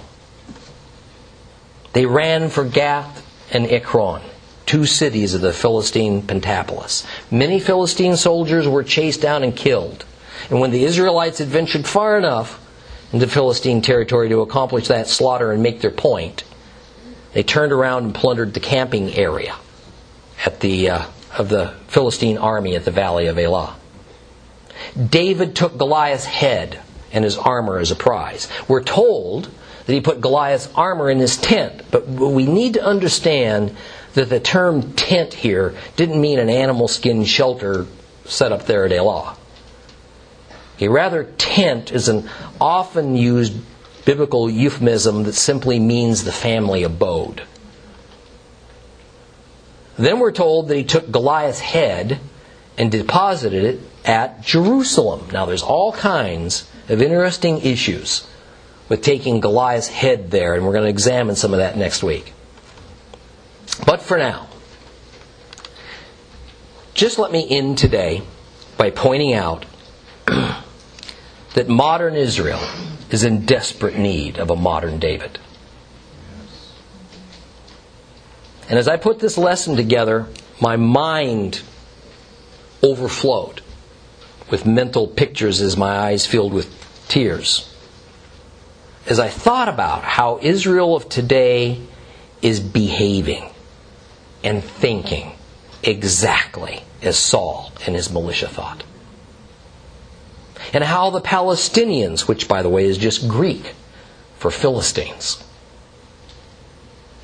They 1.94 2.04
ran 2.04 2.50
for 2.50 2.64
Gath 2.64 3.24
and 3.50 3.66
Ekron, 3.66 4.22
two 4.66 4.84
cities 4.84 5.32
of 5.32 5.40
the 5.40 5.54
Philistine 5.54 6.22
Pentapolis. 6.22 7.06
Many 7.30 7.58
Philistine 7.58 8.16
soldiers 8.16 8.68
were 8.68 8.84
chased 8.84 9.22
down 9.22 9.42
and 9.42 9.56
killed. 9.56 10.04
And 10.50 10.60
when 10.60 10.70
the 10.70 10.84
Israelites 10.84 11.38
had 11.38 11.48
ventured 11.48 11.86
far 11.86 12.18
enough 12.18 12.64
into 13.12 13.26
Philistine 13.26 13.82
territory 13.82 14.28
to 14.28 14.40
accomplish 14.40 14.88
that 14.88 15.08
slaughter 15.08 15.52
and 15.52 15.62
make 15.62 15.80
their 15.80 15.90
point, 15.90 16.44
they 17.32 17.42
turned 17.42 17.72
around 17.72 18.04
and 18.04 18.14
plundered 18.14 18.54
the 18.54 18.60
camping 18.60 19.14
area 19.14 19.56
at 20.44 20.60
the, 20.60 20.90
uh, 20.90 21.06
of 21.36 21.48
the 21.48 21.74
Philistine 21.88 22.38
army 22.38 22.74
at 22.76 22.84
the 22.84 22.90
valley 22.90 23.26
of 23.26 23.38
Elah. 23.38 23.76
David 25.10 25.56
took 25.56 25.76
Goliath's 25.76 26.24
head 26.24 26.80
and 27.12 27.24
his 27.24 27.36
armor 27.36 27.78
as 27.78 27.90
a 27.90 27.96
prize. 27.96 28.48
We're 28.68 28.82
told 28.82 29.50
that 29.88 29.94
he 29.94 30.02
put 30.02 30.20
Goliath's 30.20 30.68
armor 30.74 31.10
in 31.10 31.18
his 31.18 31.38
tent. 31.38 31.82
But 31.90 32.06
we 32.06 32.44
need 32.44 32.74
to 32.74 32.84
understand 32.84 33.74
that 34.12 34.28
the 34.28 34.38
term 34.38 34.92
tent 34.92 35.32
here 35.32 35.74
didn't 35.96 36.20
mean 36.20 36.38
an 36.38 36.50
animal 36.50 36.88
skin 36.88 37.24
shelter 37.24 37.86
set 38.26 38.52
up 38.52 38.66
there 38.66 38.84
at 38.84 38.92
Elah. 38.92 39.37
A 40.80 40.88
rather 40.88 41.24
tent 41.24 41.92
is 41.92 42.08
an 42.08 42.28
often 42.60 43.16
used 43.16 43.54
biblical 44.04 44.48
euphemism 44.48 45.24
that 45.24 45.34
simply 45.34 45.78
means 45.78 46.24
the 46.24 46.32
family 46.32 46.82
abode. 46.82 47.42
Then 49.96 50.20
we're 50.20 50.32
told 50.32 50.68
that 50.68 50.76
he 50.76 50.84
took 50.84 51.10
Goliath's 51.10 51.60
head 51.60 52.20
and 52.78 52.90
deposited 52.90 53.64
it 53.64 53.80
at 54.04 54.42
Jerusalem. 54.42 55.28
Now, 55.32 55.44
there's 55.44 55.62
all 55.62 55.92
kinds 55.92 56.70
of 56.88 57.02
interesting 57.02 57.60
issues 57.60 58.26
with 58.88 59.02
taking 59.02 59.40
Goliath's 59.40 59.88
head 59.88 60.30
there, 60.30 60.54
and 60.54 60.64
we're 60.64 60.72
going 60.72 60.84
to 60.84 60.90
examine 60.90 61.34
some 61.34 61.52
of 61.52 61.58
that 61.58 61.76
next 61.76 62.02
week. 62.02 62.32
But 63.84 64.00
for 64.00 64.16
now, 64.16 64.48
just 66.94 67.18
let 67.18 67.30
me 67.30 67.46
end 67.48 67.78
today 67.78 68.22
by 68.76 68.90
pointing 68.90 69.34
out 69.34 69.66
that 71.58 71.68
modern 71.68 72.14
Israel 72.14 72.60
is 73.10 73.24
in 73.24 73.44
desperate 73.44 73.98
need 73.98 74.38
of 74.38 74.48
a 74.48 74.54
modern 74.54 75.00
David. 75.00 75.40
And 78.68 78.78
as 78.78 78.86
I 78.86 78.96
put 78.96 79.18
this 79.18 79.36
lesson 79.36 79.74
together, 79.74 80.28
my 80.60 80.76
mind 80.76 81.62
overflowed 82.80 83.62
with 84.48 84.66
mental 84.66 85.08
pictures 85.08 85.60
as 85.60 85.76
my 85.76 85.98
eyes 85.98 86.26
filled 86.26 86.52
with 86.52 86.72
tears. 87.08 87.68
As 89.08 89.18
I 89.18 89.28
thought 89.28 89.68
about 89.68 90.04
how 90.04 90.38
Israel 90.40 90.94
of 90.94 91.08
today 91.08 91.82
is 92.40 92.60
behaving 92.60 93.50
and 94.44 94.62
thinking 94.62 95.32
exactly 95.82 96.84
as 97.02 97.18
Saul 97.18 97.72
and 97.84 97.96
his 97.96 98.12
militia 98.12 98.46
thought. 98.46 98.84
And 100.72 100.84
how 100.84 101.10
the 101.10 101.20
Palestinians, 101.20 102.28
which 102.28 102.48
by 102.48 102.62
the 102.62 102.68
way 102.68 102.84
is 102.84 102.98
just 102.98 103.28
Greek 103.28 103.74
for 104.36 104.50
Philistines, 104.50 105.42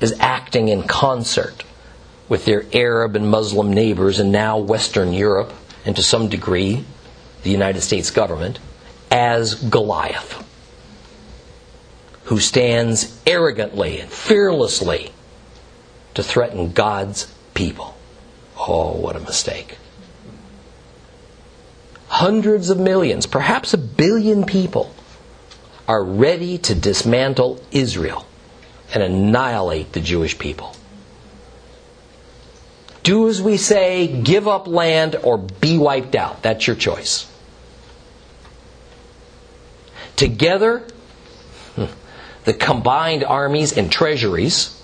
is 0.01 0.15
acting 0.19 0.67
in 0.67 0.83
concert 0.83 1.63
with 2.27 2.45
their 2.45 2.65
Arab 2.73 3.15
and 3.15 3.29
Muslim 3.29 3.71
neighbors 3.71 4.19
and 4.19 4.31
now 4.31 4.57
Western 4.57 5.13
Europe, 5.13 5.53
and 5.85 5.95
to 5.95 6.03
some 6.03 6.27
degree 6.27 6.83
the 7.43 7.51
United 7.51 7.81
States 7.81 8.09
government, 8.09 8.59
as 9.11 9.53
Goliath, 9.55 10.43
who 12.23 12.39
stands 12.39 13.21
arrogantly 13.27 13.99
and 13.99 14.09
fearlessly 14.09 15.11
to 16.15 16.23
threaten 16.23 16.71
God's 16.71 17.31
people. 17.53 17.95
Oh, 18.57 18.93
what 18.93 19.15
a 19.15 19.19
mistake. 19.19 19.77
Hundreds 22.15 22.69
of 22.69 22.79
millions, 22.79 23.25
perhaps 23.25 23.73
a 23.73 23.77
billion 23.77 24.45
people, 24.45 24.89
are 25.85 26.01
ready 26.01 26.57
to 26.57 26.73
dismantle 26.73 27.61
Israel 27.71 28.25
and 28.93 29.03
annihilate 29.03 29.91
the 29.91 29.99
Jewish 29.99 30.39
people. 30.39 30.73
Do 33.03 33.27
as 33.27 33.41
we 33.41 33.57
say, 33.57 34.07
give 34.07 34.47
up 34.47 34.65
land, 34.65 35.17
or 35.23 35.37
be 35.37 35.77
wiped 35.77 36.15
out. 36.15 36.41
That's 36.41 36.65
your 36.65 36.77
choice. 36.77 37.29
Together, 40.15 40.87
hmm, 41.75 41.87
the 42.45 42.53
combined 42.53 43.25
armies 43.25 43.77
and 43.77 43.91
treasuries 43.91 44.81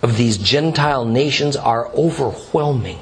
of 0.00 0.16
these 0.16 0.38
Gentile 0.38 1.04
nations 1.04 1.56
are 1.56 1.88
overwhelming. 1.88 3.00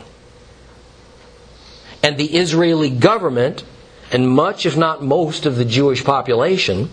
And 2.07 2.17
the 2.17 2.37
Israeli 2.37 2.89
government, 2.89 3.65
and 4.13 4.31
much, 4.31 4.65
if 4.65 4.77
not 4.77 5.03
most, 5.03 5.45
of 5.45 5.57
the 5.57 5.65
Jewish 5.65 6.05
population, 6.05 6.89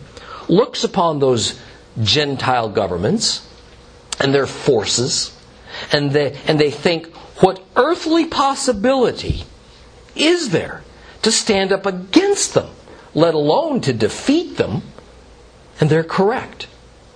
looks 0.48 0.84
upon 0.84 1.20
those 1.20 1.62
Gentile 2.02 2.68
governments 2.68 3.48
and 4.20 4.34
their 4.34 4.48
forces, 4.48 5.32
and 5.92 6.10
they, 6.14 6.36
and 6.48 6.60
they 6.60 6.72
think, 6.72 7.16
what 7.44 7.64
earthly 7.76 8.26
possibility 8.26 9.44
is 10.16 10.50
there 10.50 10.84
to 11.22 11.32
stand 11.32 11.72
up 11.72 11.86
against 11.86 12.56
them, 12.56 12.72
let 13.14 13.36
alone 13.36 13.82
to 13.82 13.94
defeat 13.94 14.58
them? 14.58 14.82
And 15.80 15.92
they're 15.92 16.04
correct. 16.04 16.66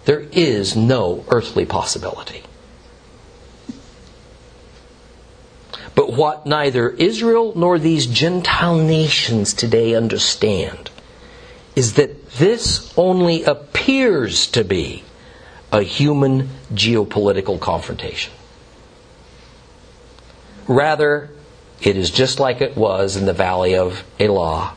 There 0.06 0.28
is 0.32 0.76
no 0.76 1.26
earthly 1.30 1.66
possibility. 1.66 2.44
But 5.98 6.14
what 6.14 6.46
neither 6.46 6.92
Israel 6.92 7.54
nor 7.56 7.80
these 7.80 8.06
Gentile 8.06 8.78
nations 8.78 9.52
today 9.52 9.96
understand 9.96 10.92
is 11.76 11.96
that 11.96 12.34
this 12.34 12.94
only 12.96 13.44
appears 13.44 14.46
to 14.52 14.64
be 14.64 15.04
a 15.72 15.82
human 15.82 16.50
geopolitical 16.72 17.60
confrontation. 17.60 18.32
Rather, 20.68 21.32
it 21.82 21.98
is 21.98 22.12
just 22.12 22.40
like 22.40 22.62
it 22.62 22.78
was 22.78 23.16
in 23.16 23.26
the 23.26 23.34
valley 23.34 23.76
of 23.76 24.04
Elah. 24.20 24.76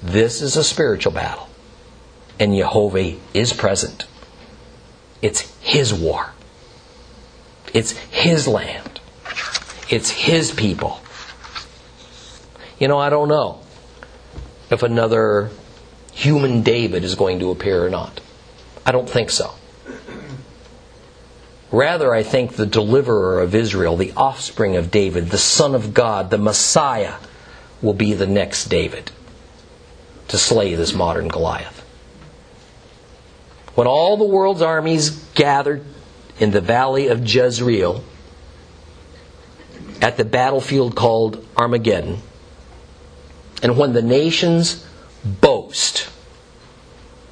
This 0.00 0.42
is 0.42 0.56
a 0.56 0.62
spiritual 0.62 1.10
battle, 1.12 1.48
and 2.38 2.54
Jehovah 2.54 3.16
is 3.34 3.52
present. 3.52 4.04
It's 5.22 5.40
His 5.60 5.92
war, 5.92 6.34
it's 7.74 7.90
His 7.90 8.46
land, 8.46 8.99
it's 9.90 10.10
His 10.10 10.52
people. 10.52 11.00
You 12.78 12.88
know, 12.88 12.98
I 12.98 13.10
don't 13.10 13.28
know 13.28 13.60
if 14.70 14.82
another 14.82 15.50
human 16.12 16.62
David 16.62 17.04
is 17.04 17.14
going 17.14 17.40
to 17.40 17.50
appear 17.50 17.84
or 17.84 17.90
not. 17.90 18.20
I 18.86 18.92
don't 18.92 19.08
think 19.08 19.30
so. 19.30 19.54
Rather, 21.72 22.12
I 22.12 22.22
think 22.22 22.52
the 22.54 22.66
deliverer 22.66 23.40
of 23.40 23.54
Israel, 23.54 23.96
the 23.96 24.12
offspring 24.16 24.76
of 24.76 24.90
David, 24.90 25.30
the 25.30 25.38
Son 25.38 25.74
of 25.74 25.94
God, 25.94 26.30
the 26.30 26.38
Messiah, 26.38 27.14
will 27.80 27.94
be 27.94 28.12
the 28.12 28.26
next 28.26 28.66
David 28.66 29.12
to 30.28 30.38
slay 30.38 30.74
this 30.74 30.92
modern 30.92 31.28
Goliath. 31.28 31.80
When 33.74 33.86
all 33.86 34.16
the 34.16 34.24
world's 34.24 34.62
armies 34.62 35.10
gathered 35.34 35.84
in 36.38 36.50
the 36.50 36.60
valley 36.60 37.06
of 37.06 37.26
Jezreel 37.26 38.02
at 40.00 40.16
the 40.16 40.24
battlefield 40.24 40.96
called 40.96 41.46
Armageddon, 41.56 42.18
and 43.62 43.76
when 43.76 43.92
the 43.92 44.02
nations 44.02 44.86
boast 45.24 46.08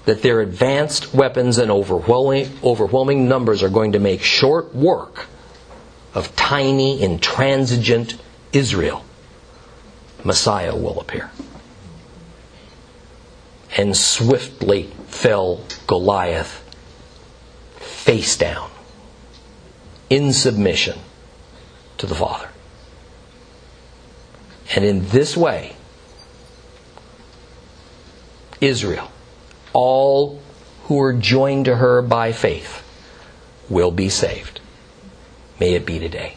that 0.04 0.22
their 0.22 0.40
advanced 0.40 1.14
weapons 1.14 1.58
and 1.58 1.70
overwhelming, 1.70 2.50
overwhelming 2.62 3.28
numbers 3.28 3.62
are 3.62 3.68
going 3.68 3.92
to 3.92 3.98
make 3.98 4.22
short 4.22 4.74
work 4.74 5.26
of 6.14 6.34
tiny, 6.34 7.02
intransigent 7.02 8.16
Israel, 8.52 9.04
Messiah 10.24 10.74
will 10.74 11.00
appear. 11.00 11.30
And 13.76 13.96
swiftly 13.96 14.84
fell 15.06 15.62
Goliath 15.86 16.64
face 17.76 18.36
down 18.36 18.70
in 20.08 20.32
submission 20.32 20.98
to 21.98 22.06
the 22.06 22.14
Father. 22.14 22.48
And 24.74 24.84
in 24.84 25.08
this 25.08 25.36
way, 25.36 25.74
Israel 28.60 29.10
all 29.72 30.40
who 30.84 31.00
are 31.00 31.12
joined 31.12 31.66
to 31.66 31.76
her 31.76 32.02
by 32.02 32.32
faith 32.32 32.82
will 33.68 33.90
be 33.90 34.08
saved. 34.08 34.60
May 35.60 35.74
it 35.74 35.86
be 35.86 35.98
today. 35.98 36.36